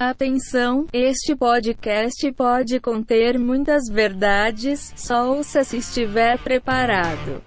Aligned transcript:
Atenção, 0.00 0.86
este 0.94 1.36
podcast 1.36 2.32
pode 2.32 2.80
conter 2.80 3.38
muitas 3.38 3.86
verdades, 3.86 4.94
só 4.96 5.28
ouça 5.30 5.62
se 5.62 5.76
estiver 5.76 6.38
preparado. 6.38 7.44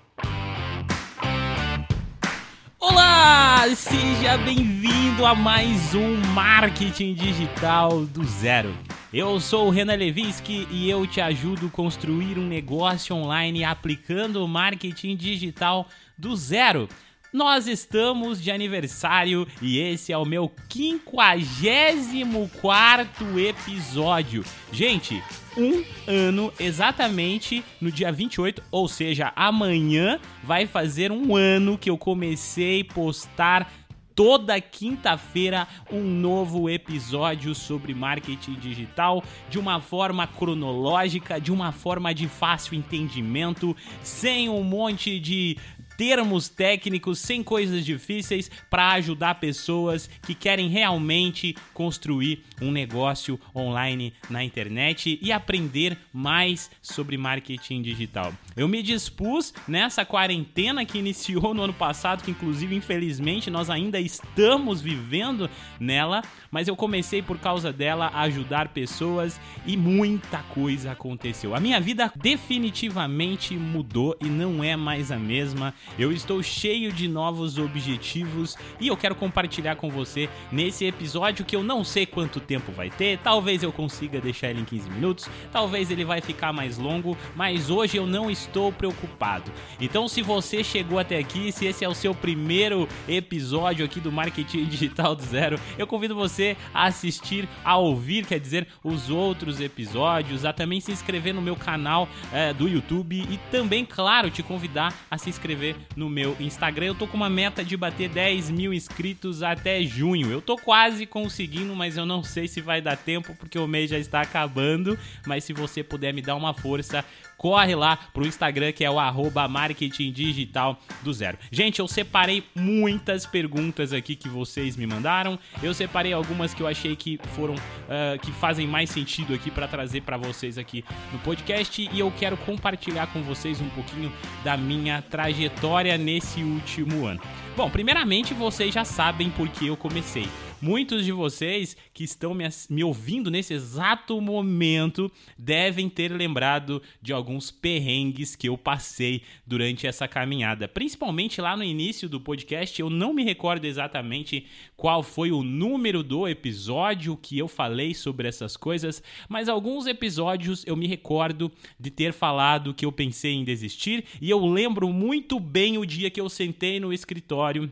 Olá, 2.79 3.65
seja 3.75 4.37
bem-vindo 4.37 5.25
a 5.25 5.33
mais 5.33 5.95
um 5.95 6.15
Marketing 6.35 7.15
Digital 7.15 8.05
do 8.05 8.23
Zero. 8.23 8.71
Eu 9.11 9.39
sou 9.39 9.65
o 9.65 9.69
Renan 9.71 9.95
Levinsky 9.95 10.67
e 10.69 10.87
eu 10.87 11.07
te 11.07 11.21
ajudo 11.21 11.65
a 11.65 11.71
construir 11.71 12.37
um 12.37 12.47
negócio 12.47 13.15
online 13.15 13.63
aplicando 13.63 14.45
o 14.45 14.47
marketing 14.47 15.15
digital 15.15 15.87
do 16.15 16.35
zero. 16.35 16.87
Nós 17.33 17.65
estamos 17.65 18.39
de 18.39 18.51
aniversário 18.51 19.47
e 19.59 19.79
esse 19.79 20.13
é 20.13 20.17
o 20.17 20.23
meu 20.23 20.51
54 20.69 23.39
episódio. 23.39 24.45
Gente, 24.71 25.19
um 25.57 25.83
ano 26.07 26.53
exatamente 26.59 27.65
no 27.81 27.91
dia 27.91 28.11
28, 28.11 28.61
ou 28.69 28.87
seja, 28.87 29.33
amanhã 29.35 30.19
vai 30.43 30.67
fazer 30.67 31.11
um 31.11 31.35
ano 31.35 31.75
que 31.75 31.89
eu 31.89 31.97
comecei 31.97 32.81
a 32.81 32.93
postar 32.93 33.67
toda 34.13 34.61
quinta-feira 34.61 35.67
um 35.91 36.03
novo 36.03 36.69
episódio 36.69 37.55
sobre 37.55 37.95
marketing 37.95 38.53
digital 38.55 39.23
de 39.49 39.57
uma 39.57 39.81
forma 39.81 40.27
cronológica, 40.27 41.41
de 41.41 41.51
uma 41.51 41.71
forma 41.71 42.13
de 42.13 42.27
fácil 42.27 42.75
entendimento, 42.75 43.75
sem 44.03 44.49
um 44.49 44.63
monte 44.63 45.19
de 45.19 45.57
termos 45.97 46.49
técnicos, 46.49 47.19
sem 47.19 47.43
coisas 47.43 47.85
difíceis, 47.85 48.49
para 48.69 48.91
ajudar 48.93 49.35
pessoas 49.35 50.09
que 50.25 50.35
querem 50.35 50.69
realmente 50.69 51.55
construir 51.73 52.43
um 52.61 52.71
negócio 52.71 53.39
online 53.55 54.13
na 54.29 54.43
internet 54.43 55.19
e 55.21 55.31
aprender 55.31 55.97
mais 56.11 56.69
sobre 56.81 57.17
marketing 57.17 57.81
digital. 57.81 58.33
Eu 58.55 58.67
me 58.67 58.83
dispus 58.83 59.51
nessa 59.67 60.05
quarentena 60.05 60.85
que 60.85 60.99
iniciou 60.99 61.55
no 61.55 61.63
ano 61.63 61.73
passado, 61.73 62.23
que 62.23 62.29
inclusive 62.29 62.75
infelizmente 62.75 63.49
nós 63.49 63.69
ainda 63.69 63.99
estamos 63.99 64.79
vivendo 64.79 65.49
nela, 65.79 66.21
mas 66.51 66.67
eu 66.67 66.75
comecei 66.75 67.21
por 67.21 67.39
causa 67.39 67.73
dela 67.73 68.11
a 68.13 68.21
ajudar 68.21 68.67
pessoas 68.67 69.39
e 69.65 69.75
muita 69.75 70.37
coisa 70.53 70.91
aconteceu. 70.91 71.55
A 71.55 71.59
minha 71.59 71.81
vida 71.81 72.11
definitivamente 72.15 73.55
mudou 73.55 74.15
e 74.21 74.25
não 74.25 74.63
é 74.63 74.75
mais 74.75 75.11
a 75.11 75.17
mesma. 75.17 75.73
Eu 75.97 76.11
estou 76.11 76.43
cheio 76.43 76.91
de 76.91 77.07
novos 77.07 77.57
objetivos 77.57 78.55
e 78.79 78.87
eu 78.87 78.95
quero 78.95 79.15
compartilhar 79.15 79.77
com 79.77 79.89
você 79.89 80.29
nesse 80.51 80.85
episódio 80.85 81.43
que 81.43 81.55
eu 81.55 81.63
não 81.63 81.83
sei 81.83 82.05
quanto 82.05 82.39
tempo 82.39 82.71
vai 82.71 82.91
ter. 82.91 83.17
Talvez 83.17 83.63
eu 83.63 83.71
consiga 83.71 84.21
deixar 84.21 84.51
ele 84.51 84.61
em 84.61 84.65
15 84.65 84.89
minutos, 84.91 85.29
talvez 85.51 85.89
ele 85.89 86.05
vai 86.05 86.21
ficar 86.21 86.53
mais 86.53 86.77
longo, 86.77 87.17
mas 87.35 87.71
hoje 87.71 87.97
eu 87.97 88.05
não 88.05 88.29
estou 88.29 88.42
preocupado. 88.71 89.51
Então, 89.79 90.07
se 90.07 90.21
você 90.21 90.63
chegou 90.63 90.99
até 90.99 91.17
aqui, 91.17 91.51
se 91.51 91.65
esse 91.65 91.83
é 91.83 91.89
o 91.89 91.93
seu 91.93 92.13
primeiro 92.13 92.87
episódio 93.07 93.85
aqui 93.85 93.99
do 93.99 94.11
Marketing 94.11 94.65
Digital 94.65 95.15
do 95.15 95.23
Zero, 95.23 95.59
eu 95.77 95.87
convido 95.87 96.15
você 96.15 96.55
a 96.73 96.85
assistir, 96.85 97.47
a 97.63 97.77
ouvir, 97.77 98.25
quer 98.25 98.39
dizer, 98.39 98.67
os 98.83 99.09
outros 99.09 99.59
episódios, 99.59 100.45
a 100.45 100.53
também 100.53 100.79
se 100.79 100.91
inscrever 100.91 101.33
no 101.33 101.41
meu 101.41 101.55
canal 101.55 102.07
é, 102.31 102.53
do 102.53 102.67
YouTube 102.67 103.25
e 103.29 103.37
também, 103.51 103.85
claro, 103.85 104.29
te 104.29 104.43
convidar 104.43 104.93
a 105.09 105.17
se 105.17 105.29
inscrever 105.29 105.75
no 105.95 106.09
meu 106.09 106.35
Instagram. 106.39 106.87
Eu 106.87 106.95
tô 106.95 107.07
com 107.07 107.17
uma 107.17 107.29
meta 107.29 107.63
de 107.63 107.75
bater 107.77 108.09
10 108.09 108.49
mil 108.49 108.73
inscritos 108.73 109.43
até 109.43 109.81
junho. 109.83 110.31
Eu 110.31 110.41
tô 110.41 110.57
quase 110.57 111.05
conseguindo, 111.05 111.75
mas 111.75 111.97
eu 111.97 112.05
não 112.05 112.23
sei 112.23 112.47
se 112.47 112.61
vai 112.61 112.81
dar 112.81 112.97
tempo 112.97 113.35
porque 113.35 113.57
o 113.57 113.67
mês 113.67 113.89
já 113.89 113.97
está 113.97 114.21
acabando. 114.21 114.97
Mas 115.25 115.43
se 115.43 115.53
você 115.53 115.83
puder 115.83 116.13
me 116.13 116.21
dar 116.21 116.35
uma 116.35 116.53
força, 116.53 117.03
corre 117.37 117.75
lá 117.75 117.97
pro 118.13 118.25
Instagram 118.33 118.71
que 118.71 118.83
é 118.83 118.89
o 118.89 118.99
arroba 118.99 119.47
marketing 119.47 120.11
digital 120.11 120.77
do 121.01 121.13
zero. 121.13 121.37
Gente, 121.51 121.79
eu 121.79 121.87
separei 121.87 122.43
muitas 122.55 123.25
perguntas 123.25 123.93
aqui 123.93 124.15
que 124.15 124.27
vocês 124.27 124.75
me 124.75 124.85
mandaram. 124.85 125.39
Eu 125.61 125.73
separei 125.73 126.13
algumas 126.13 126.53
que 126.53 126.61
eu 126.61 126.67
achei 126.67 126.95
que 126.95 127.19
foram 127.35 127.53
uh, 127.55 128.19
que 128.21 128.31
fazem 128.31 128.67
mais 128.67 128.89
sentido 128.89 129.33
aqui 129.33 129.49
para 129.49 129.67
trazer 129.67 130.01
para 130.01 130.17
vocês 130.17 130.57
aqui 130.57 130.83
no 131.11 131.19
podcast 131.19 131.89
e 131.91 131.99
eu 131.99 132.11
quero 132.17 132.35
compartilhar 132.37 133.07
com 133.07 133.21
vocês 133.21 133.61
um 133.61 133.69
pouquinho 133.69 134.11
da 134.43 134.57
minha 134.57 135.01
trajetória 135.01 135.97
nesse 135.97 136.41
último 136.41 137.05
ano. 137.05 137.21
Bom, 137.55 137.69
primeiramente 137.69 138.33
vocês 138.33 138.73
já 138.73 138.83
sabem 138.83 139.29
por 139.29 139.47
que 139.47 139.67
eu 139.67 139.77
comecei. 139.77 140.27
Muitos 140.63 141.03
de 141.03 141.11
vocês 141.11 141.75
que 141.93 142.05
estão 142.05 142.33
me, 142.33 142.45
me, 142.69 142.85
ouvindo 142.85 143.29
nesse 143.29 143.53
exato 143.53 144.21
momento 144.21 145.11
devem 145.37 145.89
ter 145.89 146.09
lembrado 146.09 146.81
de 147.01 147.11
alguns 147.11 147.51
perrengues 147.51 148.33
que 148.33 148.47
eu 148.47 148.57
passei 148.57 149.23
durante 149.45 149.85
essa 149.85 150.07
caminhada. 150.07 150.65
Principalmente 150.65 151.41
lá 151.41 151.57
no 151.57 151.65
início 151.65 152.07
do 152.07 152.17
podcast, 152.17 152.79
eu 152.79 152.89
não 152.89 153.11
me 153.11 153.25
recordo 153.25 153.65
exatamente 153.65 154.45
qual 154.77 155.03
foi 155.03 155.33
o 155.33 155.43
número 155.43 156.01
do 156.01 156.29
episódio 156.29 157.17
que 157.17 157.37
eu 157.37 157.49
falei 157.49 157.93
sobre 157.93 158.29
essas 158.29 158.55
coisas, 158.55 159.03
mas 159.27 159.49
alguns 159.49 159.85
episódios 159.85 160.63
eu 160.65 160.77
me 160.77 160.87
recordo 160.87 161.51
de 161.77 161.91
ter 161.91 162.13
falado 162.13 162.73
que 162.73 162.85
eu 162.85 162.91
pensei 162.93 163.33
em 163.33 163.43
desistir 163.43 164.05
e 164.21 164.29
eu 164.29 164.45
lembro 164.45 164.87
muito 164.93 165.41
bem 165.41 165.77
o 165.77 165.85
dia 165.85 166.09
que 166.09 166.21
eu 166.21 166.29
sentei 166.29 166.79
no 166.79 166.93
escritório 166.93 167.69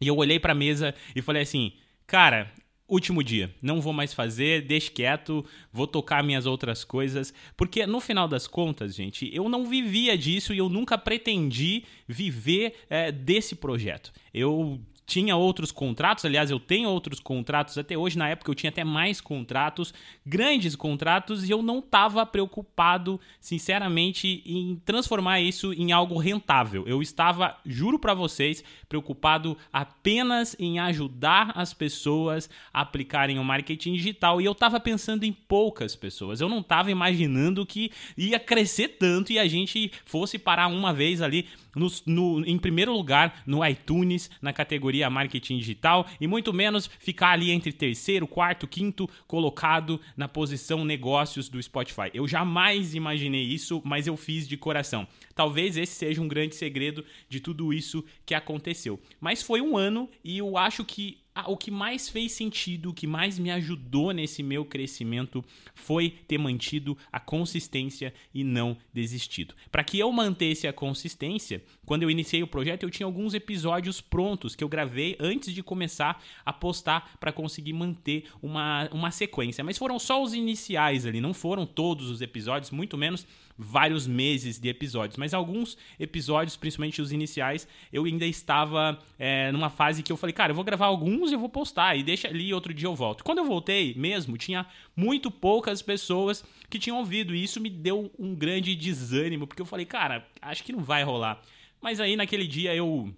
e 0.00 0.08
eu 0.08 0.16
olhei 0.16 0.40
para 0.40 0.52
a 0.52 0.56
mesa 0.56 0.94
e 1.14 1.20
falei 1.20 1.42
assim 1.42 1.74
cara, 2.08 2.50
último 2.88 3.22
dia, 3.22 3.54
não 3.62 3.82
vou 3.82 3.92
mais 3.92 4.14
fazer, 4.14 4.62
deixe 4.62 4.90
quieto, 4.90 5.44
vou 5.70 5.86
tocar 5.86 6.24
minhas 6.24 6.46
outras 6.46 6.82
coisas, 6.82 7.34
porque 7.54 7.86
no 7.86 8.00
final 8.00 8.26
das 8.26 8.46
contas, 8.46 8.94
gente, 8.94 9.30
eu 9.32 9.46
não 9.48 9.66
vivia 9.66 10.16
disso 10.16 10.54
e 10.54 10.58
eu 10.58 10.70
nunca 10.70 10.96
pretendi 10.96 11.84
viver 12.08 12.74
é, 12.88 13.12
desse 13.12 13.54
projeto. 13.54 14.10
Eu 14.32 14.80
tinha 15.08 15.34
outros 15.34 15.72
contratos, 15.72 16.26
aliás, 16.26 16.50
eu 16.50 16.60
tenho 16.60 16.90
outros 16.90 17.18
contratos 17.18 17.78
até 17.78 17.96
hoje. 17.96 18.18
Na 18.18 18.28
época 18.28 18.50
eu 18.50 18.54
tinha 18.54 18.68
até 18.68 18.84
mais 18.84 19.22
contratos, 19.22 19.94
grandes 20.24 20.76
contratos, 20.76 21.48
e 21.48 21.50
eu 21.50 21.62
não 21.62 21.78
estava 21.78 22.26
preocupado, 22.26 23.18
sinceramente, 23.40 24.42
em 24.44 24.76
transformar 24.84 25.40
isso 25.40 25.72
em 25.72 25.92
algo 25.92 26.18
rentável. 26.18 26.86
Eu 26.86 27.00
estava, 27.00 27.56
juro 27.64 27.98
para 27.98 28.12
vocês, 28.12 28.62
preocupado 28.86 29.56
apenas 29.72 30.54
em 30.58 30.78
ajudar 30.78 31.52
as 31.54 31.72
pessoas 31.72 32.50
a 32.70 32.82
aplicarem 32.82 33.38
o 33.38 33.44
marketing 33.44 33.94
digital 33.94 34.42
e 34.42 34.44
eu 34.44 34.52
estava 34.52 34.78
pensando 34.78 35.24
em 35.24 35.32
poucas 35.32 35.96
pessoas. 35.96 36.42
Eu 36.42 36.50
não 36.50 36.60
estava 36.60 36.90
imaginando 36.90 37.64
que 37.64 37.90
ia 38.14 38.38
crescer 38.38 38.98
tanto 38.98 39.32
e 39.32 39.38
a 39.38 39.48
gente 39.48 39.90
fosse 40.04 40.38
parar 40.38 40.66
uma 40.66 40.92
vez 40.92 41.22
ali 41.22 41.46
no, 41.78 41.88
no, 42.06 42.44
em 42.46 42.58
primeiro 42.58 42.92
lugar 42.92 43.42
no 43.46 43.64
iTunes, 43.64 44.30
na 44.42 44.52
categoria 44.52 45.08
marketing 45.08 45.58
digital, 45.58 46.06
e 46.20 46.26
muito 46.26 46.52
menos 46.52 46.90
ficar 46.98 47.30
ali 47.30 47.50
entre 47.50 47.72
terceiro, 47.72 48.26
quarto, 48.26 48.66
quinto 48.66 49.08
colocado 49.26 50.00
na 50.16 50.28
posição 50.28 50.84
negócios 50.84 51.48
do 51.48 51.62
Spotify. 51.62 52.10
Eu 52.12 52.26
jamais 52.26 52.94
imaginei 52.94 53.42
isso, 53.42 53.80
mas 53.84 54.06
eu 54.06 54.16
fiz 54.16 54.48
de 54.48 54.56
coração. 54.56 55.06
Talvez 55.34 55.76
esse 55.76 55.94
seja 55.94 56.20
um 56.20 56.28
grande 56.28 56.54
segredo 56.54 57.04
de 57.28 57.40
tudo 57.40 57.72
isso 57.72 58.04
que 58.26 58.34
aconteceu. 58.34 59.00
Mas 59.20 59.42
foi 59.42 59.60
um 59.60 59.76
ano 59.76 60.08
e 60.24 60.38
eu 60.38 60.56
acho 60.56 60.84
que 60.84 61.18
o 61.46 61.56
que 61.56 61.70
mais 61.70 62.08
fez 62.08 62.32
sentido, 62.32 62.90
o 62.90 62.94
que 62.94 63.06
mais 63.06 63.38
me 63.38 63.50
ajudou 63.50 64.12
nesse 64.12 64.42
meu 64.42 64.64
crescimento 64.64 65.44
foi 65.74 66.10
ter 66.26 66.38
mantido 66.38 66.96
a 67.12 67.20
consistência 67.20 68.12
e 68.34 68.42
não 68.42 68.76
desistido. 68.92 69.54
Para 69.70 69.84
que 69.84 69.98
eu 69.98 70.10
mantesse 70.10 70.66
a 70.66 70.72
consistência, 70.72 71.62
quando 71.84 72.02
eu 72.02 72.10
iniciei 72.10 72.42
o 72.42 72.46
projeto, 72.46 72.82
eu 72.82 72.90
tinha 72.90 73.06
alguns 73.06 73.34
episódios 73.34 74.00
prontos 74.00 74.54
que 74.54 74.64
eu 74.64 74.68
gravei 74.68 75.16
antes 75.20 75.52
de 75.54 75.62
começar 75.62 76.22
a 76.44 76.52
postar 76.52 77.16
para 77.20 77.32
conseguir 77.32 77.72
manter 77.72 78.24
uma, 78.42 78.88
uma 78.92 79.10
sequência. 79.10 79.62
Mas 79.62 79.78
foram 79.78 79.98
só 79.98 80.22
os 80.22 80.34
iniciais 80.34 81.06
ali, 81.06 81.20
não 81.20 81.34
foram 81.34 81.66
todos 81.66 82.10
os 82.10 82.20
episódios, 82.20 82.70
muito 82.70 82.96
menos 82.96 83.26
vários 83.58 84.06
meses 84.06 84.58
de 84.60 84.68
episódios, 84.68 85.16
mas 85.16 85.34
alguns 85.34 85.76
episódios, 85.98 86.56
principalmente 86.56 87.02
os 87.02 87.10
iniciais, 87.10 87.66
eu 87.92 88.04
ainda 88.04 88.24
estava 88.24 88.98
é, 89.18 89.50
numa 89.50 89.68
fase 89.68 90.02
que 90.02 90.12
eu 90.12 90.16
falei, 90.16 90.32
cara, 90.32 90.52
eu 90.52 90.54
vou 90.54 90.64
gravar 90.64 90.86
alguns 90.86 91.30
e 91.30 91.34
eu 91.34 91.40
vou 91.40 91.48
postar, 91.48 91.96
e 91.96 92.04
deixa 92.04 92.28
ali, 92.28 92.54
outro 92.54 92.72
dia 92.72 92.86
eu 92.86 92.94
volto. 92.94 93.24
Quando 93.24 93.38
eu 93.38 93.44
voltei 93.44 93.94
mesmo, 93.94 94.38
tinha 94.38 94.64
muito 94.94 95.28
poucas 95.28 95.82
pessoas 95.82 96.44
que 96.70 96.78
tinham 96.78 96.98
ouvido, 96.98 97.34
e 97.34 97.42
isso 97.42 97.60
me 97.60 97.68
deu 97.68 98.12
um 98.16 98.32
grande 98.34 98.76
desânimo, 98.76 99.46
porque 99.46 99.60
eu 99.60 99.66
falei, 99.66 99.84
cara, 99.84 100.24
acho 100.40 100.62
que 100.62 100.72
não 100.72 100.84
vai 100.84 101.02
rolar. 101.02 101.42
Mas 101.80 102.00
aí 102.00 102.14
naquele 102.14 102.46
dia 102.46 102.74
eu 102.74 103.12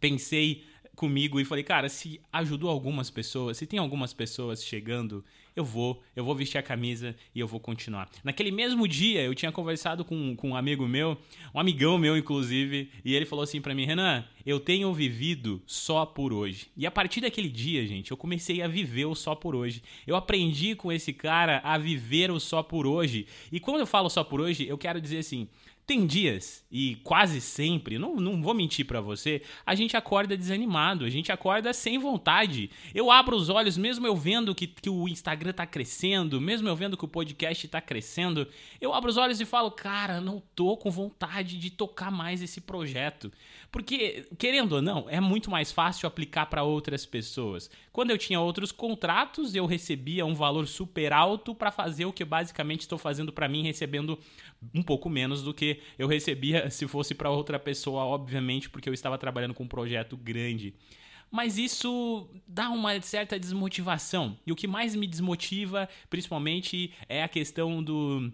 pensei 0.00 0.64
comigo 0.96 1.40
e 1.40 1.44
falei, 1.44 1.64
cara, 1.64 1.88
se 1.88 2.20
ajudou 2.32 2.70
algumas 2.70 3.10
pessoas, 3.10 3.56
se 3.56 3.66
tem 3.66 3.78
algumas 3.78 4.12
pessoas 4.12 4.64
chegando, 4.64 5.24
eu 5.56 5.64
vou, 5.64 6.02
eu 6.16 6.24
vou 6.24 6.34
vestir 6.34 6.58
a 6.58 6.62
camisa 6.62 7.14
e 7.34 7.40
eu 7.40 7.46
vou 7.46 7.60
continuar. 7.60 8.08
Naquele 8.24 8.50
mesmo 8.50 8.88
dia, 8.88 9.22
eu 9.22 9.34
tinha 9.34 9.52
conversado 9.52 10.04
com, 10.04 10.34
com 10.34 10.50
um 10.50 10.56
amigo 10.56 10.86
meu, 10.88 11.16
um 11.54 11.60
amigão 11.60 11.96
meu, 11.96 12.16
inclusive, 12.16 12.90
e 13.04 13.14
ele 13.14 13.24
falou 13.24 13.44
assim 13.44 13.60
para 13.60 13.74
mim, 13.74 13.84
Renan, 13.84 14.24
eu 14.44 14.58
tenho 14.58 14.92
vivido 14.92 15.62
só 15.66 16.04
por 16.04 16.32
hoje. 16.32 16.66
E 16.76 16.86
a 16.86 16.90
partir 16.90 17.20
daquele 17.20 17.48
dia, 17.48 17.86
gente, 17.86 18.10
eu 18.10 18.16
comecei 18.16 18.62
a 18.62 18.68
viver 18.68 19.04
o 19.04 19.14
só 19.14 19.34
por 19.34 19.54
hoje. 19.54 19.82
Eu 20.06 20.16
aprendi 20.16 20.74
com 20.74 20.90
esse 20.90 21.12
cara 21.12 21.60
a 21.62 21.78
viver 21.78 22.30
o 22.30 22.40
só 22.40 22.62
por 22.62 22.86
hoje. 22.86 23.26
E 23.52 23.60
quando 23.60 23.80
eu 23.80 23.86
falo 23.86 24.10
só 24.10 24.24
por 24.24 24.40
hoje, 24.40 24.66
eu 24.66 24.76
quero 24.76 25.00
dizer 25.00 25.18
assim, 25.18 25.48
tem 25.86 26.06
dias, 26.06 26.64
e 26.70 26.96
quase 27.04 27.42
sempre, 27.42 27.98
não, 27.98 28.16
não 28.16 28.42
vou 28.42 28.54
mentir 28.54 28.86
para 28.86 29.02
você, 29.02 29.42
a 29.66 29.74
gente 29.74 29.96
acorda 29.96 30.36
desanimado, 30.36 31.04
a 31.04 31.10
gente 31.10 31.30
acorda 31.30 31.74
sem 31.74 31.98
vontade. 31.98 32.70
Eu 32.94 33.10
abro 33.10 33.36
os 33.36 33.50
olhos, 33.50 33.76
mesmo 33.76 34.06
eu 34.06 34.16
vendo 34.16 34.54
que, 34.54 34.66
que 34.66 34.88
o 34.88 35.06
Instagram 35.06 35.52
tá 35.52 35.66
crescendo, 35.66 36.40
mesmo 36.40 36.68
eu 36.68 36.74
vendo 36.74 36.96
que 36.96 37.04
o 37.04 37.08
podcast 37.08 37.68
tá 37.68 37.82
crescendo, 37.82 38.48
eu 38.80 38.94
abro 38.94 39.10
os 39.10 39.18
olhos 39.18 39.40
e 39.40 39.44
falo, 39.44 39.70
cara, 39.70 40.22
não 40.22 40.42
tô 40.54 40.74
com 40.76 40.90
vontade 40.90 41.58
de 41.58 41.70
tocar 41.70 42.10
mais 42.10 42.40
esse 42.42 42.62
projeto. 42.62 43.30
Porque, 43.70 44.26
querendo 44.38 44.74
ou 44.76 44.82
não, 44.82 45.06
é 45.08 45.20
muito 45.20 45.50
mais 45.50 45.72
fácil 45.72 46.06
aplicar 46.06 46.46
para 46.46 46.62
outras 46.62 47.04
pessoas. 47.04 47.68
Quando 47.92 48.10
eu 48.10 48.18
tinha 48.18 48.40
outros 48.40 48.70
contratos, 48.70 49.54
eu 49.54 49.66
recebia 49.66 50.24
um 50.24 50.34
valor 50.34 50.66
super 50.66 51.12
alto 51.12 51.54
para 51.54 51.70
fazer 51.70 52.04
o 52.04 52.12
que 52.12 52.24
basicamente 52.24 52.82
estou 52.82 52.98
fazendo 52.98 53.32
para 53.32 53.48
mim, 53.48 53.64
recebendo 53.64 54.18
um 54.72 54.82
pouco 54.82 55.10
menos 55.10 55.42
do 55.42 55.52
que 55.52 55.73
eu 55.98 56.06
recebia 56.06 56.68
se 56.70 56.86
fosse 56.86 57.14
para 57.14 57.30
outra 57.30 57.58
pessoa, 57.58 58.04
obviamente, 58.04 58.68
porque 58.70 58.88
eu 58.88 58.94
estava 58.94 59.18
trabalhando 59.18 59.54
com 59.54 59.64
um 59.64 59.68
projeto 59.68 60.16
grande. 60.16 60.74
Mas 61.30 61.58
isso 61.58 62.28
dá 62.46 62.70
uma 62.70 63.00
certa 63.00 63.38
desmotivação. 63.38 64.38
E 64.46 64.52
o 64.52 64.56
que 64.56 64.68
mais 64.68 64.94
me 64.94 65.06
desmotiva, 65.06 65.88
principalmente, 66.08 66.92
é 67.08 67.24
a 67.24 67.28
questão 67.28 67.82
do 67.82 68.30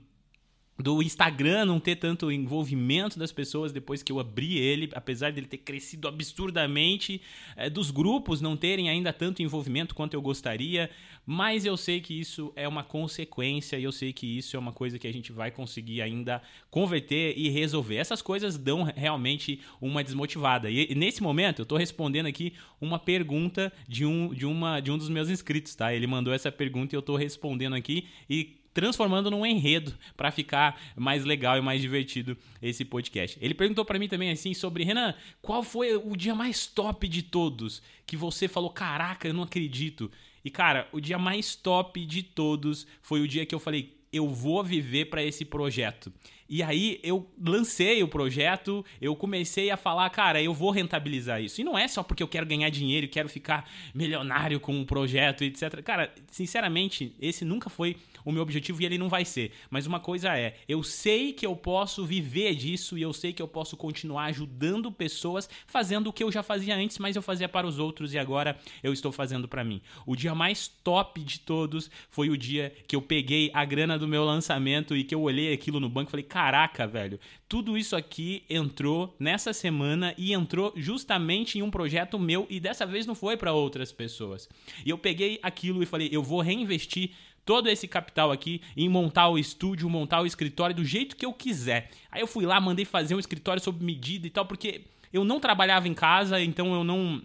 do 0.82 1.02
Instagram 1.02 1.64
não 1.64 1.80
ter 1.80 1.96
tanto 1.96 2.30
envolvimento 2.30 3.18
das 3.18 3.32
pessoas 3.32 3.72
depois 3.72 4.02
que 4.02 4.12
eu 4.12 4.20
abri 4.20 4.58
ele, 4.58 4.90
apesar 4.94 5.32
dele 5.32 5.46
ter 5.46 5.58
crescido 5.58 6.08
absurdamente, 6.08 7.20
é, 7.56 7.68
dos 7.68 7.90
grupos 7.90 8.40
não 8.40 8.56
terem 8.56 8.88
ainda 8.88 9.12
tanto 9.12 9.42
envolvimento 9.42 9.94
quanto 9.94 10.14
eu 10.14 10.22
gostaria, 10.22 10.90
mas 11.26 11.64
eu 11.64 11.76
sei 11.76 12.00
que 12.00 12.18
isso 12.18 12.52
é 12.56 12.66
uma 12.66 12.82
consequência 12.82 13.78
e 13.78 13.84
eu 13.84 13.92
sei 13.92 14.12
que 14.12 14.26
isso 14.26 14.56
é 14.56 14.58
uma 14.58 14.72
coisa 14.72 14.98
que 14.98 15.06
a 15.06 15.12
gente 15.12 15.32
vai 15.32 15.50
conseguir 15.50 16.02
ainda 16.02 16.42
converter 16.70 17.34
e 17.36 17.48
resolver. 17.48 17.96
Essas 17.96 18.22
coisas 18.22 18.56
dão 18.56 18.82
realmente 18.82 19.60
uma 19.80 20.02
desmotivada. 20.02 20.70
E 20.70 20.94
nesse 20.94 21.22
momento 21.22 21.60
eu 21.60 21.64
estou 21.64 21.78
respondendo 21.78 22.26
aqui 22.26 22.54
uma 22.80 22.98
pergunta 22.98 23.72
de 23.86 24.04
um, 24.04 24.32
de, 24.32 24.46
uma, 24.46 24.80
de 24.80 24.90
um 24.90 24.98
dos 24.98 25.08
meus 25.08 25.28
inscritos, 25.28 25.74
tá? 25.74 25.94
Ele 25.94 26.06
mandou 26.06 26.32
essa 26.32 26.50
pergunta 26.50 26.94
e 26.94 26.96
eu 26.96 27.00
estou 27.00 27.16
respondendo 27.16 27.74
aqui 27.74 28.06
e 28.28 28.59
transformando 28.72 29.31
num 29.31 29.44
enredo 29.44 29.94
para 30.17 30.31
ficar 30.31 30.81
mais 30.96 31.25
legal 31.25 31.58
e 31.58 31.61
mais 31.61 31.81
divertido 31.81 32.37
esse 32.62 32.84
podcast. 32.84 33.38
Ele 33.40 33.55
perguntou 33.55 33.84
para 33.84 33.99
mim 33.99 34.08
também 34.08 34.31
assim 34.31 34.55
sobre 34.55 34.84
Renan, 34.84 35.14
qual 35.43 35.62
foi 35.62 35.96
o 35.96 36.17
dia 36.17 36.34
mais 36.34 36.67
top 36.67 37.08
de 37.08 37.22
todos 37.22 37.82
que 38.06 38.17
você 38.17 38.49
falou, 38.49 38.70
caraca, 38.70 39.28
eu 39.28 39.34
não 39.34 39.43
acredito. 39.43 40.11
E 40.44 40.50
cara, 40.50 40.88
o 40.93 41.00
dia 41.00 41.19
mais 41.19 41.55
top 41.55 42.05
de 42.05 42.22
todos 42.22 42.87
foi 43.02 43.20
o 43.20 43.28
dia 43.28 43.44
que 43.44 43.55
eu 43.55 43.61
falei, 43.61 44.00
eu 44.12 44.28
vou 44.28 44.62
viver 44.64 45.06
para 45.06 45.23
esse 45.23 45.44
projeto. 45.44 46.12
E 46.49 46.64
aí 46.64 46.99
eu 47.05 47.31
lancei 47.40 48.02
o 48.02 48.08
projeto, 48.08 48.84
eu 49.00 49.14
comecei 49.14 49.70
a 49.70 49.76
falar, 49.76 50.11
cara, 50.11 50.43
eu 50.43 50.52
vou 50.52 50.73
rentabilizar 50.73 51.40
isso. 51.40 51.61
E 51.61 51.64
não 51.64 51.78
é 51.78 51.87
só 51.87 52.02
porque 52.02 52.25
eu 52.25 52.26
quero 52.26 52.44
ganhar 52.44 52.69
dinheiro, 52.70 53.06
quero 53.06 53.28
ficar 53.28 53.70
milionário 53.94 54.58
com 54.58 54.75
um 54.75 54.84
projeto, 54.84 55.44
etc. 55.44 55.81
Cara, 55.81 56.12
sinceramente, 56.28 57.14
esse 57.20 57.44
nunca 57.44 57.70
foi 57.70 57.96
o 58.30 58.32
meu 58.32 58.42
objetivo 58.42 58.80
e 58.80 58.86
ele 58.86 58.98
não 58.98 59.08
vai 59.08 59.24
ser. 59.24 59.52
Mas 59.68 59.86
uma 59.86 60.00
coisa 60.00 60.36
é, 60.36 60.56
eu 60.68 60.82
sei 60.82 61.32
que 61.32 61.46
eu 61.46 61.54
posso 61.54 62.04
viver 62.04 62.54
disso 62.54 62.96
e 62.96 63.02
eu 63.02 63.12
sei 63.12 63.32
que 63.32 63.42
eu 63.42 63.48
posso 63.48 63.76
continuar 63.76 64.24
ajudando 64.24 64.90
pessoas 64.90 65.48
fazendo 65.66 66.08
o 66.08 66.12
que 66.12 66.22
eu 66.22 66.32
já 66.32 66.42
fazia 66.42 66.76
antes, 66.76 66.98
mas 66.98 67.16
eu 67.16 67.22
fazia 67.22 67.48
para 67.48 67.66
os 67.66 67.78
outros 67.78 68.14
e 68.14 68.18
agora 68.18 68.58
eu 68.82 68.92
estou 68.92 69.12
fazendo 69.12 69.48
para 69.48 69.64
mim. 69.64 69.80
O 70.06 70.16
dia 70.16 70.34
mais 70.34 70.68
top 70.68 71.20
de 71.22 71.40
todos 71.40 71.90
foi 72.08 72.30
o 72.30 72.36
dia 72.36 72.72
que 72.86 72.96
eu 72.96 73.02
peguei 73.02 73.50
a 73.52 73.64
grana 73.64 73.98
do 73.98 74.08
meu 74.08 74.24
lançamento 74.24 74.96
e 74.96 75.04
que 75.04 75.14
eu 75.14 75.22
olhei 75.22 75.52
aquilo 75.52 75.80
no 75.80 75.88
banco 75.88 76.10
e 76.10 76.12
falei: 76.12 76.24
"Caraca, 76.24 76.86
velho, 76.86 77.18
tudo 77.48 77.76
isso 77.76 77.96
aqui 77.96 78.44
entrou 78.48 79.14
nessa 79.18 79.52
semana 79.52 80.14
e 80.16 80.32
entrou 80.32 80.72
justamente 80.76 81.58
em 81.58 81.62
um 81.62 81.70
projeto 81.70 82.18
meu 82.18 82.46
e 82.48 82.60
dessa 82.60 82.86
vez 82.86 83.06
não 83.06 83.14
foi 83.14 83.36
para 83.36 83.52
outras 83.52 83.92
pessoas". 83.92 84.48
E 84.84 84.90
eu 84.90 84.98
peguei 84.98 85.38
aquilo 85.42 85.82
e 85.82 85.86
falei: 85.86 86.08
"Eu 86.12 86.22
vou 86.22 86.40
reinvestir 86.40 87.10
todo 87.44 87.69
esse 87.69 87.88
capital 87.88 88.31
aqui 88.31 88.60
em 88.76 88.88
montar 88.88 89.28
o 89.28 89.38
estúdio, 89.38 89.88
montar 89.88 90.20
o 90.20 90.26
escritório 90.26 90.75
do 90.75 90.84
jeito 90.84 91.16
que 91.16 91.26
eu 91.26 91.32
quiser. 91.32 91.90
Aí 92.10 92.20
eu 92.20 92.26
fui 92.26 92.46
lá, 92.46 92.60
mandei 92.60 92.84
fazer 92.84 93.14
um 93.14 93.19
escritório 93.19 93.62
sob 93.62 93.84
medida 93.84 94.26
e 94.26 94.31
tal, 94.31 94.46
porque 94.46 94.82
eu 95.12 95.25
não 95.25 95.40
trabalhava 95.40 95.88
em 95.88 95.94
casa, 95.94 96.40
então 96.40 96.72
eu 96.72 96.84
não 96.84 97.20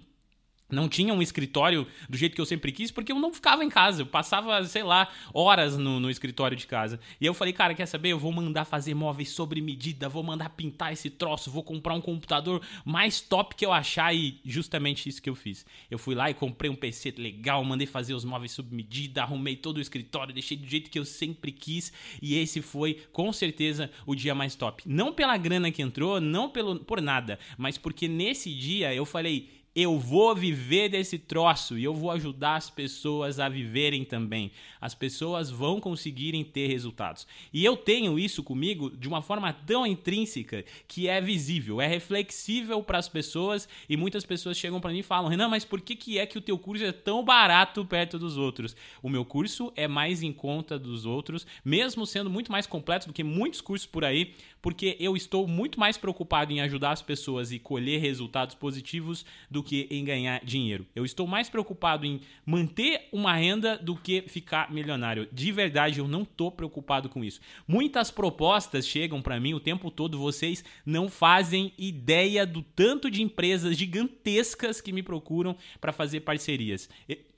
não 0.69 0.89
tinha 0.89 1.13
um 1.13 1.21
escritório 1.21 1.87
do 2.09 2.17
jeito 2.17 2.33
que 2.33 2.41
eu 2.41 2.45
sempre 2.45 2.71
quis, 2.71 2.89
porque 2.89 3.11
eu 3.11 3.19
não 3.19 3.31
ficava 3.31 3.63
em 3.63 3.69
casa. 3.69 4.01
Eu 4.01 4.05
passava, 4.05 4.63
sei 4.65 4.83
lá, 4.83 5.07
horas 5.33 5.77
no, 5.77 5.99
no 5.99 6.09
escritório 6.09 6.57
de 6.57 6.65
casa. 6.65 6.99
E 7.21 7.25
eu 7.25 7.33
falei, 7.33 7.53
cara, 7.53 7.75
quer 7.75 7.85
saber? 7.85 8.09
Eu 8.09 8.19
vou 8.19 8.31
mandar 8.31 8.65
fazer 8.65 8.95
móveis 8.95 9.29
sobre 9.29 9.61
medida, 9.61 10.09
vou 10.09 10.23
mandar 10.23 10.49
pintar 10.49 10.91
esse 10.91 11.09
troço, 11.09 11.51
vou 11.51 11.63
comprar 11.63 11.93
um 11.93 12.01
computador 12.01 12.61
mais 12.83 13.21
top 13.21 13.55
que 13.55 13.65
eu 13.65 13.71
achar. 13.71 14.13
E 14.15 14.39
justamente 14.43 15.07
isso 15.07 15.21
que 15.21 15.29
eu 15.29 15.35
fiz. 15.35 15.65
Eu 15.89 15.99
fui 15.99 16.15
lá 16.15 16.29
e 16.29 16.33
comprei 16.33 16.69
um 16.69 16.75
PC 16.75 17.13
legal, 17.17 17.63
mandei 17.63 17.85
fazer 17.85 18.15
os 18.15 18.25
móveis 18.25 18.51
sob 18.51 18.75
medida, 18.75 19.21
arrumei 19.21 19.55
todo 19.55 19.77
o 19.77 19.81
escritório, 19.81 20.33
deixei 20.33 20.57
do 20.57 20.65
jeito 20.65 20.89
que 20.89 20.97
eu 20.97 21.05
sempre 21.05 21.51
quis. 21.51 21.93
E 22.21 22.35
esse 22.39 22.61
foi, 22.61 23.05
com 23.11 23.31
certeza, 23.31 23.91
o 24.05 24.15
dia 24.15 24.33
mais 24.33 24.55
top. 24.55 24.81
Não 24.85 25.13
pela 25.13 25.37
grana 25.37 25.71
que 25.71 25.81
entrou, 25.81 26.19
não 26.19 26.49
pelo, 26.49 26.79
por 26.79 27.01
nada, 27.01 27.37
mas 27.55 27.77
porque 27.77 28.07
nesse 28.07 28.53
dia 28.53 28.93
eu 28.93 29.05
falei 29.05 29.64
eu 29.75 29.99
vou 29.99 30.33
viver 30.33 30.87
desse 30.87 31.19
troço 31.19 31.77
e 31.77 31.83
eu 31.83 31.93
vou 31.93 32.09
ajudar 32.11 32.55
as 32.55 32.69
pessoas 32.69 33.41
a 33.41 33.49
viverem 33.49 34.05
também. 34.05 34.51
As 34.79 34.95
pessoas 34.95 35.51
vão 35.51 35.81
conseguirem 35.81 36.45
ter 36.45 36.67
resultados. 36.67 37.27
E 37.51 37.65
eu 37.65 37.75
tenho 37.75 38.17
isso 38.17 38.41
comigo 38.41 38.89
de 38.89 39.05
uma 39.05 39.21
forma 39.21 39.51
tão 39.51 39.85
intrínseca 39.85 40.63
que 40.87 41.09
é 41.09 41.19
visível, 41.19 41.81
é 41.81 41.87
reflexível 41.87 42.81
para 42.81 42.99
as 42.99 43.09
pessoas 43.09 43.67
e 43.89 43.97
muitas 43.97 44.25
pessoas 44.25 44.57
chegam 44.57 44.79
para 44.79 44.91
mim 44.91 44.99
e 44.99 45.03
falam: 45.03 45.29
"Renan, 45.29 45.49
mas 45.49 45.65
por 45.65 45.81
que 45.81 45.93
que 45.97 46.17
é 46.17 46.25
que 46.25 46.37
o 46.37 46.41
teu 46.41 46.57
curso 46.57 46.85
é 46.85 46.93
tão 46.93 47.25
barato 47.25 47.83
perto 47.83 48.17
dos 48.17 48.37
outros?" 48.37 48.77
O 49.03 49.09
meu 49.09 49.25
curso 49.25 49.73
é 49.75 49.89
mais 49.89 50.23
em 50.23 50.31
conta 50.31 50.79
dos 50.79 51.05
outros, 51.05 51.45
mesmo 51.65 52.05
sendo 52.05 52.29
muito 52.29 52.49
mais 52.49 52.65
completo 52.65 53.07
do 53.07 53.13
que 53.13 53.23
muitos 53.25 53.59
cursos 53.59 53.85
por 53.85 54.05
aí, 54.05 54.33
porque 54.61 54.95
eu 54.99 55.17
estou 55.17 55.45
muito 55.47 55.79
mais 55.79 55.97
preocupado 55.97 56.53
em 56.53 56.61
ajudar 56.61 56.91
as 56.91 57.01
pessoas 57.01 57.51
e 57.51 57.59
colher 57.59 57.99
resultados 57.99 58.55
positivos 58.55 59.25
do 59.51 59.64
que 59.65 59.87
em 59.89 60.05
ganhar 60.05 60.39
dinheiro. 60.45 60.85
Eu 60.95 61.03
estou 61.03 61.27
mais 61.27 61.49
preocupado 61.49 62.05
em 62.05 62.21
manter 62.45 63.09
uma 63.11 63.33
renda 63.33 63.77
do 63.77 63.95
que 63.95 64.21
ficar 64.27 64.71
milionário. 64.71 65.27
De 65.31 65.51
verdade, 65.51 65.99
eu 65.99 66.07
não 66.07 66.21
estou 66.21 66.51
preocupado 66.51 67.09
com 67.09 67.23
isso. 67.23 67.41
Muitas 67.67 68.11
propostas 68.11 68.87
chegam 68.87 69.21
para 69.21 69.39
mim 69.39 69.53
o 69.53 69.59
tempo 69.59 69.91
todo, 69.91 70.17
vocês 70.17 70.63
não 70.85 71.09
fazem 71.09 71.73
ideia 71.77 72.45
do 72.45 72.61
tanto 72.61 73.11
de 73.11 73.21
empresas 73.21 73.75
gigantescas 73.75 74.79
que 74.79 74.93
me 74.93 75.03
procuram 75.03 75.57
para 75.81 75.91
fazer 75.91 76.21
parcerias. 76.21 76.89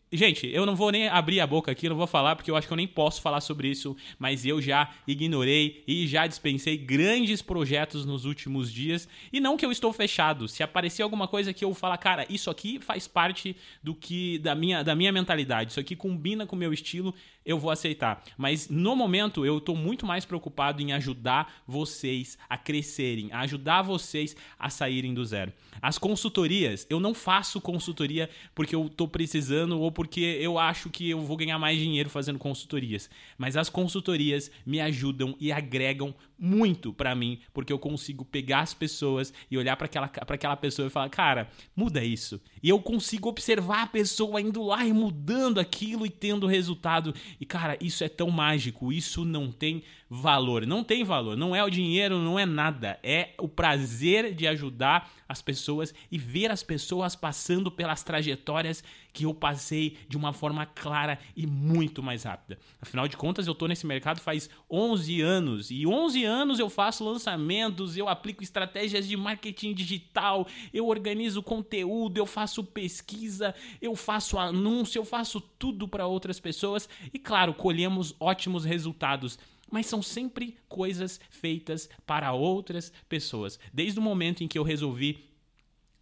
Gente, 0.10 0.48
eu 0.48 0.66
não 0.66 0.74
vou 0.74 0.90
nem 0.90 1.10
abrir 1.10 1.42
a 1.42 1.48
boca 1.48 1.70
aqui, 1.70 1.90
não 1.90 1.96
vou 1.98 2.08
falar 2.08 2.38
porque 2.38 2.50
eu 2.50 2.56
acho 2.56 2.66
que 2.66 2.72
eu 2.72 2.78
nem 2.78 2.88
posso 2.88 3.22
falar 3.22 3.42
sobre 3.42 3.68
isso, 3.68 3.94
mas 4.18 4.46
eu 4.46 4.62
já 4.62 4.90
ignorei 5.06 5.84
e 5.86 6.08
já 6.08 6.26
dispensei 6.26 6.78
grandes 6.78 7.42
projetos 7.42 8.06
nos 8.06 8.24
últimos 8.24 8.72
dias 8.72 9.06
e 9.34 9.42
não 9.42 9.58
que 9.58 9.66
eu 9.66 9.72
estou 9.72 9.92
fechado. 9.92 10.48
Se 10.48 10.64
aparecer 10.64 11.02
alguma 11.02 11.28
coisa 11.28 11.52
que 11.52 11.66
eu 11.66 11.74
falar, 11.74 11.98
cara, 11.98 12.26
isso 12.30 12.50
aqui 12.50 12.80
faz 12.80 13.06
parte 13.06 13.54
do 13.84 13.94
que 13.94 14.40
da 14.40 14.56
minha 14.56 14.82
da 14.82 14.96
minha 14.96 15.12
mentalidade, 15.12 15.72
isso 15.72 15.80
aqui 15.80 15.94
combina 15.94 16.48
com 16.48 16.56
o 16.56 16.60
meu 16.60 16.72
estilo, 16.72 17.14
eu 17.48 17.58
vou 17.58 17.72
aceitar. 17.72 18.22
Mas 18.38 18.68
no 18.70 18.94
momento 18.96 19.46
eu 19.46 19.58
estou 19.58 19.76
muito 19.76 20.06
mais 20.06 20.26
preocupado 20.26 20.82
em 20.82 20.92
ajudar 20.92 21.64
vocês 21.66 22.38
a 22.50 22.58
crescerem, 22.58 23.32
a 23.32 23.40
ajudar 23.40 23.82
vocês 23.82 24.36
a 24.60 24.70
saírem 24.70 25.14
do 25.14 25.24
zero. 25.24 25.54
As 25.82 25.98
consultorias, 25.98 26.86
eu 26.90 27.00
não 27.00 27.14
faço 27.14 27.62
consultoria 27.62 28.30
porque 28.54 28.76
eu 28.76 28.88
estou 28.88 29.08
precisando 29.08 29.80
ou 29.80 29.92
porque 29.92 30.38
eu 30.42 30.60
acho 30.60 30.90
que 30.90 31.10
eu 31.10 31.22
vou 31.22 31.38
ganhar 31.38 31.58
mais 31.58 31.80
dinheiro 31.80 32.10
fazendo 32.10 32.38
consultorias. 32.38 33.10
Mas 33.38 33.56
as 33.56 33.70
consultorias 33.70 34.52
me 34.66 34.82
ajudam 34.82 35.34
e 35.40 35.52
agregam 35.52 36.14
muito 36.40 36.94
para 36.94 37.16
mim, 37.16 37.40
porque 37.54 37.74
eu 37.74 37.80
consigo 37.80 38.24
pegar 38.24 38.60
as 38.60 38.74
pessoas 38.74 39.34
e 39.50 39.58
olhar 39.58 39.76
para 39.76 39.86
aquela, 39.86 40.08
pra 40.08 40.36
aquela 40.36 40.56
pessoa 40.56 40.88
e 40.88 40.92
falar, 40.92 41.10
cara, 41.10 41.50
muda 41.76 42.04
isso. 42.04 42.40
E 42.62 42.70
eu 42.70 42.80
consigo 42.80 43.30
observar 43.30 43.84
a 43.84 43.88
pessoa 43.88 44.42
indo 44.42 44.64
lá 44.64 44.86
e 44.86 44.94
mudando 44.94 45.60
aquilo 45.60 46.06
e 46.06 46.10
tendo 46.10 46.48
resultado. 46.48 47.14
E, 47.40 47.46
cara, 47.46 47.78
isso 47.82 48.04
é 48.04 48.10
tão 48.10 48.30
mágico, 48.30 48.92
isso 48.92 49.26
não 49.26 49.52
tem 49.52 49.84
valor. 50.10 50.66
Não 50.66 50.84
tem 50.84 51.04
valor, 51.04 51.36
não 51.36 51.56
é 51.56 51.64
o 51.64 51.70
dinheiro, 51.70 52.20
não 52.20 52.38
é 52.40 52.46
nada. 52.46 53.00
É 53.04 53.34
o 53.38 53.48
prazer 53.48 54.34
de 54.34 54.48
ajudar 54.48 55.12
as 55.28 55.42
pessoas 55.42 55.94
e 56.12 56.18
ver 56.18 56.52
as 56.52 56.64
pessoas 56.64 57.16
passando 57.16 57.70
pelas 57.70 58.04
trajetórias 58.04 58.84
que 59.12 59.26
eu 59.26 59.34
passei 59.34 59.98
de 60.08 60.16
uma 60.16 60.32
forma 60.32 60.66
clara 60.66 61.20
e 61.36 61.46
muito 61.46 62.04
mais 62.04 62.24
rápida. 62.24 62.60
Afinal 62.80 63.08
de 63.08 63.18
contas, 63.18 63.48
eu 63.48 63.56
tô 63.56 63.68
nesse 63.68 63.86
mercado 63.86 64.22
faz 64.22 64.50
11 64.70 65.22
anos 65.22 65.72
e 65.72 65.86
11 65.86 66.24
anos 66.24 66.60
eu 66.60 66.70
faço 66.70 67.04
lançamentos, 67.04 67.98
eu 67.98 68.08
aplico 68.08 68.44
estratégias 68.44 69.08
de 69.08 69.18
marketing 69.18 69.74
digital, 69.74 70.48
eu 70.74 70.88
organizo 70.88 71.42
conteúdo, 71.42 72.18
eu 72.18 72.26
faço 72.26 72.64
pesquisa, 72.64 73.56
eu 73.82 73.96
faço 73.96 74.38
anúncio, 74.38 75.00
eu 75.00 75.06
faço 75.06 75.42
tudo 75.42 75.88
para 75.88 76.06
outras 76.06 76.40
pessoas 76.40 76.88
e 77.12 77.18
claro, 77.18 77.54
colhemos 77.54 78.16
ótimos 78.20 78.64
resultados 78.64 79.40
mas 79.72 79.86
são 79.86 80.02
sempre 80.02 80.58
coisas 80.68 81.20
feitas 81.30 81.90
para 82.06 82.32
outras 82.34 82.92
pessoas. 83.08 83.60
Desde 83.74 84.00
o 84.00 84.02
momento 84.02 84.44
em 84.44 84.48
que 84.48 84.58
eu 84.58 84.64
resolvi 84.64 85.28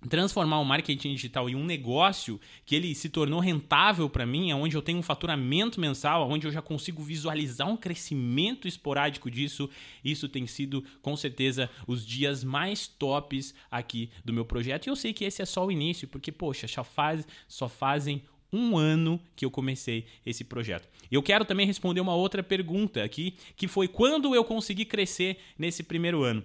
transformar 0.09 0.59
o 0.59 0.65
marketing 0.65 1.15
digital 1.15 1.49
em 1.49 1.55
um 1.55 1.65
negócio 1.65 2.39
que 2.65 2.75
ele 2.75 2.93
se 2.93 3.09
tornou 3.09 3.39
rentável 3.39 4.09
para 4.09 4.25
mim, 4.25 4.53
onde 4.53 4.75
eu 4.75 4.81
tenho 4.81 4.99
um 4.99 5.03
faturamento 5.03 5.79
mensal, 5.79 6.29
onde 6.29 6.47
eu 6.47 6.51
já 6.51 6.61
consigo 6.61 7.01
visualizar 7.01 7.67
um 7.67 7.77
crescimento 7.77 8.67
esporádico 8.67 9.29
disso, 9.29 9.69
isso 10.03 10.29
tem 10.29 10.45
sido 10.45 10.83
com 11.01 11.15
certeza 11.15 11.69
os 11.87 12.05
dias 12.05 12.43
mais 12.43 12.87
tops 12.87 13.53
aqui 13.69 14.09
do 14.23 14.33
meu 14.33 14.45
projeto. 14.45 14.87
E 14.87 14.89
eu 14.89 14.95
sei 14.95 15.13
que 15.13 15.25
esse 15.25 15.41
é 15.41 15.45
só 15.45 15.65
o 15.65 15.71
início, 15.71 16.07
porque 16.07 16.31
poxa, 16.31 16.67
só, 16.67 16.83
faz, 16.83 17.27
só 17.47 17.67
fazem 17.67 18.21
um 18.51 18.77
ano 18.77 19.19
que 19.35 19.45
eu 19.45 19.51
comecei 19.51 20.05
esse 20.25 20.43
projeto. 20.43 20.87
Eu 21.11 21.21
quero 21.21 21.45
também 21.45 21.67
responder 21.67 22.01
uma 22.01 22.15
outra 22.15 22.41
pergunta 22.41 23.03
aqui, 23.03 23.35
que 23.55 23.67
foi 23.67 23.87
quando 23.87 24.33
eu 24.35 24.43
consegui 24.43 24.85
crescer 24.85 25.37
nesse 25.57 25.83
primeiro 25.83 26.23
ano. 26.23 26.43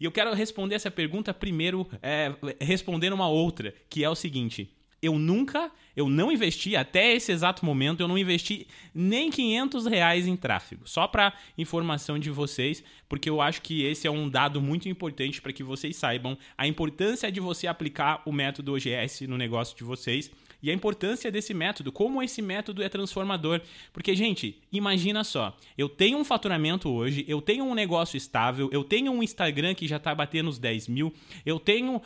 E 0.00 0.04
eu 0.04 0.10
quero 0.10 0.34
responder 0.34 0.74
essa 0.74 0.90
pergunta 0.90 1.32
primeiro, 1.32 1.88
é, 2.02 2.34
respondendo 2.60 3.12
uma 3.12 3.28
outra, 3.28 3.72
que 3.88 4.02
é 4.02 4.10
o 4.10 4.14
seguinte: 4.14 4.68
eu 5.02 5.18
nunca, 5.18 5.70
eu 5.96 6.08
não 6.08 6.30
investi 6.30 6.76
até 6.76 7.12
esse 7.12 7.32
exato 7.32 7.66
momento, 7.66 8.00
eu 8.00 8.08
não 8.08 8.16
investi 8.16 8.68
nem 8.94 9.30
500 9.30 9.86
reais 9.86 10.28
em 10.28 10.36
tráfego. 10.36 10.88
Só 10.88 11.08
para 11.08 11.32
informação 11.58 12.20
de 12.20 12.30
vocês, 12.30 12.84
porque 13.08 13.28
eu 13.28 13.40
acho 13.40 13.62
que 13.62 13.82
esse 13.82 14.06
é 14.06 14.10
um 14.10 14.28
dado 14.28 14.62
muito 14.62 14.88
importante 14.88 15.42
para 15.42 15.52
que 15.52 15.64
vocês 15.64 15.96
saibam 15.96 16.38
a 16.56 16.68
importância 16.68 17.32
de 17.32 17.40
você 17.40 17.66
aplicar 17.66 18.22
o 18.24 18.30
método 18.30 18.74
OGS 18.74 19.26
no 19.26 19.36
negócio 19.36 19.76
de 19.76 19.82
vocês 19.82 20.30
e 20.62 20.70
a 20.70 20.74
importância 20.74 21.30
desse 21.30 21.52
método, 21.52 21.90
como 21.90 22.22
esse 22.22 22.40
método 22.40 22.82
é 22.82 22.88
transformador. 22.88 23.60
Porque, 23.92 24.14
gente, 24.14 24.62
imagina 24.72 25.24
só, 25.24 25.56
eu 25.76 25.88
tenho 25.88 26.18
um 26.18 26.24
faturamento 26.24 26.88
hoje, 26.88 27.24
eu 27.26 27.42
tenho 27.42 27.64
um 27.64 27.74
negócio 27.74 28.16
estável, 28.16 28.68
eu 28.72 28.84
tenho 28.84 29.10
um 29.10 29.22
Instagram 29.22 29.74
que 29.74 29.88
já 29.88 29.96
está 29.96 30.14
batendo 30.14 30.48
os 30.48 30.58
10 30.58 30.88
mil, 30.88 31.12
eu 31.44 31.58
tenho 31.58 31.96
uh, 31.96 32.02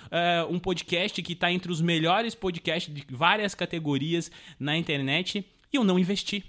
um 0.49 0.59
podcast 0.59 1.21
que 1.23 1.33
está 1.35 1.53
entre 1.53 1.71
os 1.71 1.81
melhores 1.81 2.35
podcasts 2.35 2.93
de 2.93 3.05
várias 3.11 3.55
categorias 3.55 4.31
na 4.59 4.77
internet 4.77 5.45
e 5.73 5.77
eu 5.77 5.85
não 5.85 5.99
investi. 5.99 6.45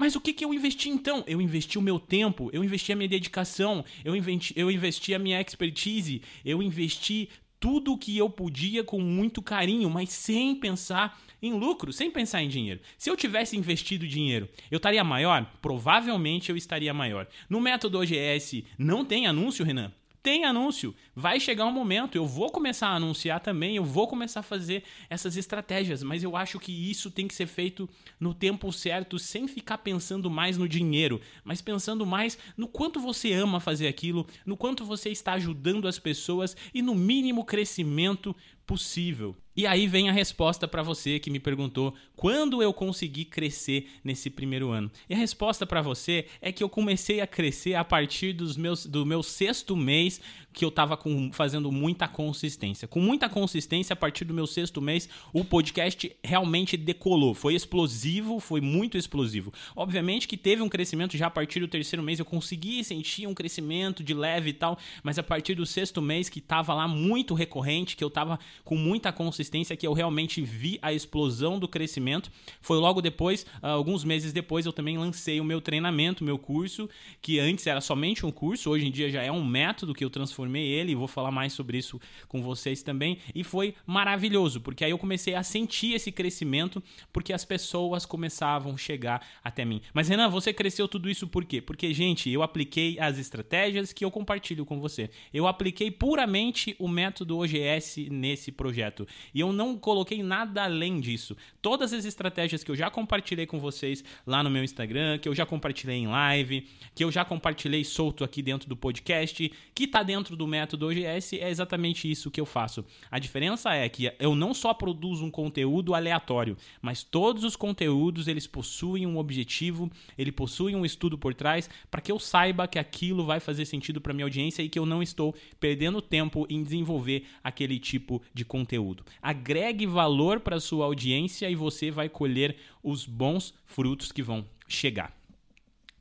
Mas 0.00 0.16
o 0.16 0.20
que, 0.20 0.32
que 0.32 0.42
eu 0.42 0.54
investi 0.54 0.88
então? 0.88 1.22
Eu 1.26 1.42
investi 1.42 1.78
o 1.78 1.82
meu 1.82 2.00
tempo, 2.00 2.48
eu 2.54 2.64
investi 2.64 2.90
a 2.90 2.96
minha 2.96 3.08
dedicação, 3.08 3.84
eu 4.02 4.16
investi, 4.16 4.54
eu 4.56 4.70
investi 4.70 5.14
a 5.14 5.18
minha 5.18 5.38
expertise, 5.38 6.22
eu 6.42 6.62
investi 6.62 7.28
tudo 7.60 7.92
o 7.92 7.98
que 7.98 8.16
eu 8.16 8.28
podia 8.28 8.82
com 8.82 9.00
muito 9.00 9.42
carinho, 9.42 9.88
mas 9.90 10.10
sem 10.10 10.56
pensar 10.56 11.20
em 11.42 11.52
lucro, 11.52 11.92
sem 11.92 12.10
pensar 12.10 12.42
em 12.42 12.48
dinheiro. 12.48 12.80
Se 12.98 13.10
eu 13.10 13.16
tivesse 13.16 13.56
investido 13.56 14.08
dinheiro, 14.08 14.48
eu 14.70 14.78
estaria 14.78 15.04
maior? 15.04 15.44
Provavelmente 15.60 16.50
eu 16.50 16.56
estaria 16.56 16.92
maior. 16.92 17.26
No 17.48 17.60
método 17.60 17.98
OGS 18.00 18.64
não 18.78 19.04
tem 19.04 19.26
anúncio, 19.26 19.64
Renan? 19.64 19.92
Tem 20.22 20.44
anúncio. 20.44 20.94
Vai 21.14 21.40
chegar 21.40 21.66
um 21.66 21.72
momento, 21.72 22.16
eu 22.16 22.26
vou 22.26 22.50
começar 22.50 22.88
a 22.88 22.96
anunciar 22.96 23.40
também, 23.40 23.76
eu 23.76 23.84
vou 23.84 24.06
começar 24.06 24.40
a 24.40 24.44
fazer 24.44 24.84
essas 25.08 25.36
estratégias, 25.36 26.02
mas 26.02 26.22
eu 26.22 26.36
acho 26.36 26.58
que 26.58 26.72
isso 26.90 27.10
tem 27.10 27.26
que 27.26 27.34
ser 27.34 27.46
feito 27.46 27.88
no 28.18 28.34
tempo 28.34 28.72
certo, 28.72 29.18
sem 29.18 29.48
ficar 29.48 29.78
pensando 29.78 30.30
mais 30.30 30.56
no 30.56 30.68
dinheiro, 30.68 31.20
mas 31.44 31.60
pensando 31.62 32.04
mais 32.04 32.38
no 32.56 32.68
quanto 32.68 33.00
você 33.00 33.32
ama 33.32 33.60
fazer 33.60 33.88
aquilo, 33.88 34.26
no 34.44 34.56
quanto 34.56 34.84
você 34.84 35.10
está 35.10 35.32
ajudando 35.34 35.88
as 35.88 35.98
pessoas 35.98 36.56
e 36.74 36.82
no 36.82 36.94
mínimo 36.94 37.44
crescimento 37.44 38.34
possível. 38.70 39.34
E 39.56 39.66
aí 39.66 39.88
vem 39.88 40.08
a 40.08 40.12
resposta 40.12 40.68
para 40.68 40.80
você 40.80 41.18
que 41.18 41.28
me 41.28 41.40
perguntou 41.40 41.92
quando 42.14 42.62
eu 42.62 42.72
consegui 42.72 43.24
crescer 43.24 43.88
nesse 44.04 44.30
primeiro 44.30 44.70
ano. 44.70 44.88
E 45.08 45.12
a 45.12 45.16
resposta 45.16 45.66
para 45.66 45.82
você 45.82 46.26
é 46.40 46.52
que 46.52 46.62
eu 46.62 46.68
comecei 46.68 47.20
a 47.20 47.26
crescer 47.26 47.74
a 47.74 47.84
partir 47.84 48.32
dos 48.32 48.56
meus, 48.56 48.86
do 48.86 49.04
meu 49.04 49.24
sexto 49.24 49.76
mês 49.76 50.20
que 50.52 50.64
eu 50.64 50.68
estava 50.68 50.98
fazendo 51.32 51.70
muita 51.70 52.08
consistência. 52.08 52.88
Com 52.88 53.00
muita 53.00 53.28
consistência, 53.28 53.92
a 53.92 53.96
partir 53.96 54.24
do 54.24 54.34
meu 54.34 54.46
sexto 54.46 54.82
mês, 54.82 55.08
o 55.32 55.44
podcast 55.44 56.10
realmente 56.24 56.76
decolou. 56.76 57.34
Foi 57.34 57.54
explosivo, 57.54 58.40
foi 58.40 58.60
muito 58.60 58.98
explosivo. 58.98 59.52
Obviamente 59.76 60.26
que 60.26 60.36
teve 60.36 60.60
um 60.60 60.68
crescimento 60.68 61.16
já 61.16 61.28
a 61.28 61.30
partir 61.30 61.60
do 61.60 61.68
terceiro 61.68 62.02
mês, 62.02 62.18
eu 62.18 62.24
consegui 62.24 62.82
sentir 62.82 63.26
um 63.26 63.34
crescimento 63.34 64.02
de 64.02 64.12
leve 64.12 64.50
e 64.50 64.52
tal, 64.52 64.76
mas 65.02 65.18
a 65.18 65.22
partir 65.22 65.54
do 65.54 65.64
sexto 65.64 66.02
mês, 66.02 66.28
que 66.28 66.40
estava 66.40 66.74
lá 66.74 66.88
muito 66.88 67.32
recorrente, 67.32 67.96
que 67.96 68.02
eu 68.02 68.08
estava 68.08 68.38
com 68.64 68.76
muita 68.76 69.12
consistência, 69.12 69.76
que 69.76 69.86
eu 69.86 69.92
realmente 69.92 70.42
vi 70.42 70.78
a 70.82 70.92
explosão 70.92 71.58
do 71.58 71.68
crescimento, 71.68 72.30
foi 72.60 72.78
logo 72.78 73.00
depois, 73.00 73.46
alguns 73.62 74.02
meses 74.02 74.32
depois, 74.32 74.66
eu 74.66 74.72
também 74.72 74.98
lancei 74.98 75.40
o 75.40 75.44
meu 75.44 75.60
treinamento, 75.60 76.24
meu 76.24 76.38
curso, 76.38 76.88
que 77.22 77.38
antes 77.38 77.66
era 77.66 77.80
somente 77.80 78.26
um 78.26 78.32
curso, 78.32 78.68
hoje 78.68 78.86
em 78.86 78.90
dia 78.90 79.08
já 79.10 79.22
é 79.22 79.30
um 79.30 79.44
método 79.44 79.94
que 79.94 80.04
eu 80.04 80.10
transformei 80.10 80.39
transformei 80.40 80.66
ele, 80.66 80.92
e 80.92 80.94
vou 80.94 81.06
falar 81.06 81.30
mais 81.30 81.52
sobre 81.52 81.76
isso 81.76 82.00
com 82.26 82.42
vocês 82.42 82.82
também, 82.82 83.18
e 83.34 83.44
foi 83.44 83.74
maravilhoso, 83.86 84.60
porque 84.60 84.84
aí 84.84 84.90
eu 84.90 84.98
comecei 84.98 85.34
a 85.34 85.42
sentir 85.42 85.94
esse 85.94 86.10
crescimento, 86.10 86.82
porque 87.12 87.32
as 87.32 87.44
pessoas 87.44 88.06
começavam 88.06 88.72
a 88.74 88.78
chegar 88.78 89.26
até 89.44 89.64
mim. 89.64 89.82
Mas 89.92 90.08
Renan, 90.08 90.28
você 90.28 90.52
cresceu 90.52 90.88
tudo 90.88 91.10
isso 91.10 91.26
por 91.26 91.44
quê? 91.44 91.60
Porque, 91.60 91.92
gente, 91.92 92.30
eu 92.30 92.42
apliquei 92.42 92.98
as 92.98 93.18
estratégias 93.18 93.92
que 93.92 94.04
eu 94.04 94.10
compartilho 94.10 94.64
com 94.64 94.80
você. 94.80 95.10
Eu 95.32 95.46
apliquei 95.46 95.90
puramente 95.90 96.74
o 96.78 96.88
método 96.88 97.38
OGS 97.38 98.08
nesse 98.10 98.50
projeto, 98.50 99.06
e 99.34 99.40
eu 99.40 99.52
não 99.52 99.76
coloquei 99.76 100.22
nada 100.22 100.64
além 100.64 101.00
disso. 101.00 101.36
Todas 101.60 101.92
as 101.92 102.04
estratégias 102.04 102.64
que 102.64 102.70
eu 102.70 102.76
já 102.76 102.90
compartilhei 102.90 103.46
com 103.46 103.58
vocês 103.58 104.02
lá 104.26 104.42
no 104.42 104.50
meu 104.50 104.64
Instagram, 104.64 105.18
que 105.18 105.28
eu 105.28 105.34
já 105.34 105.44
compartilhei 105.44 105.96
em 105.96 106.06
live, 106.06 106.66
que 106.94 107.04
eu 107.04 107.12
já 107.12 107.24
compartilhei 107.24 107.84
solto 107.84 108.24
aqui 108.24 108.40
dentro 108.42 108.68
do 108.68 108.76
podcast, 108.76 109.50
que 109.74 109.86
tá 109.86 110.02
dentro 110.02 110.29
dentro 110.30 110.36
do 110.36 110.46
método 110.46 110.86
OGS 110.86 111.34
é 111.34 111.50
exatamente 111.50 112.10
isso 112.10 112.30
que 112.30 112.40
eu 112.40 112.46
faço. 112.46 112.84
A 113.10 113.18
diferença 113.18 113.74
é 113.74 113.88
que 113.88 114.12
eu 114.18 114.34
não 114.34 114.54
só 114.54 114.72
produzo 114.72 115.24
um 115.24 115.30
conteúdo 115.30 115.94
aleatório, 115.94 116.56
mas 116.80 117.02
todos 117.02 117.42
os 117.42 117.56
conteúdos 117.56 118.28
eles 118.28 118.46
possuem 118.46 119.06
um 119.06 119.18
objetivo, 119.18 119.90
ele 120.16 120.30
possui 120.30 120.74
um 120.74 120.84
estudo 120.84 121.18
por 121.18 121.34
trás 121.34 121.68
para 121.90 122.00
que 122.00 122.12
eu 122.12 122.18
saiba 122.18 122.68
que 122.68 122.78
aquilo 122.78 123.24
vai 123.24 123.40
fazer 123.40 123.64
sentido 123.64 124.00
para 124.00 124.12
minha 124.12 124.24
audiência 124.24 124.62
e 124.62 124.68
que 124.68 124.78
eu 124.78 124.86
não 124.86 125.02
estou 125.02 125.34
perdendo 125.58 126.00
tempo 126.00 126.46
em 126.48 126.62
desenvolver 126.62 127.24
aquele 127.42 127.78
tipo 127.78 128.22
de 128.32 128.44
conteúdo. 128.44 129.04
Agregue 129.20 129.86
valor 129.86 130.40
para 130.40 130.60
sua 130.60 130.84
audiência 130.84 131.50
e 131.50 131.54
você 131.54 131.90
vai 131.90 132.08
colher 132.08 132.56
os 132.82 133.04
bons 133.04 133.52
frutos 133.66 134.12
que 134.12 134.22
vão 134.22 134.44
chegar. 134.68 135.19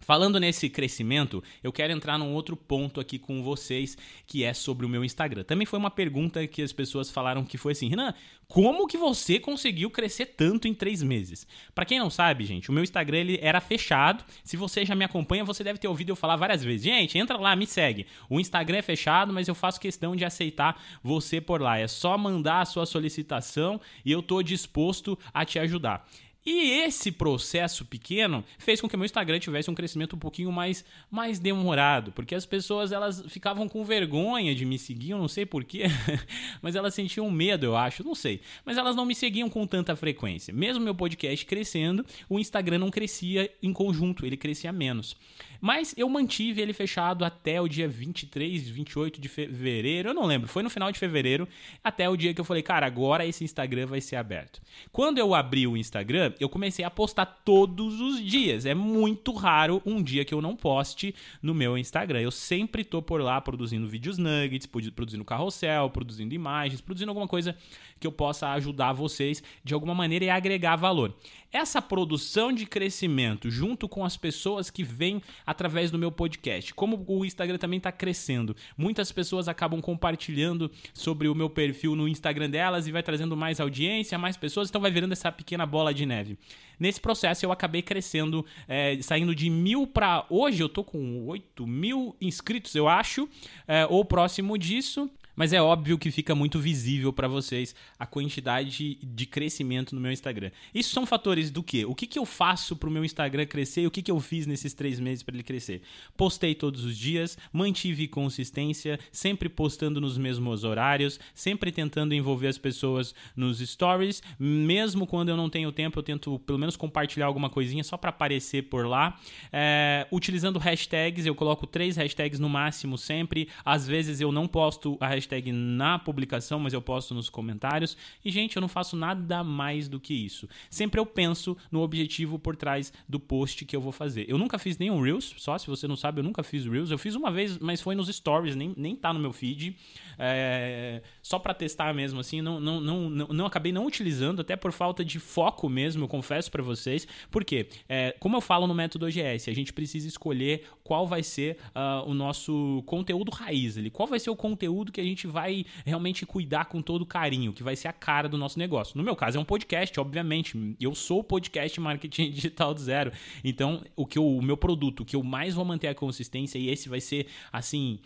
Falando 0.09 0.39
nesse 0.39 0.67
crescimento, 0.71 1.43
eu 1.63 1.71
quero 1.71 1.93
entrar 1.93 2.17
num 2.17 2.33
outro 2.33 2.57
ponto 2.57 2.99
aqui 2.99 3.19
com 3.19 3.43
vocês, 3.43 3.95
que 4.25 4.43
é 4.43 4.55
sobre 4.55 4.83
o 4.83 4.89
meu 4.89 5.05
Instagram. 5.05 5.43
Também 5.43 5.67
foi 5.67 5.77
uma 5.77 5.91
pergunta 5.91 6.47
que 6.47 6.63
as 6.63 6.73
pessoas 6.73 7.11
falaram 7.11 7.45
que 7.45 7.59
foi 7.59 7.73
assim, 7.73 7.89
Renan, 7.89 8.15
como 8.47 8.87
que 8.87 8.97
você 8.97 9.39
conseguiu 9.39 9.91
crescer 9.91 10.25
tanto 10.25 10.67
em 10.67 10.73
três 10.73 11.03
meses? 11.03 11.45
Para 11.75 11.85
quem 11.85 11.99
não 11.99 12.09
sabe, 12.09 12.43
gente, 12.43 12.71
o 12.71 12.73
meu 12.73 12.81
Instagram 12.81 13.19
ele 13.19 13.39
era 13.39 13.61
fechado. 13.61 14.25
Se 14.43 14.57
você 14.57 14.83
já 14.83 14.95
me 14.95 15.05
acompanha, 15.05 15.45
você 15.45 15.63
deve 15.63 15.77
ter 15.77 15.87
ouvido 15.87 16.09
eu 16.09 16.15
falar 16.15 16.37
várias 16.37 16.63
vezes. 16.63 16.81
Gente, 16.81 17.15
entra 17.15 17.37
lá, 17.37 17.55
me 17.55 17.67
segue. 17.67 18.07
O 18.27 18.39
Instagram 18.39 18.79
é 18.79 18.81
fechado, 18.81 19.31
mas 19.31 19.47
eu 19.47 19.53
faço 19.53 19.79
questão 19.79 20.15
de 20.15 20.25
aceitar 20.25 20.81
você 21.03 21.39
por 21.39 21.61
lá. 21.61 21.77
É 21.77 21.87
só 21.87 22.17
mandar 22.17 22.61
a 22.61 22.65
sua 22.65 22.87
solicitação 22.87 23.79
e 24.03 24.11
eu 24.11 24.23
tô 24.23 24.41
disposto 24.41 25.15
a 25.31 25.45
te 25.45 25.59
ajudar. 25.59 26.03
E 26.45 26.71
esse 26.81 27.11
processo 27.11 27.83
pequeno 27.85 28.45
fez 28.57 28.79
com 28.79 28.87
que 28.87 28.95
meu 28.95 29.05
Instagram 29.05 29.39
tivesse 29.39 29.69
um 29.69 29.75
crescimento 29.75 30.15
um 30.15 30.19
pouquinho 30.19 30.51
mais, 30.51 30.85
mais 31.11 31.37
demorado, 31.37 32.13
porque 32.13 32.33
as 32.33 32.45
pessoas 32.45 32.91
elas 32.93 33.23
ficavam 33.27 33.67
com 33.67 33.83
vergonha 33.83 34.55
de 34.55 34.65
me 34.65 34.79
seguir, 34.79 35.11
eu 35.11 35.17
não 35.17 35.27
sei 35.27 35.45
porquê, 35.45 35.83
mas 36.61 36.75
elas 36.75 36.93
sentiam 36.93 37.29
medo, 37.29 37.65
eu 37.65 37.75
acho, 37.75 38.05
não 38.05 38.15
sei. 38.15 38.39
Mas 38.65 38.77
elas 38.77 38.95
não 38.95 39.05
me 39.05 39.13
seguiam 39.13 39.49
com 39.49 39.67
tanta 39.67 39.95
frequência. 39.95 40.53
Mesmo 40.53 40.83
meu 40.83 40.95
podcast 40.95 41.45
crescendo, 41.45 42.05
o 42.29 42.39
Instagram 42.39 42.79
não 42.79 42.89
crescia 42.89 43.51
em 43.61 43.73
conjunto, 43.73 44.25
ele 44.25 44.37
crescia 44.37 44.71
menos. 44.71 45.17
Mas 45.59 45.93
eu 45.97 46.07
mantive 46.07 46.61
ele 46.61 46.71
fechado 46.71 47.25
até 47.25 47.59
o 47.59 47.67
dia 47.67 47.87
23, 47.87 48.69
28 48.69 49.19
de 49.19 49.27
fevereiro, 49.27 50.09
eu 50.09 50.13
não 50.13 50.25
lembro, 50.25 50.47
foi 50.47 50.63
no 50.63 50.69
final 50.69 50.89
de 50.89 50.97
fevereiro, 50.97 51.47
até 51.83 52.07
o 52.07 52.15
dia 52.15 52.33
que 52.33 52.39
eu 52.39 52.45
falei, 52.45 52.63
cara, 52.63 52.85
agora 52.85 53.25
esse 53.25 53.43
Instagram 53.43 53.85
vai 53.85 53.99
ser 53.99 54.15
aberto. 54.15 54.61
Quando 54.91 55.17
eu 55.17 55.35
abri 55.35 55.67
o 55.67 55.75
Instagram, 55.75 56.28
eu 56.39 56.49
comecei 56.49 56.83
a 56.83 56.89
postar 56.89 57.25
todos 57.25 57.99
os 58.01 58.23
dias. 58.23 58.65
É 58.65 58.73
muito 58.73 59.33
raro 59.33 59.81
um 59.85 60.01
dia 60.01 60.25
que 60.25 60.33
eu 60.33 60.41
não 60.41 60.55
poste 60.55 61.13
no 61.41 61.53
meu 61.53 61.77
Instagram. 61.77 62.21
Eu 62.21 62.31
sempre 62.31 62.83
tô 62.83 63.01
por 63.01 63.21
lá 63.21 63.39
produzindo 63.39 63.87
vídeos 63.87 64.17
nuggets, 64.17 64.65
produzindo 64.65 65.23
carrossel, 65.23 65.89
produzindo 65.89 66.33
imagens, 66.33 66.81
produzindo 66.81 67.11
alguma 67.11 67.27
coisa 67.27 67.55
que 67.99 68.07
eu 68.07 68.11
possa 68.11 68.49
ajudar 68.49 68.93
vocês 68.93 69.43
de 69.63 69.73
alguma 69.73 69.93
maneira 69.93 70.25
e 70.25 70.29
agregar 70.29 70.75
valor. 70.75 71.13
Essa 71.51 71.81
produção 71.81 72.53
de 72.53 72.67
crescimento 72.67 73.49
junto 73.49 73.89
com 73.89 74.05
as 74.05 74.15
pessoas 74.15 74.69
que 74.69 74.83
vêm 74.83 75.19
através 75.43 75.89
do 75.89 75.97
meu 75.97 76.11
podcast, 76.11 76.75
como 76.75 77.03
o 77.07 77.25
Instagram 77.25 77.57
também 77.57 77.77
está 77.77 77.91
crescendo, 77.91 78.55
muitas 78.77 79.11
pessoas 79.11 79.47
acabam 79.47 79.81
compartilhando 79.81 80.69
sobre 80.93 81.27
o 81.27 81.33
meu 81.33 81.49
perfil 81.49 81.95
no 81.95 82.07
Instagram 82.07 82.51
delas 82.51 82.85
e 82.85 82.91
vai 82.91 83.01
trazendo 83.01 83.35
mais 83.35 83.59
audiência, 83.59 84.15
mais 84.15 84.37
pessoas, 84.37 84.69
então 84.69 84.79
vai 84.79 84.91
virando 84.91 85.13
essa 85.13 85.31
pequena 85.31 85.65
bola 85.65 85.91
de 85.91 86.05
neve. 86.05 86.37
Nesse 86.79 87.01
processo 87.01 87.43
eu 87.43 87.51
acabei 87.51 87.81
crescendo, 87.81 88.45
é, 88.67 88.99
saindo 89.01 89.33
de 89.33 89.49
mil 89.49 89.87
para 89.87 90.27
hoje 90.29 90.61
eu 90.61 90.69
tô 90.69 90.83
com 90.83 91.25
8 91.25 91.65
mil 91.65 92.15
inscritos, 92.21 92.75
eu 92.75 92.87
acho, 92.87 93.27
é, 93.67 93.87
ou 93.87 94.05
próximo 94.05 94.55
disso. 94.55 95.09
Mas 95.39 95.53
é 95.53 95.61
óbvio 95.61 95.97
que 95.97 96.11
fica 96.11 96.35
muito 96.35 96.59
visível 96.59 97.13
para 97.13 97.25
vocês 97.25 97.73
a 97.97 98.05
quantidade 98.05 98.95
de 99.01 99.25
crescimento 99.25 99.95
no 99.95 100.01
meu 100.01 100.11
Instagram. 100.11 100.51
Isso 100.75 100.89
são 100.89 101.05
fatores 101.05 101.49
do 101.49 101.63
quê? 101.63 101.85
O 101.85 101.95
que, 101.95 102.05
que 102.05 102.19
eu 102.19 102.25
faço 102.25 102.75
para 102.75 102.89
o 102.89 102.91
meu 102.91 103.05
Instagram 103.05 103.45
crescer 103.45 103.83
e 103.83 103.87
o 103.87 103.91
que, 103.91 104.01
que 104.01 104.11
eu 104.11 104.19
fiz 104.19 104.45
nesses 104.45 104.73
três 104.73 104.99
meses 104.99 105.23
para 105.23 105.33
ele 105.33 105.43
crescer? 105.43 105.81
Postei 106.17 106.53
todos 106.53 106.83
os 106.83 106.97
dias, 106.97 107.37
mantive 107.53 108.05
consistência, 108.09 108.99
sempre 109.13 109.47
postando 109.47 110.01
nos 110.01 110.17
mesmos 110.17 110.65
horários, 110.65 111.21
sempre 111.33 111.71
tentando 111.71 112.13
envolver 112.13 112.47
as 112.47 112.57
pessoas 112.57 113.15
nos 113.33 113.59
stories, 113.59 114.21
mesmo 114.37 115.07
quando 115.07 115.29
eu 115.29 115.37
não 115.37 115.49
tenho 115.49 115.71
tempo, 115.71 115.99
eu 115.99 116.03
tento 116.03 116.37
pelo 116.39 116.59
menos 116.59 116.75
compartilhar 116.75 117.27
alguma 117.27 117.49
coisinha 117.49 117.85
só 117.85 117.95
para 117.95 118.09
aparecer 118.09 118.63
por 118.63 118.85
lá. 118.85 119.17
É, 119.53 120.05
utilizando 120.11 120.59
hashtags, 120.59 121.25
eu 121.25 121.33
coloco 121.33 121.65
três 121.65 121.95
hashtags 121.95 122.41
no 122.41 122.49
máximo 122.49 122.97
sempre. 122.97 123.47
Às 123.63 123.87
vezes 123.87 124.19
eu 124.19 124.33
não 124.33 124.45
posto 124.45 124.97
a 124.99 125.07
hashtag 125.07 125.28
hashtag 125.29 125.51
na 125.51 125.99
publicação, 125.99 126.59
mas 126.59 126.73
eu 126.73 126.81
posto 126.81 127.13
nos 127.13 127.29
comentários. 127.29 127.95
E, 128.25 128.31
gente, 128.31 128.57
eu 128.57 128.61
não 128.61 128.67
faço 128.67 128.95
nada 128.95 129.43
mais 129.43 129.87
do 129.87 129.99
que 129.99 130.13
isso. 130.13 130.49
Sempre 130.69 130.99
eu 130.99 131.05
penso 131.05 131.55
no 131.71 131.81
objetivo 131.81 132.39
por 132.39 132.55
trás 132.55 132.91
do 133.07 133.19
post 133.19 133.63
que 133.65 133.75
eu 133.75 133.81
vou 133.81 133.91
fazer. 133.91 134.25
Eu 134.27 134.37
nunca 134.37 134.57
fiz 134.57 134.77
nenhum 134.77 135.01
Reels, 135.01 135.35
só 135.37 135.57
se 135.57 135.67
você 135.67 135.87
não 135.87 135.95
sabe, 135.95 136.19
eu 136.19 136.23
nunca 136.23 136.41
fiz 136.41 136.65
Reels. 136.65 136.89
Eu 136.89 136.97
fiz 136.97 137.15
uma 137.15 137.31
vez, 137.31 137.57
mas 137.59 137.81
foi 137.81 137.95
nos 137.95 138.07
stories, 138.07 138.55
nem, 138.55 138.73
nem 138.75 138.95
tá 138.95 139.13
no 139.13 139.19
meu 139.19 139.31
feed. 139.31 139.75
É, 140.17 141.01
só 141.21 141.37
para 141.37 141.53
testar 141.53 141.93
mesmo, 141.93 142.19
assim. 142.19 142.41
Não, 142.41 142.59
não, 142.59 142.81
não, 142.81 143.09
não, 143.09 143.27
não, 143.27 143.45
acabei 143.45 143.71
não 143.71 143.85
utilizando, 143.85 144.41
até 144.41 144.55
por 144.55 144.71
falta 144.71 145.05
de 145.05 145.19
foco 145.19 145.69
mesmo, 145.69 146.03
eu 146.03 146.07
confesso 146.07 146.51
para 146.51 146.63
vocês. 146.63 147.07
Por 147.29 147.45
quê? 147.45 147.67
É, 147.87 148.15
como 148.19 148.35
eu 148.35 148.41
falo 148.41 148.67
no 148.67 148.73
método 148.73 149.05
OGS, 149.05 149.49
a 149.49 149.53
gente 149.53 149.71
precisa 149.71 150.07
escolher 150.07 150.63
qual 150.83 151.07
vai 151.07 151.21
ser 151.21 151.57
uh, 151.67 152.09
o 152.09 152.13
nosso 152.13 152.83
conteúdo 152.85 153.31
raiz 153.31 153.77
ali. 153.77 153.89
Qual 153.89 154.07
vai 154.07 154.19
ser 154.19 154.29
o 154.29 154.35
conteúdo 154.35 154.91
que 154.91 154.99
a 154.99 155.03
gente 155.09 155.27
vai 155.27 155.65
realmente 155.85 156.25
cuidar 156.25 156.65
com 156.65 156.81
todo 156.81 157.05
carinho, 157.05 157.53
que 157.53 157.63
vai 157.63 157.75
ser 157.75 157.87
a 157.87 157.93
cara 157.93 158.29
do 158.29 158.37
nosso 158.37 158.57
negócio. 158.57 158.97
No 158.97 159.03
meu 159.03 159.15
caso 159.15 159.37
é 159.37 159.41
um 159.41 159.45
podcast, 159.45 159.99
obviamente. 159.99 160.75
Eu 160.79 160.95
sou 160.95 161.19
o 161.19 161.23
podcast 161.23 161.79
marketing 161.79 162.31
digital 162.31 162.73
do 162.73 162.79
zero. 162.79 163.11
Então, 163.43 163.83
o 163.95 164.05
que 164.05 164.17
eu, 164.17 164.25
o 164.25 164.41
meu 164.41 164.57
produto, 164.57 165.01
o 165.01 165.05
que 165.05 165.15
eu 165.15 165.23
mais 165.23 165.53
vou 165.53 165.65
manter 165.65 165.87
a 165.87 165.95
consistência 165.95 166.57
e 166.57 166.69
esse 166.69 166.89
vai 166.89 167.01
ser 167.01 167.27
assim 167.51 167.99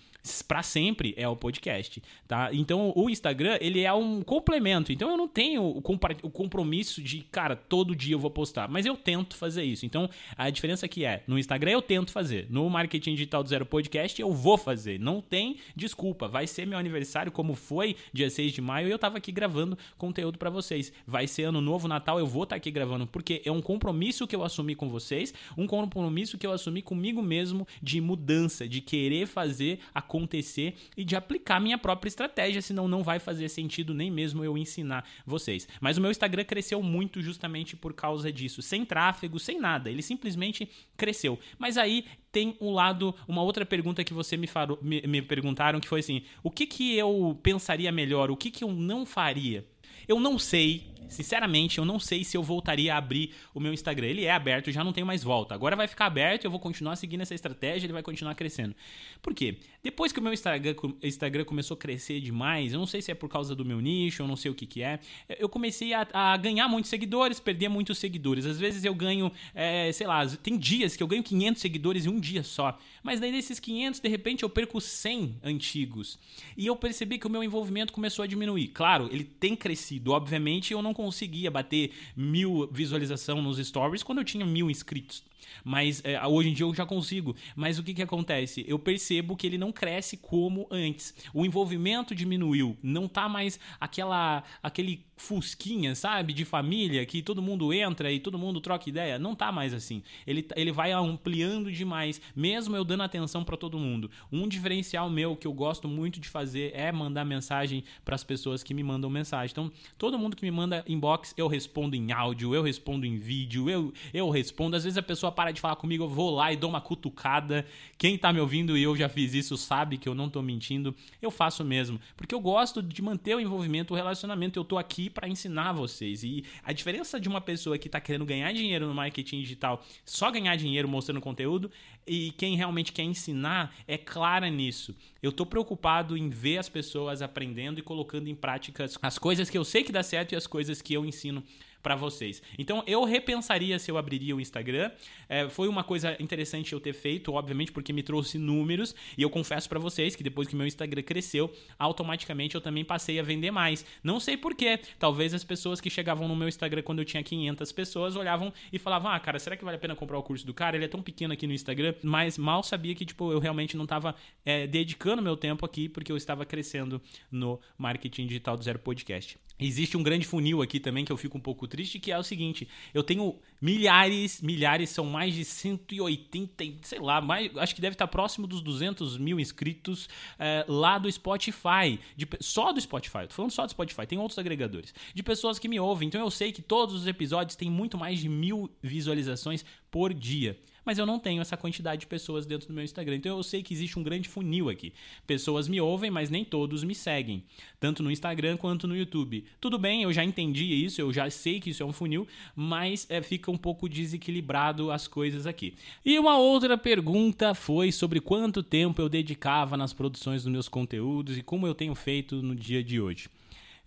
para 0.47 0.63
sempre 0.63 1.13
é 1.17 1.27
o 1.27 1.35
podcast, 1.35 2.01
tá? 2.27 2.49
Então 2.53 2.93
o 2.95 3.09
Instagram, 3.09 3.57
ele 3.59 3.81
é 3.81 3.93
um 3.93 4.21
complemento. 4.21 4.91
Então 4.91 5.09
eu 5.09 5.17
não 5.17 5.27
tenho 5.27 5.61
o, 5.61 5.77
o 5.79 6.29
compromisso 6.29 7.01
de, 7.01 7.21
cara, 7.23 7.55
todo 7.55 7.95
dia 7.95 8.15
eu 8.15 8.19
vou 8.19 8.31
postar, 8.31 8.69
mas 8.69 8.85
eu 8.85 8.95
tento 8.95 9.35
fazer 9.35 9.63
isso. 9.63 9.85
Então 9.85 10.09
a 10.37 10.49
diferença 10.49 10.85
aqui 10.85 11.03
é, 11.03 11.23
no 11.27 11.37
Instagram 11.37 11.71
eu 11.71 11.81
tento 11.81 12.11
fazer, 12.11 12.47
no 12.49 12.69
Marketing 12.69 13.15
Digital 13.15 13.43
do 13.43 13.49
Zero 13.49 13.65
Podcast 13.65 14.21
eu 14.21 14.31
vou 14.31 14.57
fazer. 14.57 14.99
Não 14.99 15.21
tem 15.21 15.57
desculpa, 15.75 16.27
vai 16.27 16.47
ser 16.47 16.65
meu 16.65 16.79
aniversário 16.79 17.31
como 17.31 17.53
foi 17.53 17.95
dia 18.13 18.29
6 18.29 18.53
de 18.53 18.61
maio 18.61 18.87
e 18.87 18.91
eu 18.91 18.99
tava 18.99 19.17
aqui 19.17 19.31
gravando 19.31 19.77
conteúdo 19.97 20.37
para 20.37 20.49
vocês. 20.49 20.93
Vai 21.05 21.27
ser 21.27 21.43
ano 21.43 21.59
novo, 21.59 21.87
Natal, 21.87 22.17
eu 22.17 22.27
vou 22.27 22.43
estar 22.43 22.55
tá 22.55 22.57
aqui 22.57 22.71
gravando 22.71 23.05
porque 23.05 23.41
é 23.43 23.51
um 23.51 23.61
compromisso 23.61 24.25
que 24.25 24.35
eu 24.35 24.43
assumi 24.43 24.73
com 24.73 24.87
vocês, 24.87 25.33
um 25.57 25.67
compromisso 25.67 26.37
que 26.37 26.47
eu 26.47 26.51
assumi 26.53 26.81
comigo 26.81 27.21
mesmo 27.21 27.67
de 27.81 27.99
mudança, 27.99 28.67
de 28.67 28.79
querer 28.79 29.27
fazer 29.27 29.79
a 29.93 30.01
acontecer 30.13 30.75
e 30.95 31.03
de 31.03 31.15
aplicar 31.15 31.59
minha 31.59 31.77
própria 31.77 32.07
estratégia, 32.07 32.61
senão 32.61 32.87
não 32.87 33.01
vai 33.01 33.17
fazer 33.17 33.49
sentido 33.49 33.93
nem 33.93 34.11
mesmo 34.11 34.43
eu 34.43 34.55
ensinar 34.55 35.03
vocês. 35.25 35.67
Mas 35.81 35.97
o 35.97 36.01
meu 36.01 36.11
Instagram 36.11 36.43
cresceu 36.43 36.83
muito 36.83 37.21
justamente 37.21 37.75
por 37.75 37.93
causa 37.93 38.31
disso, 38.31 38.61
sem 38.61 38.85
tráfego, 38.85 39.39
sem 39.39 39.59
nada, 39.59 39.89
ele 39.89 40.03
simplesmente 40.03 40.69
cresceu. 40.95 41.39
Mas 41.57 41.77
aí 41.77 42.05
tem 42.31 42.55
um 42.61 42.71
lado, 42.71 43.15
uma 43.27 43.41
outra 43.41 43.65
pergunta 43.65 44.03
que 44.03 44.13
você 44.13 44.37
me, 44.37 44.47
farou, 44.47 44.77
me, 44.81 45.01
me 45.01 45.21
perguntaram, 45.21 45.79
que 45.79 45.87
foi 45.87 45.99
assim: 45.99 46.23
o 46.43 46.51
que, 46.51 46.65
que 46.67 46.95
eu 46.95 47.37
pensaria 47.41 47.91
melhor, 47.91 48.29
o 48.29 48.37
que, 48.37 48.51
que 48.51 48.63
eu 48.63 48.71
não 48.71 49.05
faria? 49.05 49.65
Eu 50.07 50.19
não 50.19 50.37
sei 50.37 50.92
Sinceramente, 51.09 51.77
eu 51.77 51.85
não 51.85 51.99
sei 51.99 52.23
se 52.23 52.35
eu 52.35 52.43
voltaria 52.43 52.93
a 52.93 52.97
abrir 52.97 53.31
o 53.53 53.59
meu 53.59 53.73
Instagram. 53.73 54.07
Ele 54.07 54.25
é 54.25 54.31
aberto, 54.31 54.71
já 54.71 54.83
não 54.83 54.93
tem 54.93 55.03
mais 55.03 55.23
volta. 55.23 55.53
Agora 55.53 55.75
vai 55.75 55.87
ficar 55.87 56.05
aberto, 56.05 56.45
eu 56.45 56.51
vou 56.51 56.59
continuar 56.59 56.95
seguindo 56.95 57.21
essa 57.21 57.35
estratégia, 57.35 57.85
ele 57.85 57.93
vai 57.93 58.03
continuar 58.03 58.35
crescendo. 58.35 58.75
Por 59.21 59.33
quê? 59.33 59.57
Depois 59.83 60.11
que 60.11 60.19
o 60.19 60.23
meu 60.23 60.33
Instagram, 60.33 60.75
Instagram 61.01 61.45
começou 61.45 61.75
a 61.75 61.77
crescer 61.77 62.21
demais, 62.21 62.73
eu 62.73 62.79
não 62.79 62.85
sei 62.85 63.01
se 63.01 63.11
é 63.11 63.15
por 63.15 63.29
causa 63.29 63.53
do 63.53 63.65
meu 63.65 63.81
nicho, 63.81 64.23
eu 64.23 64.27
não 64.27 64.35
sei 64.35 64.49
o 64.49 64.55
que, 64.55 64.65
que 64.65 64.81
é, 64.81 64.99
eu 65.37 65.49
comecei 65.49 65.93
a, 65.93 66.07
a 66.13 66.37
ganhar 66.37 66.67
muitos 66.67 66.89
seguidores, 66.89 67.39
perder 67.39 67.67
muitos 67.67 67.97
seguidores. 67.97 68.45
Às 68.45 68.59
vezes 68.59 68.85
eu 68.85 68.95
ganho, 68.95 69.31
é, 69.53 69.91
sei 69.91 70.07
lá, 70.07 70.25
tem 70.27 70.57
dias 70.57 70.95
que 70.95 71.03
eu 71.03 71.07
ganho 71.07 71.23
500 71.23 71.61
seguidores 71.61 72.05
em 72.05 72.09
um 72.09 72.19
dia 72.19 72.43
só. 72.43 72.77
Mas 73.01 73.19
daí 73.19 73.31
desses 73.31 73.59
500, 73.59 73.99
de 73.99 74.07
repente 74.07 74.43
eu 74.43 74.49
perco 74.49 74.79
100 74.79 75.39
antigos. 75.43 76.17
E 76.55 76.65
eu 76.65 76.75
percebi 76.75 77.17
que 77.17 77.27
o 77.27 77.29
meu 77.29 77.43
envolvimento 77.43 77.91
começou 77.91 78.23
a 78.23 78.27
diminuir. 78.27 78.69
Claro, 78.69 79.09
ele 79.11 79.23
tem 79.23 79.55
crescido, 79.55 80.11
obviamente 80.11 80.71
eu 80.71 80.81
não 80.81 80.92
conseguia 80.93 81.49
bater 81.49 81.91
mil 82.15 82.67
visualização 82.71 83.41
nos 83.41 83.57
stories 83.57 84.03
quando 84.03 84.19
eu 84.19 84.25
tinha 84.25 84.45
mil 84.45 84.69
inscritos. 84.69 85.23
Mas 85.63 86.01
é, 86.03 86.25
hoje 86.25 86.49
em 86.49 86.53
dia 86.53 86.65
eu 86.65 86.73
já 86.73 86.85
consigo. 86.85 87.35
Mas 87.55 87.79
o 87.79 87.83
que, 87.83 87.93
que 87.93 88.01
acontece? 88.01 88.65
Eu 88.67 88.79
percebo 88.79 89.35
que 89.35 89.47
ele 89.47 89.57
não 89.57 89.71
cresce 89.71 90.17
como 90.17 90.67
antes. 90.69 91.13
O 91.33 91.45
envolvimento 91.45 92.15
diminuiu. 92.15 92.77
Não 92.81 93.07
tá 93.07 93.27
mais 93.27 93.59
aquela 93.79 94.43
aquele 94.61 95.05
fusquinha, 95.15 95.95
sabe? 95.95 96.33
De 96.33 96.43
família 96.43 97.05
que 97.05 97.21
todo 97.21 97.41
mundo 97.41 97.73
entra 97.73 98.11
e 98.11 98.19
todo 98.19 98.37
mundo 98.37 98.59
troca 98.59 98.89
ideia. 98.89 99.17
Não 99.17 99.35
tá 99.35 99.51
mais 99.51 99.73
assim. 99.73 100.03
Ele, 100.27 100.45
ele 100.55 100.71
vai 100.71 100.91
ampliando 100.91 101.71
demais, 101.71 102.21
mesmo 102.35 102.75
eu 102.75 102.83
dando 102.83 103.03
atenção 103.03 103.43
para 103.43 103.55
todo 103.55 103.79
mundo. 103.79 104.09
Um 104.31 104.47
diferencial 104.47 105.09
meu 105.09 105.35
que 105.35 105.47
eu 105.47 105.53
gosto 105.53 105.87
muito 105.87 106.19
de 106.19 106.27
fazer 106.27 106.71
é 106.75 106.91
mandar 106.91 107.25
mensagem 107.25 107.83
para 108.03 108.15
as 108.15 108.23
pessoas 108.23 108.63
que 108.63 108.73
me 108.73 108.83
mandam 108.83 109.09
mensagem. 109.09 109.51
Então, 109.51 109.71
todo 109.97 110.19
mundo 110.19 110.35
que 110.35 110.43
me 110.43 110.51
manda 110.51 110.83
inbox, 110.87 111.33
eu 111.37 111.47
respondo 111.47 111.95
em 111.95 112.11
áudio, 112.11 112.53
eu 112.53 112.61
respondo 112.61 113.05
em 113.05 113.17
vídeo, 113.17 113.69
eu, 113.69 113.93
eu 114.13 114.29
respondo. 114.29 114.75
Às 114.75 114.83
vezes 114.83 114.97
a 114.97 115.03
pessoa 115.03 115.31
para 115.33 115.51
de 115.51 115.59
falar 115.59 115.75
comigo, 115.75 116.05
eu 116.05 116.09
vou 116.09 116.33
lá 116.33 116.53
e 116.53 116.55
dou 116.55 116.69
uma 116.69 116.79
cutucada. 116.79 117.65
Quem 117.97 118.17
tá 118.17 118.31
me 118.31 118.39
ouvindo 118.39 118.77
e 118.77 118.83
eu 118.83 118.95
já 118.95 119.09
fiz 119.09 119.33
isso 119.33 119.57
sabe 119.57 119.97
que 119.97 120.07
eu 120.07 120.15
não 120.15 120.29
tô 120.29 120.41
mentindo. 120.41 120.95
Eu 121.21 121.29
faço 121.29 121.63
mesmo, 121.63 121.99
porque 122.15 122.33
eu 122.33 122.39
gosto 122.39 122.81
de 122.81 123.01
manter 123.01 123.35
o 123.35 123.39
envolvimento, 123.39 123.93
o 123.93 123.97
relacionamento. 123.97 124.57
Eu 124.57 124.63
tô 124.63 124.77
aqui 124.77 125.09
para 125.09 125.27
ensinar 125.27 125.73
vocês. 125.73 126.23
E 126.23 126.45
a 126.63 126.71
diferença 126.71 127.19
de 127.19 127.27
uma 127.27 127.41
pessoa 127.41 127.77
que 127.77 127.89
tá 127.89 127.99
querendo 127.99 128.25
ganhar 128.25 128.53
dinheiro 128.53 128.87
no 128.87 128.93
marketing 128.93 129.41
digital, 129.41 129.83
só 130.05 130.31
ganhar 130.31 130.55
dinheiro 130.55 130.87
mostrando 130.87 131.19
conteúdo, 131.19 131.69
e 132.05 132.31
quem 132.31 132.55
realmente 132.55 132.91
quer 132.91 133.03
ensinar 133.03 133.73
é 133.87 133.97
clara 133.97 134.49
nisso. 134.49 134.95
Eu 135.21 135.31
tô 135.31 135.45
preocupado 135.45 136.17
em 136.17 136.29
ver 136.29 136.57
as 136.57 136.69
pessoas 136.69 137.21
aprendendo 137.21 137.79
e 137.79 137.83
colocando 137.83 138.27
em 138.27 138.35
prática 138.35 138.85
as 139.01 139.17
coisas 139.17 139.49
que 139.49 139.57
eu 139.57 139.63
sei 139.63 139.83
que 139.83 139.91
dá 139.91 140.03
certo 140.03 140.33
e 140.33 140.35
as 140.35 140.45
coisas 140.45 140.81
que 140.81 140.93
eu 140.93 141.05
ensino 141.05 141.43
para 141.83 141.95
vocês. 141.95 142.41
Então 142.57 142.81
eu 142.87 143.03
repensaria 143.03 143.77
se 143.77 143.91
eu 143.91 143.97
abriria 143.97 144.35
o 144.35 144.39
Instagram. 144.41 144.89
É, 145.27 145.49
foi 145.49 145.67
uma 145.67 145.83
coisa 145.83 146.15
interessante 146.19 146.71
eu 146.71 146.79
ter 146.79 146.93
feito, 146.93 147.33
obviamente, 147.33 147.71
porque 147.71 147.91
me 147.91 148.01
trouxe 148.01 148.37
números. 148.37 148.95
E 149.17 149.21
eu 149.21 149.29
confesso 149.29 149.67
para 149.67 149.77
vocês 149.77 150.15
que 150.15 150.23
depois 150.23 150.47
que 150.47 150.55
meu 150.55 150.65
Instagram 150.65 151.03
cresceu, 151.03 151.53
automaticamente 151.77 152.55
eu 152.55 152.61
também 152.61 152.85
passei 152.85 153.19
a 153.19 153.23
vender 153.23 153.51
mais. 153.51 153.85
Não 154.01 154.19
sei 154.19 154.37
porquê. 154.37 154.79
Talvez 154.97 155.33
as 155.33 155.43
pessoas 155.43 155.81
que 155.81 155.89
chegavam 155.89 156.27
no 156.27 156.35
meu 156.35 156.47
Instagram 156.47 156.81
quando 156.81 156.99
eu 156.99 157.05
tinha 157.05 157.21
500 157.21 157.71
pessoas 157.73 158.15
olhavam 158.15 158.53
e 158.71 158.79
falavam: 158.79 159.11
Ah, 159.11 159.19
cara, 159.19 159.37
será 159.37 159.57
que 159.57 159.65
vale 159.65 159.75
a 159.75 159.79
pena 159.79 159.95
comprar 159.95 160.17
o 160.17 160.23
curso 160.23 160.45
do 160.45 160.53
cara? 160.53 160.77
Ele 160.77 160.85
é 160.85 160.87
tão 160.87 161.01
pequeno 161.01 161.33
aqui 161.33 161.45
no 161.45 161.53
Instagram. 161.53 161.93
Mas 162.01 162.37
mal 162.37 162.63
sabia 162.63 162.95
que, 162.95 163.05
tipo, 163.05 163.31
eu 163.31 163.39
realmente 163.39 163.75
não 163.75 163.85
tava 163.85 164.15
é, 164.45 164.65
dedicando 164.65 165.21
meu 165.21 165.35
tempo 165.35 165.65
aqui 165.65 165.89
porque 165.89 166.11
eu 166.11 166.17
estava 166.17 166.45
crescendo 166.45 167.01
no 167.29 167.59
marketing 167.77 168.25
digital 168.27 168.55
do 168.55 168.63
Zero 168.63 168.79
Podcast. 168.79 169.37
Existe 169.59 169.95
um 169.95 170.01
grande 170.01 170.25
funil 170.25 170.61
aqui 170.61 170.79
também 170.79 171.05
que 171.05 171.11
eu 171.11 171.17
fico 171.17 171.37
um 171.37 171.41
pouco 171.41 171.67
triste, 171.67 171.99
que 171.99 172.11
é 172.11 172.17
o 172.17 172.23
seguinte: 172.23 172.67
eu 172.93 173.03
tenho 173.03 173.39
milhares, 173.61 174.41
milhares, 174.41 174.89
são 174.89 175.05
mais 175.05 175.33
de 175.33 175.45
180, 175.45 176.63
sei 176.81 176.99
lá, 176.99 177.21
mais, 177.21 177.55
acho 177.57 177.75
que 177.75 177.79
deve 177.79 177.93
estar 177.93 178.07
próximo 178.07 178.47
dos 178.47 178.61
200 178.61 179.17
mil 179.17 179.39
inscritos 179.39 180.09
é, 180.39 180.65
lá 180.67 180.97
do 180.97 181.09
Spotify, 181.11 181.99
de, 182.15 182.27
só 182.41 182.73
do 182.73 182.81
Spotify, 182.81 183.27
tô 183.27 183.35
falando 183.35 183.51
só 183.51 183.65
do 183.65 183.71
Spotify, 183.71 184.07
tem 184.07 184.17
outros 184.17 184.39
agregadores, 184.39 184.93
de 185.13 185.21
pessoas 185.21 185.59
que 185.59 185.67
me 185.67 185.79
ouvem, 185.79 186.07
então 186.07 186.19
eu 186.19 186.31
sei 186.31 186.51
que 186.51 186.61
todos 186.61 186.95
os 186.95 187.05
episódios 187.07 187.55
têm 187.55 187.69
muito 187.69 187.97
mais 187.97 188.19
de 188.19 188.27
mil 188.27 188.69
visualizações 188.81 189.63
por 189.91 190.13
dia 190.13 190.59
mas 190.85 190.97
eu 190.97 191.05
não 191.05 191.19
tenho 191.19 191.41
essa 191.41 191.57
quantidade 191.57 192.01
de 192.01 192.07
pessoas 192.07 192.45
dentro 192.45 192.67
do 192.67 192.73
meu 192.73 192.83
Instagram. 192.83 193.15
Então 193.15 193.37
eu 193.37 193.43
sei 193.43 193.63
que 193.63 193.73
existe 193.73 193.97
um 193.97 194.03
grande 194.03 194.27
funil 194.27 194.69
aqui. 194.69 194.93
Pessoas 195.25 195.67
me 195.67 195.79
ouvem, 195.79 196.11
mas 196.11 196.29
nem 196.29 196.43
todos 196.43 196.83
me 196.83 196.95
seguem, 196.95 197.43
tanto 197.79 198.03
no 198.03 198.11
Instagram 198.11 198.57
quanto 198.57 198.87
no 198.87 198.95
YouTube. 198.95 199.45
Tudo 199.59 199.77
bem, 199.77 200.03
eu 200.03 200.13
já 200.13 200.23
entendi 200.23 200.63
isso, 200.63 200.99
eu 201.01 201.11
já 201.11 201.29
sei 201.29 201.59
que 201.59 201.69
isso 201.69 201.83
é 201.83 201.85
um 201.85 201.93
funil, 201.93 202.27
mas 202.55 203.05
é, 203.09 203.21
fica 203.21 203.51
um 203.51 203.57
pouco 203.57 203.87
desequilibrado 203.87 204.91
as 204.91 205.07
coisas 205.07 205.45
aqui. 205.45 205.75
E 206.05 206.17
uma 206.19 206.37
outra 206.37 206.77
pergunta 206.77 207.53
foi 207.53 207.91
sobre 207.91 208.19
quanto 208.19 208.63
tempo 208.63 209.01
eu 209.01 209.09
dedicava 209.09 209.77
nas 209.77 209.93
produções 209.93 210.43
dos 210.43 210.51
meus 210.51 210.67
conteúdos 210.67 211.37
e 211.37 211.43
como 211.43 211.67
eu 211.67 211.75
tenho 211.75 211.95
feito 211.95 212.41
no 212.41 212.55
dia 212.55 212.83
de 212.83 212.99
hoje. 212.99 213.29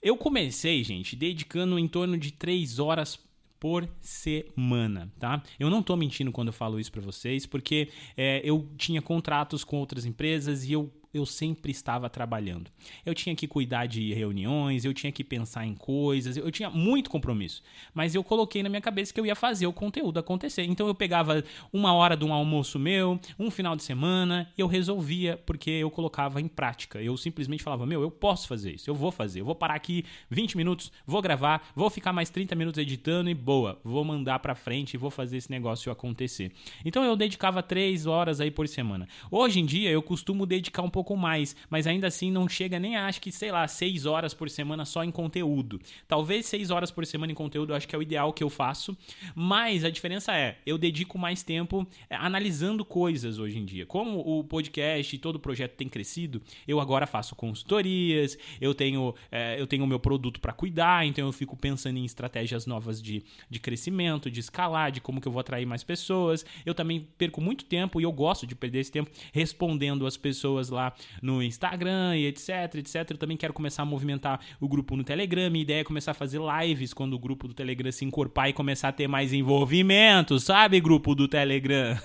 Eu 0.03 0.17
comecei, 0.17 0.85
gente, 0.85 1.17
dedicando 1.17 1.79
em 1.79 1.89
torno 1.89 2.17
de 2.17 2.31
3 2.31 2.79
horas 2.79 3.19
por 3.59 3.89
semana, 4.01 5.13
tá? 5.19 5.43
Eu 5.59 5.71
não 5.71 5.83
tô 5.83 5.97
mentindo 5.97 6.31
quando 6.33 6.49
eu 6.49 6.53
falo 6.53 6.79
isso 6.79 6.93
para 6.93 7.03
vocês, 7.03 7.47
porque 7.47 7.89
é, 8.17 8.41
eu 8.45 8.69
tinha 8.77 9.01
contratos 9.01 9.65
com 9.65 9.79
outras 9.79 10.05
empresas 10.05 10.65
e 10.65 10.73
eu 10.73 10.91
eu 11.17 11.27
sempre 11.27 11.71
estava 11.71 12.09
trabalhando. 12.09 12.71
Eu 13.05 13.15
tinha 13.15 13.35
que 13.35 13.47
cuidar 13.47 13.87
de 13.87 14.13
reuniões, 14.13 14.85
eu 14.85 14.95
tinha 14.95 15.13
que 15.13 15.25
pensar 15.25 15.67
em 15.67 15.75
coisas, 15.75 16.37
eu 16.37 16.51
tinha 16.51 16.71
muito 16.71 17.11
compromisso. 17.11 17.63
Mas 17.95 18.15
eu 18.15 18.23
coloquei 18.23 18.63
na 18.63 18.69
minha 18.69 18.81
cabeça 18.81 19.13
que 19.13 19.21
eu 19.21 19.27
ia 19.27 19.35
fazer 19.35 19.67
o 19.67 19.73
conteúdo 19.73 20.19
acontecer. 20.19 20.65
Então 20.65 20.87
eu 20.87 20.95
pegava 20.95 21.43
uma 21.73 21.93
hora 21.93 22.17
de 22.17 22.25
um 22.25 22.33
almoço 22.33 22.79
meu, 22.79 23.19
um 23.39 23.51
final 23.51 23.77
de 23.77 23.83
semana, 23.83 24.53
eu 24.57 24.67
resolvia 24.67 25.37
porque 25.47 25.71
eu 25.71 25.91
colocava 25.91 26.41
em 26.41 26.49
prática. 26.49 27.01
Eu 27.01 27.17
simplesmente 27.17 27.63
falava: 27.63 27.87
Meu, 27.87 28.03
eu 28.03 28.11
posso 28.11 28.49
fazer 28.49 28.75
isso, 28.75 28.91
eu 28.91 28.95
vou 28.95 29.11
fazer. 29.11 29.41
Eu 29.41 29.45
vou 29.45 29.55
parar 29.55 29.75
aqui 29.75 30.05
20 30.31 30.57
minutos, 30.57 30.93
vou 31.07 31.23
gravar, 31.23 31.71
vou 31.75 31.91
ficar 31.91 32.13
mais 32.13 32.31
30 32.31 32.55
minutos 32.55 32.79
editando 32.79 33.31
e 33.31 33.35
boa, 33.35 33.81
vou 33.83 34.05
mandar 34.05 34.39
para 34.39 34.55
frente 34.55 34.95
e 34.95 34.97
vou 34.97 35.11
fazer 35.11 35.37
esse 35.37 35.51
negócio 35.51 35.91
acontecer. 35.91 36.53
Então 36.85 37.05
eu 37.05 37.17
dedicava 37.17 37.63
3 37.63 38.07
horas 38.07 38.41
aí 38.41 38.51
por 38.51 38.69
semana. 38.69 39.09
Hoje 39.31 39.61
em 39.61 39.67
dia 39.67 39.91
eu 39.91 40.03
costumo 40.03 40.47
dedicar 40.47 40.83
um 40.83 40.91
pouco 40.91 41.06
pouco 41.07 41.17
mais, 41.17 41.55
mas 41.71 41.87
ainda 41.87 42.09
assim 42.09 42.33
não 42.33 42.49
chega 42.49 42.81
nem 42.81 42.97
a, 42.97 43.07
acho 43.07 43.21
que, 43.21 43.31
sei 43.31 43.53
lá, 43.53 43.69
seis 43.69 44.07
horas 44.07 44.35
por 44.35 44.51
semana 44.51 44.85
só 44.85 45.05
em 45.05 45.13
conteúdo. 45.13 45.81
Talvez 46.09 46.47
seis 46.47 46.73
horas 46.73 46.91
por 46.91 47.07
semana 47.07 47.31
em 47.31 47.35
conteúdo, 47.35 47.73
eu 47.73 47.77
acho 47.77 47.87
que 47.87 47.95
é 47.95 47.99
o 47.99 48.03
ideal 48.03 48.33
que 48.33 48.43
eu 48.43 48.51
faço, 48.51 48.97
mas 49.35 49.85
a 49.85 49.91
diferença 49.91 50.37
é, 50.37 50.59
eu 50.67 50.77
dedico 50.77 51.17
mais 51.17 51.45
tempo 51.45 51.87
é, 52.11 52.17
analisando 52.17 52.85
coisas 52.85 53.39
hoje 53.39 53.57
em 53.57 53.65
dia. 53.65 53.87
Como 53.87 54.19
o 54.19 54.43
podcast 54.43 55.15
e 55.15 55.19
todo 55.19 55.37
o 55.37 55.39
projeto 55.39 55.77
tem 55.77 55.89
crescido, 55.89 56.43
eu 56.67 56.81
agora 56.81 57.07
faço 57.07 57.37
consultorias, 57.37 58.37
eu 58.61 58.75
tenho 58.75 59.15
é, 59.31 59.61
eu 59.61 59.67
tenho 59.67 59.85
o 59.85 59.87
meu 59.87 60.01
produto 60.01 60.41
para 60.41 60.53
cuidar, 60.53 61.07
então 61.07 61.27
eu 61.27 61.33
fico 61.33 61.57
pensando 61.57 61.99
em 61.99 62.05
estratégias 62.05 62.67
novas 62.67 63.01
de, 63.01 63.23
de 63.49 63.61
crescimento, 63.61 64.29
de 64.29 64.41
escalar, 64.41 64.91
de 64.91 65.01
como 65.01 65.21
que 65.21 65.29
eu 65.29 65.33
vou 65.33 65.41
atrair 65.41 65.67
mais 65.67 65.85
pessoas. 65.85 66.45
Eu 66.65 66.75
também 66.75 67.07
perco 67.17 67.41
muito 67.41 67.65
tempo 67.65 68.01
e 68.01 68.05
eu 68.05 68.11
gosto 68.11 68.47
de 68.47 68.57
perder 68.57 68.81
esse 68.81 68.91
tempo 68.91 69.11
respondendo 69.33 70.05
as 70.07 70.17
pessoas 70.17 70.69
lá 70.69 70.86
no 71.23 71.43
Instagram 71.43 72.17
e 72.17 72.27
etc, 72.27 72.75
etc. 72.77 73.11
Eu 73.11 73.17
também 73.17 73.37
quero 73.37 73.53
começar 73.53 73.83
a 73.83 73.87
movimentar 73.87 74.41
o 74.61 74.69
grupo 74.69 74.97
no 74.97 75.05
Telegram. 75.05 75.51
Minha 75.51 75.63
ideia 75.63 75.81
é 75.81 75.85
começar 75.85 76.11
a 76.11 76.15
fazer 76.15 76.41
lives 76.41 76.93
quando 76.93 77.15
o 77.15 77.19
grupo 77.19 77.49
do 77.49 77.55
Telegram 77.55 77.91
se 77.91 78.05
encorpar 78.05 78.49
e 78.49 78.53
começar 78.53 78.89
a 78.89 78.93
ter 78.93 79.09
mais 79.09 79.33
envolvimento, 79.33 80.39
sabe, 80.39 80.81
grupo 80.81 81.15
do 81.15 81.29
Telegram? 81.29 81.97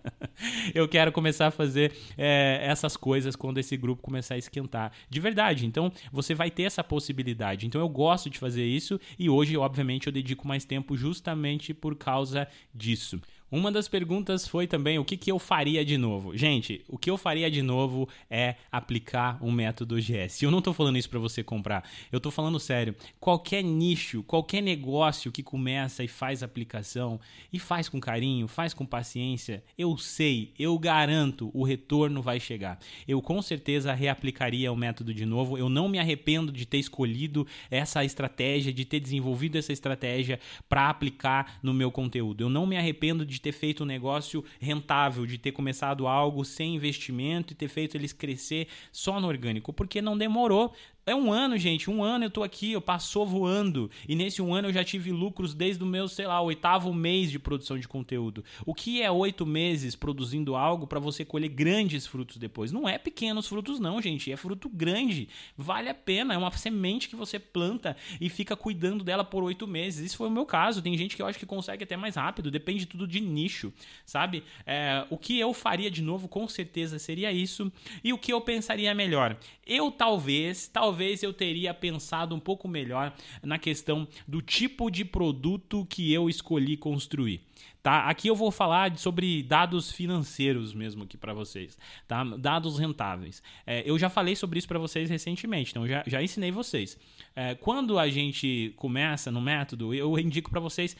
eu 0.74 0.88
quero 0.88 1.12
começar 1.12 1.48
a 1.48 1.50
fazer 1.50 1.92
é, 2.16 2.60
essas 2.62 2.96
coisas 2.96 3.36
quando 3.36 3.58
esse 3.58 3.76
grupo 3.76 4.02
começar 4.02 4.34
a 4.34 4.38
esquentar. 4.38 4.92
De 5.08 5.20
verdade. 5.20 5.66
Então, 5.66 5.92
você 6.12 6.34
vai 6.34 6.50
ter 6.50 6.64
essa 6.64 6.82
possibilidade. 6.82 7.66
Então, 7.66 7.80
eu 7.80 7.88
gosto 7.88 8.30
de 8.30 8.38
fazer 8.38 8.64
isso 8.64 9.00
e 9.18 9.28
hoje, 9.28 9.56
obviamente, 9.56 10.06
eu 10.06 10.12
dedico 10.12 10.46
mais 10.46 10.64
tempo 10.64 10.96
justamente 10.96 11.74
por 11.74 11.96
causa 11.96 12.48
disso. 12.74 13.20
Uma 13.50 13.72
das 13.72 13.88
perguntas 13.88 14.46
foi 14.46 14.68
também 14.68 14.96
o 15.00 15.04
que, 15.04 15.16
que 15.16 15.32
eu 15.32 15.36
faria 15.36 15.84
de 15.84 15.98
novo. 15.98 16.36
Gente, 16.36 16.84
o 16.86 16.96
que 16.96 17.10
eu 17.10 17.18
faria 17.18 17.50
de 17.50 17.62
novo 17.62 18.08
é 18.30 18.54
aplicar 18.70 19.38
um 19.42 19.50
método 19.50 19.96
GS. 19.96 20.40
Eu 20.42 20.52
não 20.52 20.58
estou 20.58 20.72
falando 20.72 20.96
isso 20.96 21.10
para 21.10 21.18
você 21.18 21.42
comprar. 21.42 21.82
Eu 22.12 22.18
estou 22.18 22.30
falando 22.30 22.60
sério. 22.60 22.94
Qualquer 23.18 23.64
nicho, 23.64 24.22
qualquer 24.22 24.60
negócio 24.60 25.32
que 25.32 25.42
começa 25.42 26.04
e 26.04 26.08
faz 26.08 26.44
aplicação 26.44 27.18
e 27.52 27.58
faz 27.58 27.88
com 27.88 27.98
carinho, 27.98 28.46
faz 28.46 28.72
com 28.72 28.86
paciência, 28.86 29.64
eu 29.76 29.98
sei, 29.98 30.52
eu 30.56 30.78
garanto, 30.78 31.50
o 31.52 31.64
retorno 31.64 32.22
vai 32.22 32.38
chegar. 32.38 32.78
Eu 33.08 33.20
com 33.20 33.42
certeza 33.42 33.92
reaplicaria 33.92 34.70
o 34.70 34.76
método 34.76 35.12
de 35.12 35.26
novo. 35.26 35.58
Eu 35.58 35.68
não 35.68 35.88
me 35.88 35.98
arrependo 35.98 36.52
de 36.52 36.64
ter 36.66 36.78
escolhido 36.78 37.44
essa 37.68 38.04
estratégia, 38.04 38.72
de 38.72 38.84
ter 38.84 39.00
desenvolvido 39.00 39.58
essa 39.58 39.72
estratégia 39.72 40.38
para 40.68 40.88
aplicar 40.88 41.58
no 41.64 41.74
meu 41.74 41.90
conteúdo. 41.90 42.42
Eu 42.42 42.48
não 42.48 42.64
me 42.64 42.76
arrependo 42.76 43.26
de 43.26 43.39
ter 43.40 43.52
feito 43.52 43.82
um 43.82 43.86
negócio 43.86 44.44
rentável, 44.60 45.26
de 45.26 45.38
ter 45.38 45.52
começado 45.52 46.06
algo 46.06 46.44
sem 46.44 46.76
investimento 46.76 47.52
e 47.52 47.56
ter 47.56 47.68
feito 47.68 47.96
eles 47.96 48.12
crescer 48.12 48.68
só 48.92 49.20
no 49.20 49.28
orgânico, 49.28 49.72
porque 49.72 50.00
não 50.00 50.16
demorou 50.16 50.72
é 51.06 51.14
um 51.14 51.32
ano, 51.32 51.56
gente. 51.56 51.90
Um 51.90 52.02
ano 52.04 52.24
eu 52.24 52.30
tô 52.30 52.42
aqui, 52.42 52.72
eu 52.72 52.80
passou 52.80 53.26
voando. 53.26 53.90
E 54.08 54.14
nesse 54.14 54.42
um 54.42 54.54
ano 54.54 54.68
eu 54.68 54.72
já 54.72 54.84
tive 54.84 55.10
lucros 55.10 55.54
desde 55.54 55.82
o 55.82 55.86
meu, 55.86 56.06
sei 56.06 56.26
lá, 56.26 56.40
oitavo 56.40 56.92
mês 56.92 57.30
de 57.30 57.38
produção 57.38 57.78
de 57.78 57.88
conteúdo. 57.88 58.44
O 58.66 58.74
que 58.74 59.02
é 59.02 59.10
oito 59.10 59.46
meses 59.46 59.96
produzindo 59.96 60.54
algo 60.54 60.86
para 60.86 61.00
você 61.00 61.24
colher 61.24 61.48
grandes 61.48 62.06
frutos 62.06 62.36
depois? 62.36 62.70
Não 62.70 62.88
é 62.88 62.98
pequenos 62.98 63.48
frutos, 63.48 63.80
não, 63.80 64.00
gente. 64.00 64.30
É 64.30 64.36
fruto 64.36 64.68
grande. 64.68 65.28
Vale 65.56 65.88
a 65.88 65.94
pena. 65.94 66.34
É 66.34 66.38
uma 66.38 66.50
semente 66.52 67.08
que 67.08 67.16
você 67.16 67.38
planta 67.38 67.96
e 68.20 68.28
fica 68.28 68.54
cuidando 68.54 69.02
dela 69.02 69.24
por 69.24 69.42
oito 69.42 69.66
meses. 69.66 70.04
Isso 70.04 70.16
foi 70.16 70.28
o 70.28 70.30
meu 70.30 70.44
caso. 70.44 70.82
Tem 70.82 70.96
gente 70.96 71.16
que 71.16 71.22
eu 71.22 71.26
acho 71.26 71.38
que 71.38 71.46
consegue 71.46 71.84
até 71.84 71.96
mais 71.96 72.16
rápido. 72.16 72.50
Depende 72.50 72.86
tudo 72.86 73.06
de 73.08 73.20
nicho, 73.20 73.72
sabe? 74.04 74.44
É, 74.66 75.06
o 75.08 75.16
que 75.16 75.38
eu 75.38 75.52
faria 75.54 75.90
de 75.90 76.02
novo, 76.02 76.28
com 76.28 76.46
certeza, 76.46 76.98
seria 76.98 77.32
isso. 77.32 77.72
E 78.04 78.12
o 78.12 78.18
que 78.18 78.32
eu 78.32 78.40
pensaria 78.40 78.94
melhor? 78.94 79.36
Eu 79.66 79.90
talvez, 79.90 80.68
talvez 80.68 80.89
talvez 80.90 81.22
eu 81.22 81.32
teria 81.32 81.72
pensado 81.72 82.34
um 82.34 82.40
pouco 82.40 82.66
melhor 82.66 83.14
na 83.44 83.60
questão 83.60 84.08
do 84.26 84.42
tipo 84.42 84.90
de 84.90 85.04
produto 85.04 85.86
que 85.88 86.12
eu 86.12 86.28
escolhi 86.28 86.76
construir. 86.76 87.40
Tá? 87.82 88.10
Aqui 88.10 88.28
eu 88.28 88.36
vou 88.36 88.50
falar 88.50 88.96
sobre 88.98 89.42
dados 89.42 89.90
financeiros 89.90 90.74
mesmo 90.74 91.04
aqui 91.04 91.16
para 91.16 91.32
vocês, 91.32 91.78
tá? 92.06 92.22
Dados 92.22 92.78
rentáveis. 92.78 93.42
É, 93.66 93.82
eu 93.88 93.98
já 93.98 94.10
falei 94.10 94.36
sobre 94.36 94.58
isso 94.58 94.68
para 94.68 94.78
vocês 94.78 95.08
recentemente, 95.08 95.70
então 95.70 95.88
já, 95.88 96.04
já 96.06 96.22
ensinei 96.22 96.50
vocês. 96.50 96.98
É, 97.34 97.54
quando 97.54 97.98
a 97.98 98.06
gente 98.10 98.74
começa 98.76 99.30
no 99.30 99.40
método, 99.40 99.94
eu 99.94 100.18
indico 100.18 100.50
para 100.50 100.60
vocês 100.60 100.94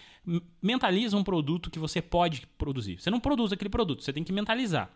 mentaliza 0.62 1.16
um 1.16 1.24
produto 1.24 1.70
que 1.70 1.78
você 1.78 2.00
pode 2.00 2.46
produzir. 2.58 2.98
Você 2.98 3.10
não 3.10 3.20
produz 3.20 3.52
aquele 3.52 3.70
produto, 3.70 4.02
você 4.02 4.12
tem 4.12 4.24
que 4.24 4.32
mentalizar 4.32 4.90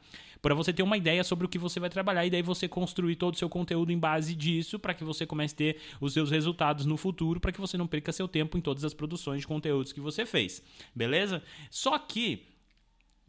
para 0.45 0.55
você 0.55 0.75
ter 0.75 0.83
uma 0.83 0.99
ideia 0.99 1.25
sobre 1.25 1.47
o 1.47 1.49
que 1.49 1.57
você 1.57 1.81
vai 1.81 1.89
trabalhar 1.89 2.27
e 2.27 2.29
daí 2.29 2.43
você 2.43 2.69
construir 2.69 3.17
todo 3.17 3.33
o 3.33 3.37
seu 3.39 3.49
conteúdo 3.49 3.91
em 3.91 3.99
base 3.99 4.35
disso 4.35 4.79
para 4.79 4.93
que 4.93 5.03
você 5.03 5.25
comece 5.25 5.55
a 5.55 5.57
ter 5.57 5.77
os 5.99 6.13
seus 6.13 6.31
resultados 6.31 6.85
no 6.85 6.99
futuro, 6.99 7.41
para 7.41 7.51
que 7.51 7.59
você 7.59 7.79
não 7.79 7.87
perca 7.87 8.13
seu 8.13 8.29
tempo 8.29 8.59
em 8.59 8.61
todas 8.61 8.85
as 8.85 8.93
produções 8.93 9.41
de 9.41 9.47
conteúdos 9.47 9.91
que 9.91 10.01
você 10.01 10.27
fez. 10.27 10.63
Beleza? 10.95 11.43
Só 11.71 11.99
que 11.99 12.54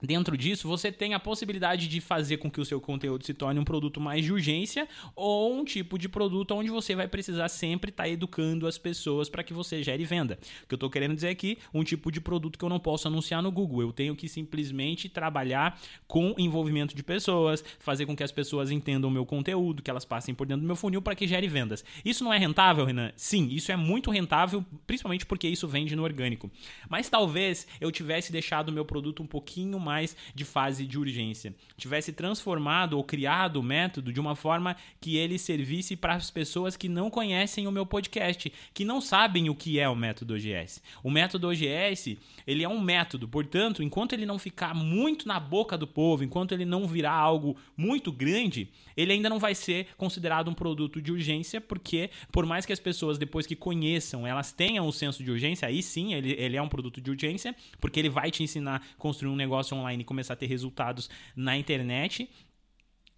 Dentro 0.02 0.38
disso, 0.38 0.68
você 0.68 0.92
tem 0.92 1.14
a 1.14 1.20
possibilidade 1.20 1.88
de 1.88 2.02
fazer 2.02 2.38
com 2.38 2.52
que 2.52 2.60
o 2.60 2.66
seu 2.66 2.82
conteúdo 2.82 3.26
se 3.26 3.34
torne 3.34 3.60
um 3.60 3.64
produto 3.64 4.02
mais 4.02 4.26
de 4.26 4.32
urgência 4.32 4.88
ou 5.16 5.56
um 5.56 5.64
tipo 5.64 5.98
de 5.98 6.10
produto 6.10 6.54
onde 6.54 6.70
você 6.70 6.96
vai 6.96 7.08
precisar 7.08 7.48
sempre 7.48 7.90
estar 7.90 8.04
tá 8.04 8.10
educando 8.10 8.68
as 8.68 8.78
pessoas 8.78 9.30
para 9.30 9.44
que 9.44 9.54
você 9.54 9.82
gere 9.82 10.04
venda. 10.04 10.38
O 10.64 10.68
que 10.68 10.74
eu 10.74 10.78
estou 10.78 10.90
querendo 10.90 11.16
dizer 11.16 11.30
aqui, 11.30 11.58
um 11.74 11.84
tipo 11.84 12.12
de 12.12 12.20
produto 12.20 12.60
que 12.60 12.66
eu 12.66 12.70
não 12.70 12.80
posso 12.80 13.08
anunciar 13.08 13.42
no 13.42 13.52
Google. 13.52 13.82
Eu 13.82 13.94
tenho 13.94 14.16
que 14.16 14.28
simplesmente 14.28 15.08
trabalhar 15.08 15.80
com 16.08 16.36
envolvimento 16.38 16.94
de 16.94 17.02
pessoas, 17.02 17.64
fazer 17.80 18.06
com 18.06 18.16
que 18.16 18.24
as 18.24 18.32
pessoas 18.32 18.72
entendam 18.72 19.10
o 19.10 19.14
meu 19.14 19.26
conteúdo, 19.26 19.82
que 19.82 19.90
elas 19.90 20.04
passem 20.04 20.36
por 20.36 20.46
dentro 20.46 20.62
do 20.62 20.68
meu 20.68 20.76
funil 20.76 21.02
para 21.02 21.16
que 21.16 21.26
gere 21.26 21.48
vendas. 21.48 21.86
Isso 22.04 22.24
não 22.24 22.34
é 22.34 22.38
rentável, 22.38 22.86
Renan? 22.86 23.14
Sim, 23.16 23.48
isso 23.50 23.72
é 23.72 23.78
muito 23.78 24.12
rentável, 24.12 24.64
principalmente 24.86 25.26
porque 25.26 25.48
isso 25.48 25.68
vende 25.68 25.96
no 25.96 26.04
orgânico. 26.04 26.52
Mas 26.90 27.10
talvez 27.10 27.66
eu 27.80 27.92
tivesse 27.92 28.32
deixado 28.32 28.70
o 28.70 28.74
meu 28.74 28.84
produto 28.84 29.24
um 29.24 29.28
pouquinho 29.28 29.80
mais 29.86 30.18
de 30.34 30.44
fase 30.44 30.86
de 30.86 30.98
urgência. 30.98 31.54
Tivesse 31.78 32.12
transformado 32.12 32.98
ou 32.98 33.04
criado 33.04 33.58
o 33.58 33.64
método 33.64 34.12
de 34.12 34.20
uma 34.20 34.36
forma 34.36 34.76
que 35.00 35.16
ele 35.16 35.38
servisse 35.38 35.96
para 35.96 36.16
as 36.16 36.32
pessoas 36.32 36.76
que 36.76 36.90
não 36.90 37.10
conhecem 37.10 37.68
o 37.68 37.72
meu 37.72 37.86
podcast, 37.86 38.52
que 38.74 38.84
não 38.84 39.00
sabem 39.00 39.50
o 39.50 39.56
que 39.56 39.80
é 39.80 39.88
o 39.88 39.96
método 39.96 40.34
OGS. 40.34 40.82
O 41.04 41.12
método 41.12 41.48
OGS, 41.48 42.18
ele 42.48 42.64
é 42.64 42.68
um 42.68 42.82
método, 42.82 43.28
portanto, 43.28 43.84
enquanto 43.84 44.14
ele 44.14 44.26
não 44.26 44.40
ficar 44.40 44.74
muito 44.74 45.28
na 45.28 45.40
boca 45.40 45.78
do 45.78 45.86
povo, 45.86 46.24
enquanto 46.24 46.54
ele 46.54 46.66
não 46.66 46.88
virar 46.88 47.14
algo 47.14 47.56
muito 47.78 48.12
grande, 48.12 48.70
ele 48.98 49.14
ainda 49.14 49.30
não 49.30 49.40
vai 49.40 49.54
ser 49.54 49.88
considerado 49.98 50.50
um 50.50 50.54
produto 50.54 51.02
de 51.02 51.12
urgência, 51.12 51.62
porque 51.62 52.10
por 52.32 52.46
mais 52.46 52.66
que 52.66 52.74
as 52.74 52.80
pessoas 52.80 53.18
depois 53.18 53.46
que 53.46 53.56
conheçam, 53.56 54.26
elas 54.26 54.52
tenham 54.52 54.88
o 54.88 54.92
senso 54.92 55.24
de 55.24 55.32
urgência, 55.32 55.68
aí 55.68 55.84
sim 55.84 56.14
ele, 56.14 56.32
ele 56.34 56.58
é 56.58 56.62
um 56.62 56.70
produto 56.70 57.02
de 57.02 57.12
urgência, 57.12 57.56
porque 57.80 58.00
ele 58.00 58.10
vai 58.10 58.32
te 58.32 58.44
ensinar 58.44 58.76
a 58.76 58.82
construir 58.98 59.32
um 59.32 59.36
negócio 59.36 59.75
online 59.76 60.02
e 60.02 60.06
começar 60.06 60.34
a 60.34 60.38
ter 60.38 60.48
resultados 60.48 61.10
na 61.36 61.58
internet 61.58 62.30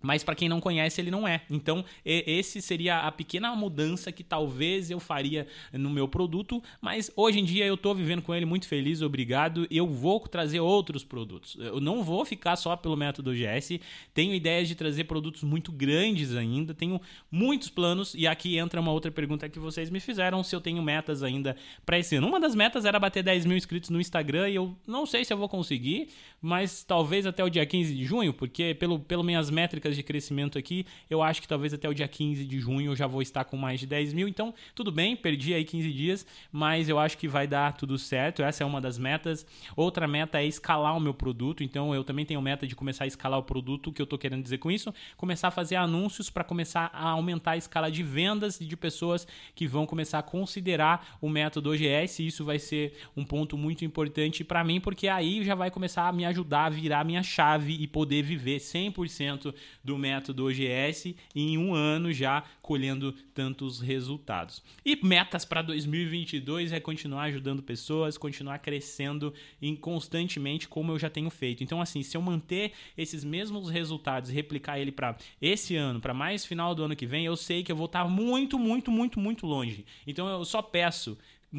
mas 0.01 0.23
para 0.23 0.35
quem 0.35 0.47
não 0.47 0.59
conhece, 0.59 1.01
ele 1.01 1.11
não 1.11 1.27
é. 1.27 1.41
Então, 1.49 1.83
esse 2.05 2.61
seria 2.61 2.99
a 2.99 3.11
pequena 3.11 3.55
mudança 3.55 4.11
que 4.11 4.23
talvez 4.23 4.91
eu 4.91 4.99
faria 4.99 5.47
no 5.73 5.89
meu 5.89 6.07
produto, 6.07 6.61
mas 6.81 7.11
hoje 7.15 7.39
em 7.39 7.43
dia 7.43 7.65
eu 7.65 7.75
estou 7.75 7.95
vivendo 7.95 8.21
com 8.21 8.33
ele 8.33 8.45
muito 8.45 8.67
feliz, 8.67 9.01
obrigado. 9.01 9.67
Eu 9.69 9.87
vou 9.87 10.19
trazer 10.19 10.59
outros 10.59 11.03
produtos. 11.03 11.57
Eu 11.59 11.79
não 11.79 12.03
vou 12.03 12.23
ficar 12.25 12.55
só 12.55 12.75
pelo 12.75 12.95
método 12.95 13.31
OGS. 13.31 13.79
Tenho 14.13 14.33
ideias 14.33 14.67
de 14.67 14.75
trazer 14.75 15.05
produtos 15.05 15.43
muito 15.43 15.71
grandes 15.71 16.35
ainda, 16.35 16.73
tenho 16.73 17.01
muitos 17.31 17.69
planos 17.69 18.13
e 18.13 18.27
aqui 18.27 18.57
entra 18.57 18.79
uma 18.79 18.91
outra 18.91 19.11
pergunta 19.11 19.49
que 19.49 19.59
vocês 19.59 19.89
me 19.89 19.99
fizeram 19.99 20.43
se 20.43 20.55
eu 20.55 20.61
tenho 20.61 20.81
metas 20.81 21.23
ainda 21.23 21.55
para 21.85 21.99
esse 21.99 22.15
ano. 22.15 22.27
Uma 22.27 22.39
das 22.39 22.55
metas 22.55 22.85
era 22.85 22.99
bater 22.99 23.23
10 23.23 23.45
mil 23.45 23.57
inscritos 23.57 23.89
no 23.89 23.99
Instagram 23.99 24.49
e 24.49 24.55
eu 24.55 24.75
não 24.85 25.05
sei 25.05 25.25
se 25.25 25.33
eu 25.33 25.37
vou 25.37 25.49
conseguir, 25.49 26.09
mas 26.41 26.83
talvez 26.83 27.25
até 27.25 27.43
o 27.43 27.49
dia 27.49 27.65
15 27.65 27.95
de 27.95 28.05
junho, 28.05 28.33
porque 28.33 28.75
pelo, 28.75 28.99
pelo 28.99 29.23
minhas 29.23 29.49
métricas 29.49 29.86
de 29.95 30.03
crescimento 30.03 30.57
aqui, 30.57 30.85
eu 31.09 31.21
acho 31.21 31.41
que 31.41 31.47
talvez 31.47 31.73
até 31.73 31.87
o 31.87 31.93
dia 31.93 32.07
15 32.07 32.45
de 32.45 32.59
junho 32.59 32.91
eu 32.91 32.95
já 32.95 33.07
vou 33.07 33.21
estar 33.21 33.43
com 33.45 33.57
mais 33.57 33.79
de 33.79 33.87
10 33.87 34.13
mil. 34.13 34.27
Então, 34.27 34.53
tudo 34.75 34.91
bem, 34.91 35.15
perdi 35.15 35.53
aí 35.53 35.63
15 35.63 35.91
dias, 35.93 36.25
mas 36.51 36.89
eu 36.89 36.99
acho 36.99 37.17
que 37.17 37.27
vai 37.27 37.47
dar 37.47 37.73
tudo 37.73 37.97
certo. 37.97 38.41
Essa 38.41 38.63
é 38.63 38.65
uma 38.65 38.81
das 38.81 38.97
metas. 38.97 39.45
Outra 39.75 40.07
meta 40.07 40.39
é 40.39 40.45
escalar 40.45 40.95
o 40.95 40.99
meu 40.99 41.13
produto. 41.13 41.63
Então, 41.63 41.93
eu 41.93 42.03
também 42.03 42.25
tenho 42.25 42.41
meta 42.41 42.67
de 42.67 42.75
começar 42.75 43.03
a 43.03 43.07
escalar 43.07 43.39
o 43.39 43.43
produto. 43.43 43.89
O 43.89 43.93
que 43.93 44.01
eu 44.01 44.05
estou 44.05 44.19
querendo 44.19 44.43
dizer 44.43 44.57
com 44.57 44.71
isso? 44.71 44.93
Começar 45.15 45.49
a 45.49 45.51
fazer 45.51 45.75
anúncios 45.75 46.29
para 46.29 46.43
começar 46.43 46.89
a 46.93 47.09
aumentar 47.09 47.51
a 47.51 47.57
escala 47.57 47.91
de 47.91 48.03
vendas 48.03 48.57
de 48.59 48.77
pessoas 48.77 49.27
que 49.55 49.67
vão 49.67 49.85
começar 49.85 50.19
a 50.19 50.23
considerar 50.23 51.17
o 51.21 51.29
método 51.29 51.71
OGS. 51.71 52.19
Isso 52.25 52.43
vai 52.43 52.59
ser 52.59 52.93
um 53.15 53.23
ponto 53.23 53.57
muito 53.57 53.85
importante 53.85 54.43
para 54.43 54.63
mim, 54.63 54.79
porque 54.79 55.07
aí 55.07 55.43
já 55.43 55.55
vai 55.55 55.71
começar 55.71 56.07
a 56.07 56.11
me 56.11 56.25
ajudar 56.25 56.65
a 56.65 56.69
virar 56.69 57.03
minha 57.03 57.23
chave 57.23 57.73
e 57.73 57.87
poder 57.87 58.23
viver 58.23 58.59
100% 58.59 59.53
do 59.87 59.97
método 59.97 60.47
OGS 60.47 61.15
e 61.33 61.53
em 61.53 61.57
um 61.57 61.73
ano 61.73 62.11
já 62.11 62.43
colhendo 62.61 63.13
tantos 63.33 63.79
resultados. 63.79 64.61
E 64.85 64.99
metas 65.01 65.45
para 65.45 65.61
2022 65.61 66.73
é 66.73 66.79
continuar 66.81 67.23
ajudando 67.23 67.63
pessoas, 67.63 68.17
continuar 68.17 68.59
crescendo 68.59 69.33
constantemente 69.79 70.67
como 70.67 70.91
eu 70.91 70.99
já 70.99 71.09
tenho 71.09 71.29
feito. 71.29 71.63
Então 71.63 71.79
assim, 71.81 72.03
se 72.03 72.17
eu 72.17 72.21
manter 72.21 72.73
esses 72.97 73.23
mesmos 73.23 73.69
resultados 73.69 74.29
e 74.29 74.33
replicar 74.33 74.77
ele 74.77 74.91
para 74.91 75.15
esse 75.41 75.77
ano, 75.77 76.01
para 76.01 76.13
mais 76.13 76.45
final 76.45 76.75
do 76.75 76.83
ano 76.83 76.95
que 76.95 77.05
vem, 77.05 77.25
eu 77.25 77.37
sei 77.37 77.63
que 77.63 77.71
eu 77.71 77.75
vou 77.77 77.85
estar 77.85 78.05
muito, 78.09 78.59
muito, 78.59 78.91
muito, 78.91 79.21
muito 79.21 79.47
longe. 79.47 79.85
Então 80.05 80.27
eu 80.27 80.43
só 80.43 80.61
peço 80.61 81.17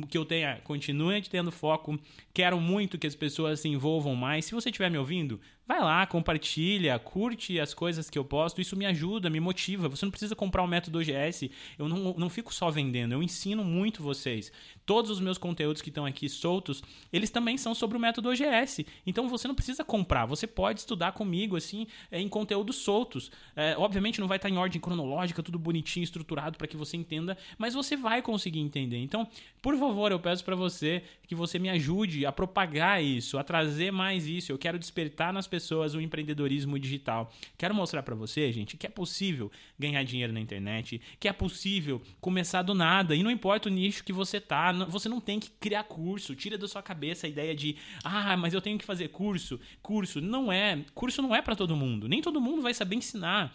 que 0.08 0.18
eu 0.18 0.24
tenha, 0.24 0.60
continue 0.64 1.20
tendo 1.22 1.50
foco. 1.50 1.98
Quero 2.32 2.60
muito 2.60 2.98
que 2.98 3.06
as 3.06 3.14
pessoas 3.14 3.60
se 3.60 3.68
envolvam 3.68 4.14
mais. 4.14 4.44
Se 4.44 4.54
você 4.54 4.68
estiver 4.68 4.90
me 4.90 4.98
ouvindo, 4.98 5.40
vai 5.68 5.80
lá, 5.80 6.06
compartilha, 6.06 6.98
curte 6.98 7.60
as 7.60 7.74
coisas 7.74 8.08
que 8.08 8.18
eu 8.18 8.24
posto. 8.24 8.60
Isso 8.60 8.74
me 8.74 8.86
ajuda, 8.86 9.28
me 9.28 9.38
motiva. 9.40 9.88
Você 9.88 10.04
não 10.04 10.10
precisa 10.10 10.36
comprar 10.36 10.62
o 10.62 10.64
um 10.64 10.68
método 10.68 10.98
OGS. 10.98 11.50
Eu 11.78 11.88
não, 11.88 12.14
não 12.14 12.30
fico 12.30 12.54
só 12.54 12.70
vendendo, 12.70 13.12
eu 13.12 13.22
ensino 13.22 13.62
muito 13.62 14.02
vocês. 14.02 14.50
Todos 14.86 15.10
os 15.10 15.20
meus 15.20 15.36
conteúdos 15.36 15.82
que 15.82 15.90
estão 15.90 16.06
aqui 16.06 16.28
soltos, 16.28 16.82
eles 17.12 17.28
também 17.28 17.58
são 17.58 17.74
sobre 17.74 17.98
o 17.98 18.00
método 18.00 18.30
OGS. 18.30 18.86
Então 19.06 19.28
você 19.28 19.46
não 19.46 19.54
precisa 19.54 19.84
comprar, 19.84 20.24
você 20.24 20.46
pode 20.46 20.80
estudar 20.80 21.12
comigo 21.12 21.56
assim 21.56 21.86
é, 22.10 22.20
em 22.20 22.28
conteúdos 22.28 22.76
soltos. 22.76 23.30
É, 23.54 23.74
obviamente 23.76 24.20
não 24.20 24.28
vai 24.28 24.38
estar 24.38 24.48
em 24.48 24.56
ordem 24.56 24.80
cronológica, 24.80 25.42
tudo 25.42 25.58
bonitinho, 25.58 26.04
estruturado 26.04 26.56
para 26.56 26.66
que 26.66 26.76
você 26.76 26.96
entenda, 26.96 27.36
mas 27.58 27.74
você 27.74 27.96
vai 27.96 28.22
conseguir 28.22 28.60
entender. 28.60 28.98
Então, 28.98 29.28
por 29.60 29.76
favor, 29.78 30.12
eu 30.12 30.20
peço 30.20 30.44
para 30.44 30.56
você 30.56 31.02
que 31.26 31.34
você 31.34 31.58
me 31.58 31.68
ajude 31.68 32.24
a 32.24 32.32
propagar 32.32 33.02
isso, 33.02 33.38
a 33.38 33.44
trazer 33.44 33.90
mais 33.90 34.26
isso. 34.26 34.50
Eu 34.50 34.58
quero 34.58 34.78
despertar 34.78 35.32
nas 35.32 35.46
pessoas 35.46 35.94
o 35.94 36.00
empreendedorismo 36.00 36.78
digital. 36.78 37.32
Quero 37.56 37.74
mostrar 37.74 38.02
para 38.02 38.14
você, 38.14 38.50
gente, 38.52 38.76
que 38.76 38.86
é 38.86 38.90
possível 38.90 39.50
ganhar 39.78 40.02
dinheiro 40.02 40.32
na 40.32 40.40
internet, 40.40 41.00
que 41.20 41.28
é 41.28 41.32
possível 41.32 42.00
começar 42.20 42.62
do 42.62 42.74
nada 42.74 43.14
e 43.14 43.22
não 43.22 43.30
importa 43.30 43.68
o 43.68 43.72
nicho 43.72 44.04
que 44.04 44.12
você 44.12 44.40
tá, 44.40 44.72
você 44.72 45.08
não 45.08 45.20
tem 45.20 45.38
que 45.38 45.50
criar 45.50 45.84
curso. 45.84 46.34
Tira 46.34 46.56
da 46.56 46.68
sua 46.68 46.82
cabeça 46.82 47.26
a 47.26 47.30
ideia 47.30 47.54
de, 47.54 47.76
ah, 48.02 48.36
mas 48.36 48.54
eu 48.54 48.60
tenho 48.60 48.78
que 48.78 48.84
fazer 48.84 49.08
curso. 49.08 49.60
Curso 49.82 50.20
não 50.20 50.52
é, 50.52 50.84
curso 50.94 51.20
não 51.20 51.34
é 51.34 51.42
para 51.42 51.56
todo 51.56 51.76
mundo. 51.76 52.08
Nem 52.08 52.22
todo 52.22 52.40
mundo 52.40 52.62
vai 52.62 52.74
saber 52.74 52.96
ensinar. 52.96 53.54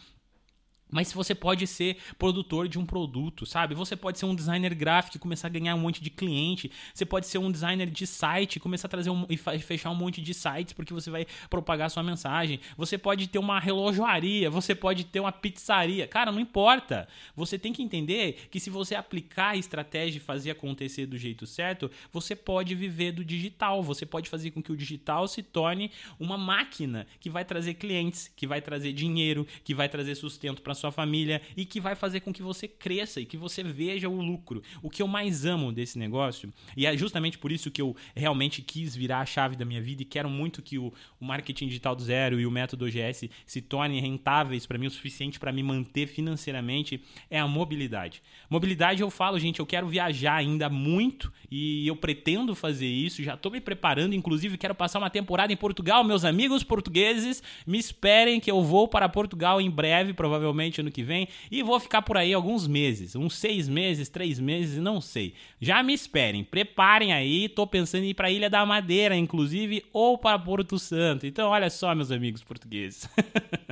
Mas 0.94 1.12
você 1.12 1.34
pode 1.34 1.66
ser 1.66 1.98
produtor 2.20 2.68
de 2.68 2.78
um 2.78 2.86
produto, 2.86 3.46
sabe? 3.48 3.74
Você 3.74 3.96
pode 3.96 4.20
ser 4.20 4.26
um 4.26 4.36
designer 4.36 4.76
gráfico 4.76 5.18
e 5.18 5.20
começar 5.20 5.48
a 5.48 5.50
ganhar 5.50 5.74
um 5.74 5.80
monte 5.80 6.02
de 6.04 6.12
cliente. 6.12 6.72
Você 6.94 7.04
pode 7.04 7.26
ser 7.26 7.40
um 7.40 7.52
designer 7.52 7.90
de 7.90 8.06
site 8.06 8.58
e 8.58 8.60
começar 8.60 8.88
a 8.88 8.90
trazer 8.90 9.10
um, 9.10 9.26
e 9.28 9.38
fechar 9.38 9.90
um 9.90 9.96
monte 9.96 10.22
de 10.22 10.34
sites 10.34 10.72
porque 10.74 10.94
você 10.94 11.10
vai 11.10 11.26
propagar 11.50 11.90
sua 11.90 12.04
mensagem. 12.04 12.60
Você 12.78 12.96
pode 12.96 13.28
ter 13.28 13.40
uma 13.40 13.60
relojoaria, 13.60 14.52
você 14.52 14.76
pode 14.76 15.04
ter 15.06 15.20
uma 15.20 15.32
pizzaria. 15.32 16.08
Cara, 16.08 16.32
não 16.32 16.40
importa. 16.40 17.08
Você 17.36 17.58
tem 17.58 17.74
que 17.74 17.82
entender 17.82 18.48
que 18.52 18.60
se 18.60 18.70
você 18.70 18.94
aplicar 18.94 19.50
a 19.50 19.58
estratégia 19.58 20.18
e 20.18 20.22
fazer 20.22 20.52
acontecer 20.52 21.08
do 21.08 21.18
jeito 21.18 21.48
certo, 21.48 21.90
você 22.12 22.36
pode 22.36 22.76
viver 22.76 23.14
do 23.14 23.26
digital. 23.26 23.82
Você 23.82 24.06
pode 24.06 24.30
fazer 24.30 24.52
com 24.52 24.62
que 24.62 24.72
o 24.72 24.78
digital 24.78 25.28
se 25.28 25.42
torne 25.42 25.90
uma 26.20 26.38
máquina 26.38 27.08
que 27.20 27.32
vai 27.32 27.44
trazer 27.44 27.74
clientes, 27.74 28.32
que 28.36 28.46
vai 28.46 28.62
trazer 28.62 28.94
dinheiro, 28.94 29.48
que 29.64 29.74
vai 29.74 29.90
trazer 29.90 30.14
sustento 30.14 30.62
para 30.62 30.76
sua 30.76 30.83
família 30.92 31.42
e 31.56 31.66
que 31.66 31.80
vai 31.80 31.96
fazer 31.96 32.20
com 32.22 32.34
que 32.34 32.42
você 32.42 32.68
cresça 32.68 33.22
e 33.22 33.26
que 33.26 33.38
você 33.38 33.64
veja 33.64 34.10
o 34.10 34.22
lucro. 34.22 34.62
O 34.82 34.90
que 34.90 35.02
eu 35.02 35.08
mais 35.08 35.46
amo 35.46 35.72
desse 35.72 35.98
negócio, 35.98 36.52
e 36.76 36.86
é 36.86 36.96
justamente 36.98 37.38
por 37.38 37.52
isso 37.52 37.72
que 37.72 37.82
eu 37.82 37.96
realmente 38.16 38.62
quis 38.62 38.96
virar 38.96 39.20
a 39.20 39.26
chave 39.26 39.56
da 39.56 39.66
minha 39.66 39.82
vida 39.82 40.02
e 40.02 40.06
quero 40.06 40.30
muito 40.30 40.62
que 40.62 40.78
o, 40.78 40.94
o 41.20 41.26
marketing 41.26 41.68
digital 41.68 41.96
do 41.96 42.04
zero 42.04 42.40
e 42.40 42.46
o 42.46 42.52
método 42.52 42.86
OGS 42.86 43.30
se 43.46 43.62
tornem 43.62 44.02
rentáveis 44.02 44.66
para 44.66 44.78
mim 44.78 44.88
o 44.88 44.92
suficiente 44.92 45.40
para 45.40 45.52
me 45.52 45.64
manter 45.64 46.08
financeiramente, 46.08 47.02
é 47.30 47.40
a 47.40 47.48
mobilidade. 47.48 48.22
Mobilidade 48.50 49.02
eu 49.02 49.10
falo, 49.10 49.40
gente, 49.40 49.60
eu 49.60 49.66
quero 49.66 49.88
viajar 49.88 50.36
ainda 50.36 50.70
muito 50.70 51.32
e 51.50 51.88
eu 51.88 51.96
pretendo 51.96 52.56
fazer 52.56 52.88
isso, 52.88 53.24
já 53.24 53.34
estou 53.34 53.52
me 53.52 53.62
preparando, 53.62 54.16
inclusive 54.16 54.58
quero 54.58 54.76
passar 54.76 55.00
uma 55.00 55.10
temporada 55.10 55.52
em 55.52 55.58
Portugal, 55.58 56.04
meus 56.04 56.26
amigos 56.26 56.64
portugueses, 56.64 57.44
me 57.66 57.78
esperem 57.78 58.40
que 58.40 58.50
eu 58.50 58.62
vou 58.62 58.88
para 58.88 59.08
Portugal 59.10 59.60
em 59.60 59.70
breve, 59.70 60.14
provavelmente 60.14 60.73
ano 60.82 60.92
que 60.92 61.04
vem 61.04 61.28
e 61.52 61.64
vou 61.64 61.80
ficar 61.80 62.02
por 62.02 62.18
aí 62.18 62.34
alguns 62.34 62.68
meses, 62.68 63.16
uns 63.16 63.36
seis 63.36 63.68
meses, 63.68 64.10
três 64.10 64.40
meses, 64.40 64.78
não 64.78 65.00
sei. 65.00 65.34
Já 65.60 65.82
me 65.82 65.94
esperem, 65.94 66.44
preparem 66.44 67.14
aí, 67.14 67.50
tô 67.50 67.66
pensando 67.66 68.04
em 68.04 68.10
ir 68.10 68.14
para 68.14 68.32
Ilha 68.32 68.50
da 68.50 68.66
Madeira, 68.66 69.16
inclusive, 69.16 69.84
ou 69.94 70.18
para 70.18 70.38
Porto 70.40 70.78
Santo. 70.78 71.26
Então, 71.26 71.50
olha 71.50 71.70
só, 71.70 71.94
meus 71.96 72.12
amigos 72.12 72.44
portugueses. 72.44 73.08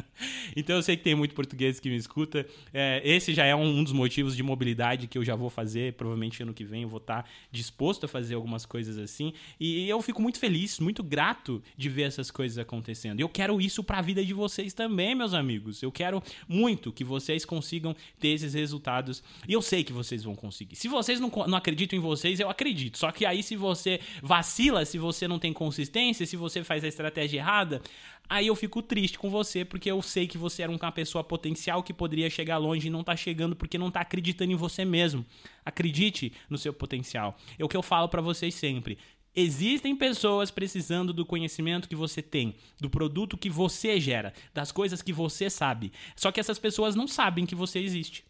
então 0.55 0.75
eu 0.75 0.83
sei 0.83 0.97
que 0.97 1.03
tem 1.03 1.15
muito 1.15 1.33
português 1.33 1.79
que 1.79 1.89
me 1.89 1.95
escuta. 1.95 2.45
É, 2.73 3.01
esse 3.03 3.33
já 3.33 3.45
é 3.45 3.55
um, 3.55 3.79
um, 3.79 3.83
dos 3.83 3.93
motivos 3.93 4.35
de 4.35 4.43
mobilidade 4.43 5.07
que 5.07 5.17
eu 5.17 5.23
já 5.23 5.35
vou 5.35 5.49
fazer. 5.49 5.93
Provavelmente 5.93 6.41
ano 6.43 6.53
que 6.53 6.63
vem 6.63 6.83
eu 6.83 6.89
vou 6.89 6.99
estar 6.99 7.29
disposto 7.51 8.05
a 8.05 8.07
fazer 8.07 8.35
algumas 8.35 8.65
coisas 8.65 8.97
assim. 8.97 9.33
E 9.59 9.89
eu 9.89 10.01
fico 10.01 10.21
muito 10.21 10.39
feliz, 10.39 10.79
muito 10.79 11.03
grato 11.03 11.61
de 11.77 11.89
ver 11.89 12.03
essas 12.03 12.31
coisas 12.31 12.57
acontecendo. 12.57 13.19
Eu 13.19 13.29
quero 13.29 13.59
isso 13.61 13.83
para 13.83 13.99
a 13.99 14.01
vida 14.01 14.23
de 14.23 14.33
vocês 14.33 14.73
também, 14.73 15.15
meus 15.15 15.33
amigos. 15.33 15.81
Eu 15.81 15.91
quero 15.91 16.21
muito 16.47 16.91
que 16.91 17.03
vocês 17.03 17.45
consigam 17.45 17.95
ter 18.19 18.29
esses 18.29 18.53
resultados. 18.53 19.23
E 19.47 19.53
eu 19.53 19.61
sei 19.61 19.83
que 19.83 19.93
vocês 19.93 20.23
vão 20.23 20.35
conseguir. 20.35 20.75
Se 20.75 20.87
vocês 20.87 21.19
não, 21.19 21.29
não 21.47 21.57
acreditam 21.57 21.97
em 21.97 22.01
vocês, 22.01 22.39
eu 22.39 22.49
acredito. 22.49 22.97
Só 22.97 23.11
que 23.11 23.25
aí, 23.25 23.43
se 23.43 23.55
você 23.55 23.99
vacila, 24.21 24.85
se 24.85 24.97
você 24.97 25.27
não 25.27 25.39
tem 25.39 25.53
consistência, 25.53 26.25
se 26.25 26.35
você 26.35 26.63
faz 26.63 26.83
a 26.83 26.87
estratégia 26.87 27.39
errada, 27.39 27.81
aí 28.31 28.47
eu 28.47 28.55
fico 28.55 28.81
triste 28.81 29.19
com 29.19 29.29
você, 29.29 29.65
porque 29.65 29.91
eu 29.91 30.01
sei 30.01 30.25
que 30.25 30.37
você 30.37 30.63
era 30.63 30.71
uma 30.71 30.91
pessoa 30.91 31.21
potencial 31.21 31.83
que 31.83 31.93
poderia 31.93 32.29
chegar 32.29 32.57
longe 32.57 32.87
e 32.87 32.89
não 32.89 33.03
tá 33.03 33.13
chegando 33.13 33.57
porque 33.57 33.77
não 33.77 33.91
tá 33.91 33.99
acreditando 33.99 34.53
em 34.53 34.55
você 34.55 34.85
mesmo. 34.85 35.25
Acredite 35.65 36.31
no 36.49 36.57
seu 36.57 36.71
potencial. 36.71 37.37
É 37.59 37.65
o 37.65 37.67
que 37.67 37.75
eu 37.75 37.83
falo 37.83 38.07
para 38.07 38.21
vocês 38.21 38.55
sempre. 38.55 38.97
Existem 39.35 39.95
pessoas 39.97 40.49
precisando 40.49 41.11
do 41.11 41.25
conhecimento 41.25 41.89
que 41.89 41.95
você 41.95 42.21
tem, 42.21 42.55
do 42.79 42.89
produto 42.89 43.37
que 43.37 43.49
você 43.49 43.99
gera, 43.99 44.33
das 44.53 44.71
coisas 44.71 45.01
que 45.01 45.11
você 45.11 45.49
sabe. 45.49 45.91
Só 46.15 46.31
que 46.31 46.39
essas 46.39 46.57
pessoas 46.57 46.95
não 46.95 47.09
sabem 47.09 47.45
que 47.45 47.55
você 47.55 47.79
existe. 47.79 48.23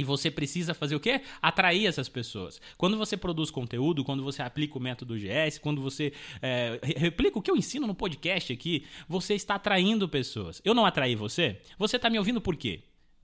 E 0.00 0.04
você 0.04 0.30
precisa 0.30 0.72
fazer 0.72 0.96
o 0.96 1.00
quê? 1.00 1.20
Atrair 1.42 1.86
essas 1.86 2.08
pessoas. 2.08 2.58
Quando 2.78 2.96
você 2.96 3.18
produz 3.18 3.50
conteúdo, 3.50 4.02
quando 4.02 4.24
você 4.24 4.40
aplica 4.40 4.78
o 4.78 4.80
método 4.80 5.14
GS, 5.14 5.58
quando 5.58 5.82
você 5.82 6.10
é, 6.40 6.80
replica 6.96 7.38
o 7.38 7.42
que 7.42 7.50
eu 7.50 7.56
ensino 7.56 7.86
no 7.86 7.94
podcast 7.94 8.50
aqui, 8.50 8.86
você 9.06 9.34
está 9.34 9.56
atraindo 9.56 10.08
pessoas. 10.08 10.62
Eu 10.64 10.72
não 10.72 10.86
atraí 10.86 11.14
você? 11.14 11.60
Você 11.78 11.96
está 11.96 12.08
me 12.08 12.16
ouvindo 12.16 12.40
por 12.40 12.56
quê? 12.56 12.80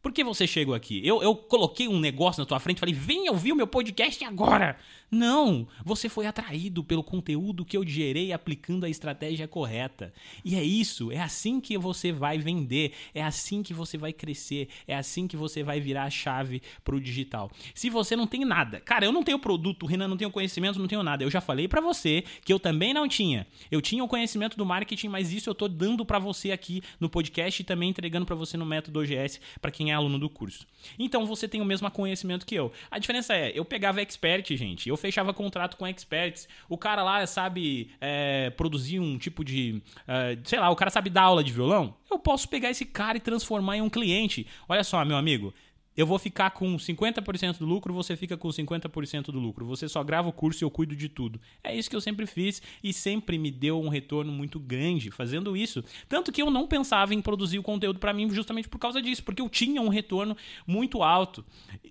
Por 0.07 0.13
que 0.13 0.23
você 0.23 0.47
chegou 0.47 0.73
aqui? 0.73 1.05
Eu, 1.05 1.21
eu 1.21 1.35
coloquei 1.35 1.89
um 1.89 1.99
negócio 1.99 2.41
na 2.41 2.47
tua 2.47 2.61
frente 2.61 2.77
e 2.77 2.79
falei, 2.79 2.95
vem 2.95 3.29
ouvir 3.29 3.51
o 3.51 3.57
meu 3.57 3.67
podcast 3.67 4.25
agora. 4.25 4.79
Não, 5.11 5.67
você 5.85 6.09
foi 6.09 6.27
atraído 6.27 6.85
pelo 6.85 7.03
conteúdo 7.03 7.65
que 7.65 7.77
eu 7.77 7.85
gerei 7.85 8.33
aplicando 8.33 8.85
a 8.85 8.89
estratégia 8.89 9.49
correta. 9.49 10.13
E 10.45 10.55
é 10.55 10.63
isso, 10.63 11.11
é 11.11 11.21
assim 11.21 11.61
que 11.61 11.77
você 11.77 12.13
vai 12.13 12.39
vender, 12.39 12.93
é 13.15 13.23
assim 13.23 13.65
que 13.65 13.75
você 13.75 13.99
vai 13.99 14.13
crescer, 14.13 14.69
é 14.87 14.97
assim 14.97 15.27
que 15.27 15.37
você 15.37 15.63
vai 15.63 15.81
virar 15.81 16.05
a 16.05 16.11
chave 16.11 16.63
pro 16.85 17.01
digital. 17.01 17.51
Se 17.75 17.91
você 17.91 18.15
não 18.15 18.29
tem 18.29 18.45
nada, 18.45 18.81
cara, 18.81 19.07
eu 19.07 19.13
não 19.13 19.25
tenho 19.25 19.41
produto, 19.41 19.87
Renan 19.87 20.07
não 20.07 20.17
tenho 20.17 20.31
conhecimento, 20.31 20.79
não 20.79 20.89
tenho 20.89 21.03
nada. 21.03 21.25
Eu 21.25 21.31
já 21.31 21.41
falei 21.41 21.67
para 21.67 21.81
você 21.81 22.23
que 22.45 22.53
eu 22.53 22.61
também 22.61 22.95
não 22.95 23.09
tinha. 23.09 23.47
Eu 23.71 23.81
tinha 23.81 24.05
o 24.05 24.09
conhecimento 24.09 24.57
do 24.57 24.67
marketing, 24.67 25.09
mas 25.09 25.33
isso 25.33 25.51
eu 25.51 25.55
tô 25.55 25.67
dando 25.67 26.05
para 26.05 26.21
você 26.21 26.53
aqui 26.53 26.81
no 27.01 27.09
podcast 27.09 27.61
e 27.61 27.65
também 27.65 27.91
entregando 27.91 28.27
para 28.27 28.37
você 28.37 28.57
no 28.57 28.67
método 28.67 29.01
OGS 29.01 29.41
para 29.61 29.71
quem 29.73 29.93
é 29.93 29.96
aluno 29.97 30.19
do 30.19 30.29
curso. 30.29 30.67
Então 30.99 31.27
você 31.27 31.49
tem 31.49 31.61
o 31.61 31.65
mesmo 31.65 31.91
conhecimento 31.91 32.47
que 32.47 32.55
eu. 32.55 32.73
A 32.91 32.99
diferença 32.99 33.35
é, 33.35 33.53
eu 33.55 33.65
pegava 33.65 34.01
expert, 34.01 34.55
gente, 34.57 34.89
eu 34.89 34.97
fechava 34.97 35.35
contrato 35.35 35.77
com 35.77 35.87
experts. 35.87 36.49
O 36.69 36.79
cara 36.79 37.03
lá 37.03 37.27
sabe 37.27 37.91
é, 38.01 38.51
produzir 38.51 39.01
um 39.01 39.19
tipo 39.19 39.45
de. 39.45 39.83
É, 40.07 40.39
sei 40.45 40.61
lá, 40.61 40.71
o 40.71 40.77
cara 40.77 40.91
sabe 40.91 41.11
dar 41.11 41.23
aula 41.23 41.43
de 41.43 41.53
violão. 41.53 41.95
Eu 42.11 42.19
posso 42.19 42.49
pegar 42.49 42.71
esse 42.71 42.85
cara 42.85 43.17
e 43.17 43.21
transformar 43.21 43.77
em 43.77 43.83
um 43.83 43.91
cliente. 43.91 44.47
Olha 44.69 44.85
só, 44.85 45.05
meu 45.05 45.17
amigo 45.17 45.53
eu 45.97 46.07
vou 46.07 46.19
ficar 46.19 46.51
com 46.51 46.77
50% 46.77 47.59
do 47.59 47.67
lucro, 47.67 47.95
você 47.95 48.17
fica 48.17 48.37
com 48.37 48.49
50% 48.49 49.27
do 49.27 49.39
lucro. 49.39 49.65
Você 49.67 49.89
só 49.89 50.05
grava 50.05 50.29
o 50.29 50.33
curso 50.33 50.63
e 50.63 50.65
eu 50.65 50.71
cuido 50.71 50.95
de 50.95 51.09
tudo. 51.09 51.41
É 51.63 51.75
isso 51.75 51.89
que 51.89 51.97
eu 51.97 52.01
sempre 52.01 52.27
fiz 52.27 52.61
e 52.83 52.93
sempre 52.93 53.39
me 53.39 53.51
deu 53.51 53.81
um 53.81 53.89
retorno 53.89 54.33
muito 54.33 54.61
grande 54.61 55.11
fazendo 55.11 55.57
isso. 55.57 55.83
Tanto 56.09 56.31
que 56.31 56.43
eu 56.43 56.51
não 56.51 56.67
pensava 56.67 57.15
em 57.15 57.23
produzir 57.23 57.59
o 57.59 57.63
conteúdo 57.63 57.99
para 57.99 58.13
mim 58.13 58.29
justamente 58.31 58.69
por 58.69 58.79
causa 58.79 59.01
disso, 59.01 59.25
porque 59.25 59.41
eu 59.41 59.49
tinha 59.49 59.81
um 59.81 59.89
retorno 59.89 60.37
muito 60.67 61.03
alto. 61.03 61.45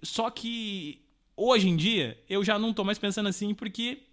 Só 0.03 0.29
que 0.29 1.01
Hoje 1.37 1.67
em 1.67 1.75
dia, 1.75 2.17
eu 2.29 2.45
já 2.45 2.57
não 2.57 2.73
tô 2.73 2.81
mais 2.85 2.97
pensando 2.97 3.27
assim 3.27 3.53
porque 3.53 4.03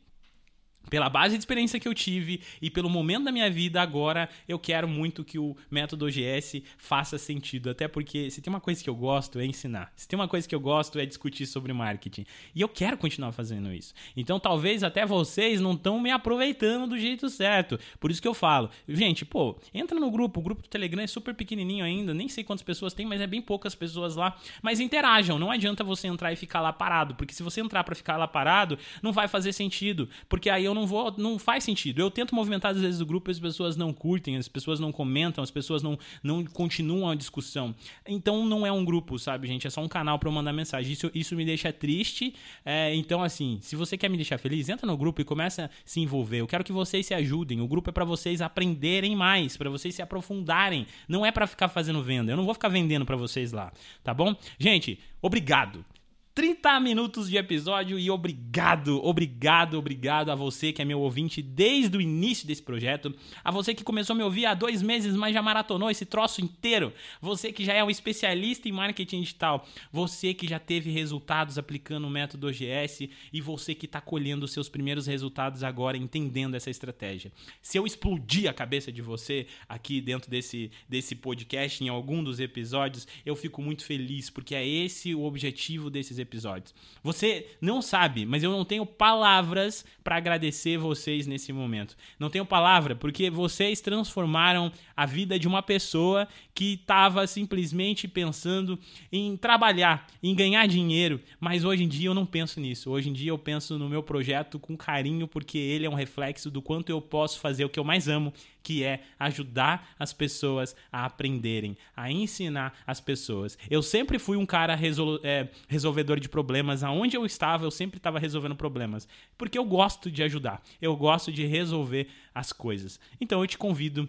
pela 0.90 1.08
base 1.08 1.36
de 1.36 1.40
experiência 1.40 1.80
que 1.80 1.88
eu 1.88 1.94
tive 1.94 2.40
e 2.60 2.70
pelo 2.70 2.88
momento 2.88 3.24
da 3.24 3.32
minha 3.32 3.50
vida 3.50 3.80
agora, 3.80 4.28
eu 4.48 4.58
quero 4.58 4.88
muito 4.88 5.24
que 5.24 5.38
o 5.38 5.56
método 5.70 6.06
OGS 6.06 6.62
faça 6.76 7.18
sentido. 7.18 7.70
Até 7.70 7.88
porque 7.88 8.30
se 8.30 8.40
tem 8.40 8.52
uma 8.52 8.60
coisa 8.60 8.82
que 8.82 8.90
eu 8.90 8.94
gosto 8.94 9.38
é 9.38 9.46
ensinar. 9.46 9.92
Se 9.96 10.06
tem 10.06 10.18
uma 10.18 10.28
coisa 10.28 10.48
que 10.48 10.54
eu 10.54 10.60
gosto 10.60 10.98
é 10.98 11.06
discutir 11.06 11.46
sobre 11.46 11.72
marketing. 11.72 12.26
E 12.54 12.60
eu 12.60 12.68
quero 12.68 12.96
continuar 12.96 13.32
fazendo 13.32 13.72
isso. 13.72 13.94
Então 14.16 14.38
talvez 14.38 14.82
até 14.82 15.06
vocês 15.06 15.60
não 15.60 15.72
estão 15.72 16.00
me 16.00 16.10
aproveitando 16.10 16.90
do 16.90 16.98
jeito 16.98 17.28
certo. 17.28 17.78
Por 17.98 18.10
isso 18.10 18.20
que 18.20 18.28
eu 18.28 18.34
falo. 18.34 18.70
Gente, 18.88 19.24
pô, 19.24 19.58
entra 19.72 19.98
no 19.98 20.10
grupo. 20.10 20.40
O 20.40 20.42
grupo 20.42 20.62
do 20.62 20.68
Telegram 20.68 21.02
é 21.02 21.06
super 21.06 21.34
pequenininho 21.34 21.84
ainda. 21.84 22.12
Nem 22.12 22.28
sei 22.28 22.44
quantas 22.44 22.62
pessoas 22.62 22.92
tem, 22.92 23.06
mas 23.06 23.20
é 23.20 23.26
bem 23.26 23.40
poucas 23.40 23.74
pessoas 23.74 24.16
lá. 24.16 24.36
Mas 24.60 24.80
interajam. 24.80 25.38
Não 25.38 25.50
adianta 25.50 25.82
você 25.82 26.06
entrar 26.06 26.32
e 26.32 26.36
ficar 26.36 26.60
lá 26.60 26.72
parado. 26.72 27.14
Porque 27.14 27.32
se 27.32 27.42
você 27.42 27.60
entrar 27.60 27.84
para 27.84 27.94
ficar 27.94 28.16
lá 28.16 28.28
parado, 28.28 28.78
não 29.02 29.12
vai 29.12 29.28
fazer 29.28 29.52
sentido. 29.52 30.08
Porque 30.28 30.50
aí 30.50 30.64
eu 30.64 30.71
eu 30.72 30.74
não 30.74 30.86
vou. 30.86 31.14
Não 31.16 31.38
faz 31.38 31.64
sentido. 31.64 32.00
Eu 32.00 32.10
tento 32.10 32.34
movimentar 32.34 32.72
às 32.72 32.80
vezes 32.80 33.00
o 33.00 33.06
grupo, 33.06 33.30
as 33.30 33.38
pessoas 33.38 33.76
não 33.76 33.92
curtem, 33.92 34.36
as 34.36 34.48
pessoas 34.48 34.80
não 34.80 34.90
comentam, 34.90 35.42
as 35.42 35.50
pessoas 35.50 35.82
não, 35.82 35.98
não 36.22 36.44
continuam 36.44 37.10
a 37.10 37.14
discussão. 37.14 37.74
Então 38.06 38.44
não 38.46 38.66
é 38.66 38.72
um 38.72 38.84
grupo, 38.84 39.18
sabe, 39.18 39.46
gente? 39.46 39.66
É 39.66 39.70
só 39.70 39.80
um 39.82 39.88
canal 39.88 40.18
para 40.18 40.28
eu 40.28 40.32
mandar 40.32 40.52
mensagem. 40.52 40.92
Isso, 40.92 41.10
isso 41.14 41.36
me 41.36 41.44
deixa 41.44 41.72
triste. 41.72 42.34
É, 42.64 42.94
então, 42.94 43.22
assim, 43.22 43.58
se 43.60 43.76
você 43.76 43.96
quer 43.96 44.08
me 44.08 44.16
deixar 44.16 44.38
feliz, 44.38 44.68
entra 44.68 44.86
no 44.86 44.96
grupo 44.96 45.20
e 45.20 45.24
começa 45.24 45.66
a 45.66 45.70
se 45.84 46.00
envolver. 46.00 46.40
Eu 46.40 46.46
quero 46.46 46.64
que 46.64 46.72
vocês 46.72 47.06
se 47.06 47.14
ajudem. 47.14 47.60
O 47.60 47.68
grupo 47.68 47.90
é 47.90 47.92
para 47.92 48.04
vocês 48.04 48.40
aprenderem 48.40 49.14
mais, 49.14 49.56
para 49.56 49.70
vocês 49.70 49.94
se 49.94 50.02
aprofundarem. 50.02 50.86
Não 51.06 51.24
é 51.24 51.30
para 51.30 51.46
ficar 51.46 51.68
fazendo 51.68 52.02
venda. 52.02 52.32
Eu 52.32 52.36
não 52.36 52.44
vou 52.44 52.54
ficar 52.54 52.68
vendendo 52.68 53.04
para 53.04 53.16
vocês 53.16 53.52
lá, 53.52 53.72
tá 54.02 54.12
bom? 54.12 54.34
Gente, 54.58 54.98
obrigado. 55.20 55.84
30 56.34 56.80
minutos 56.80 57.28
de 57.28 57.36
episódio 57.36 57.98
e 57.98 58.10
obrigado, 58.10 59.04
obrigado, 59.04 59.78
obrigado 59.78 60.30
a 60.30 60.34
você 60.34 60.72
que 60.72 60.80
é 60.80 60.84
meu 60.84 60.98
ouvinte 60.98 61.42
desde 61.42 61.94
o 61.94 62.00
início 62.00 62.46
desse 62.46 62.62
projeto, 62.62 63.14
a 63.44 63.50
você 63.50 63.74
que 63.74 63.84
começou 63.84 64.14
a 64.14 64.16
me 64.16 64.24
ouvir 64.24 64.46
há 64.46 64.54
dois 64.54 64.80
meses, 64.80 65.14
mas 65.14 65.34
já 65.34 65.42
maratonou 65.42 65.90
esse 65.90 66.06
troço 66.06 66.40
inteiro, 66.40 66.90
você 67.20 67.52
que 67.52 67.62
já 67.66 67.74
é 67.74 67.84
um 67.84 67.90
especialista 67.90 68.66
em 68.66 68.72
marketing 68.72 69.20
digital, 69.20 69.68
você 69.92 70.32
que 70.32 70.48
já 70.48 70.58
teve 70.58 70.90
resultados 70.90 71.58
aplicando 71.58 72.06
o 72.06 72.10
método 72.10 72.46
OGS 72.46 73.10
e 73.30 73.40
você 73.42 73.74
que 73.74 73.84
está 73.84 74.00
colhendo 74.00 74.48
seus 74.48 74.70
primeiros 74.70 75.06
resultados 75.06 75.62
agora 75.62 75.98
entendendo 75.98 76.54
essa 76.54 76.70
estratégia. 76.70 77.30
Se 77.60 77.76
eu 77.76 77.84
explodir 77.84 78.48
a 78.48 78.54
cabeça 78.54 78.90
de 78.90 79.02
você 79.02 79.46
aqui 79.68 80.00
dentro 80.00 80.30
desse, 80.30 80.70
desse 80.88 81.14
podcast, 81.14 81.84
em 81.84 81.90
algum 81.90 82.24
dos 82.24 82.40
episódios, 82.40 83.06
eu 83.26 83.36
fico 83.36 83.60
muito 83.60 83.84
feliz, 83.84 84.30
porque 84.30 84.54
é 84.54 84.66
esse 84.66 85.14
o 85.14 85.24
objetivo 85.24 85.90
desses 85.90 86.21
episódios. 86.22 86.74
Você 87.02 87.46
não 87.60 87.82
sabe, 87.82 88.24
mas 88.24 88.42
eu 88.42 88.50
não 88.50 88.64
tenho 88.64 88.86
palavras 88.86 89.84
para 90.02 90.16
agradecer 90.16 90.78
vocês 90.78 91.26
nesse 91.26 91.52
momento. 91.52 91.96
Não 92.18 92.30
tenho 92.30 92.44
palavra 92.46 92.94
porque 92.94 93.30
vocês 93.30 93.80
transformaram 93.80 94.72
a 94.96 95.06
vida 95.06 95.38
de 95.38 95.46
uma 95.46 95.62
pessoa 95.62 96.26
que 96.54 96.74
estava 96.74 97.26
simplesmente 97.26 98.06
pensando 98.08 98.78
em 99.10 99.36
trabalhar, 99.36 100.06
em 100.22 100.34
ganhar 100.34 100.66
dinheiro, 100.66 101.20
mas 101.40 101.64
hoje 101.64 101.84
em 101.84 101.88
dia 101.88 102.08
eu 102.08 102.14
não 102.14 102.26
penso 102.26 102.60
nisso. 102.60 102.90
Hoje 102.90 103.10
em 103.10 103.12
dia 103.12 103.30
eu 103.30 103.38
penso 103.38 103.78
no 103.78 103.88
meu 103.88 104.02
projeto 104.02 104.58
com 104.58 104.76
carinho 104.76 105.26
porque 105.26 105.58
ele 105.58 105.86
é 105.86 105.90
um 105.90 105.94
reflexo 105.94 106.50
do 106.50 106.62
quanto 106.62 106.90
eu 106.90 107.00
posso 107.00 107.40
fazer 107.40 107.64
o 107.64 107.68
que 107.68 107.78
eu 107.78 107.84
mais 107.84 108.08
amo, 108.08 108.32
que 108.62 108.84
é 108.84 109.02
ajudar 109.18 109.94
as 109.98 110.12
pessoas 110.12 110.74
a 110.90 111.04
aprenderem, 111.04 111.76
a 111.96 112.10
ensinar 112.10 112.74
as 112.86 113.00
pessoas. 113.00 113.58
Eu 113.70 113.82
sempre 113.82 114.18
fui 114.18 114.36
um 114.36 114.46
cara 114.46 114.74
resol 114.74 115.18
é, 115.22 115.48
resolvedor 115.68 116.20
de 116.20 116.28
problemas. 116.28 116.82
Aonde 116.82 117.16
eu 117.16 117.26
estava, 117.26 117.64
eu 117.64 117.70
sempre 117.70 117.98
estava 117.98 118.18
resolvendo 118.18 118.54
problemas. 118.54 119.08
Porque 119.36 119.58
eu 119.58 119.64
gosto 119.64 120.10
de 120.10 120.22
ajudar. 120.22 120.62
Eu 120.80 120.96
gosto 120.96 121.32
de 121.32 121.44
resolver 121.46 122.08
as 122.34 122.52
coisas. 122.52 123.00
Então 123.20 123.40
eu 123.40 123.46
te 123.46 123.58
convido 123.58 124.08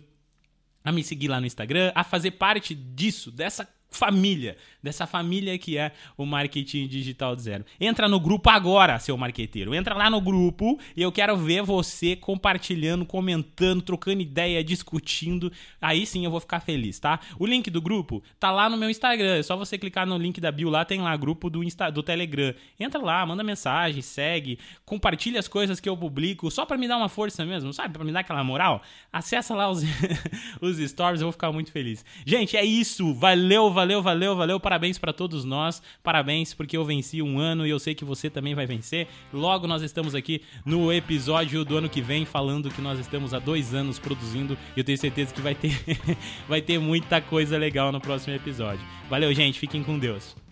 a 0.83 0.91
me 0.91 1.03
seguir 1.03 1.29
lá 1.29 1.39
no 1.39 1.47
Instagram, 1.47 1.91
a 1.95 2.03
fazer 2.03 2.31
parte 2.31 2.75
disso, 2.75 3.31
dessa 3.31 3.67
família, 3.93 4.57
dessa 4.81 5.07
família 5.07 5.57
que 5.57 5.77
é 5.77 5.91
o 6.17 6.25
marketing 6.25 6.87
digital 6.87 7.35
de 7.35 7.43
zero. 7.43 7.65
Entra 7.79 8.09
no 8.09 8.19
grupo 8.19 8.49
agora, 8.49 8.99
seu 8.99 9.15
marqueteiro. 9.15 9.73
Entra 9.73 9.95
lá 9.95 10.09
no 10.09 10.19
grupo 10.19 10.79
e 10.95 11.01
eu 11.01 11.11
quero 11.11 11.37
ver 11.37 11.61
você 11.61 12.15
compartilhando, 12.15 13.05
comentando, 13.05 13.81
trocando 13.81 14.21
ideia, 14.21 14.63
discutindo. 14.63 15.51
Aí 15.81 16.05
sim 16.05 16.25
eu 16.25 16.31
vou 16.31 16.39
ficar 16.39 16.59
feliz, 16.59 16.99
tá? 16.99 17.19
O 17.39 17.45
link 17.45 17.69
do 17.69 17.81
grupo 17.81 18.21
tá 18.39 18.51
lá 18.51 18.69
no 18.69 18.77
meu 18.77 18.89
Instagram. 18.89 19.37
É 19.37 19.43
só 19.43 19.55
você 19.55 19.77
clicar 19.77 20.05
no 20.05 20.17
link 20.17 20.41
da 20.41 20.51
bio 20.51 20.69
lá, 20.69 20.83
tem 20.83 21.01
lá 21.01 21.15
grupo 21.15 21.49
do 21.49 21.63
Insta, 21.63 21.89
do 21.89 22.03
Telegram. 22.03 22.53
Entra 22.79 23.01
lá, 23.01 23.25
manda 23.25 23.43
mensagem, 23.43 24.01
segue, 24.01 24.59
compartilha 24.85 25.39
as 25.39 25.47
coisas 25.47 25.79
que 25.79 25.87
eu 25.87 25.95
publico, 25.95 26.49
só 26.51 26.65
para 26.65 26.77
me 26.77 26.87
dar 26.87 26.97
uma 26.97 27.09
força 27.09 27.45
mesmo, 27.45 27.71
sabe? 27.71 27.93
Para 27.93 28.03
me 28.03 28.11
dar 28.11 28.21
aquela 28.21 28.43
moral. 28.43 28.81
Acessa 29.11 29.55
lá 29.55 29.69
os 29.69 29.83
os 30.61 30.77
stories, 30.77 31.21
eu 31.21 31.27
vou 31.27 31.31
ficar 31.31 31.51
muito 31.51 31.71
feliz. 31.71 32.03
Gente, 32.25 32.57
é 32.57 32.65
isso. 32.65 33.13
Valeu, 33.13 33.71
valeu 33.71 33.82
valeu, 33.83 34.01
valeu, 34.01 34.35
valeu. 34.35 34.59
Parabéns 34.61 34.97
para 34.97 35.11
todos 35.11 35.43
nós. 35.43 35.81
Parabéns 36.01 36.53
porque 36.53 36.77
eu 36.77 36.85
venci 36.85 37.21
um 37.21 37.37
ano 37.37 37.67
e 37.67 37.69
eu 37.69 37.77
sei 37.79 37.93
que 37.93 38.05
você 38.05 38.29
também 38.29 38.55
vai 38.55 38.65
vencer. 38.65 39.07
Logo 39.33 39.67
nós 39.67 39.81
estamos 39.81 40.15
aqui 40.15 40.41
no 40.65 40.91
episódio 40.93 41.65
do 41.65 41.77
ano 41.77 41.89
que 41.89 42.01
vem 42.01 42.23
falando 42.23 42.69
que 42.69 42.81
nós 42.81 42.97
estamos 42.97 43.33
há 43.33 43.39
dois 43.39 43.73
anos 43.73 43.99
produzindo. 43.99 44.57
E 44.75 44.79
eu 44.79 44.83
tenho 44.85 44.97
certeza 44.97 45.33
que 45.33 45.41
vai 45.41 45.53
ter, 45.53 45.77
vai 46.47 46.61
ter 46.61 46.79
muita 46.79 47.19
coisa 47.19 47.57
legal 47.57 47.91
no 47.91 47.99
próximo 47.99 48.33
episódio. 48.33 48.85
Valeu, 49.09 49.33
gente. 49.33 49.59
Fiquem 49.59 49.83
com 49.83 49.99
Deus. 49.99 50.42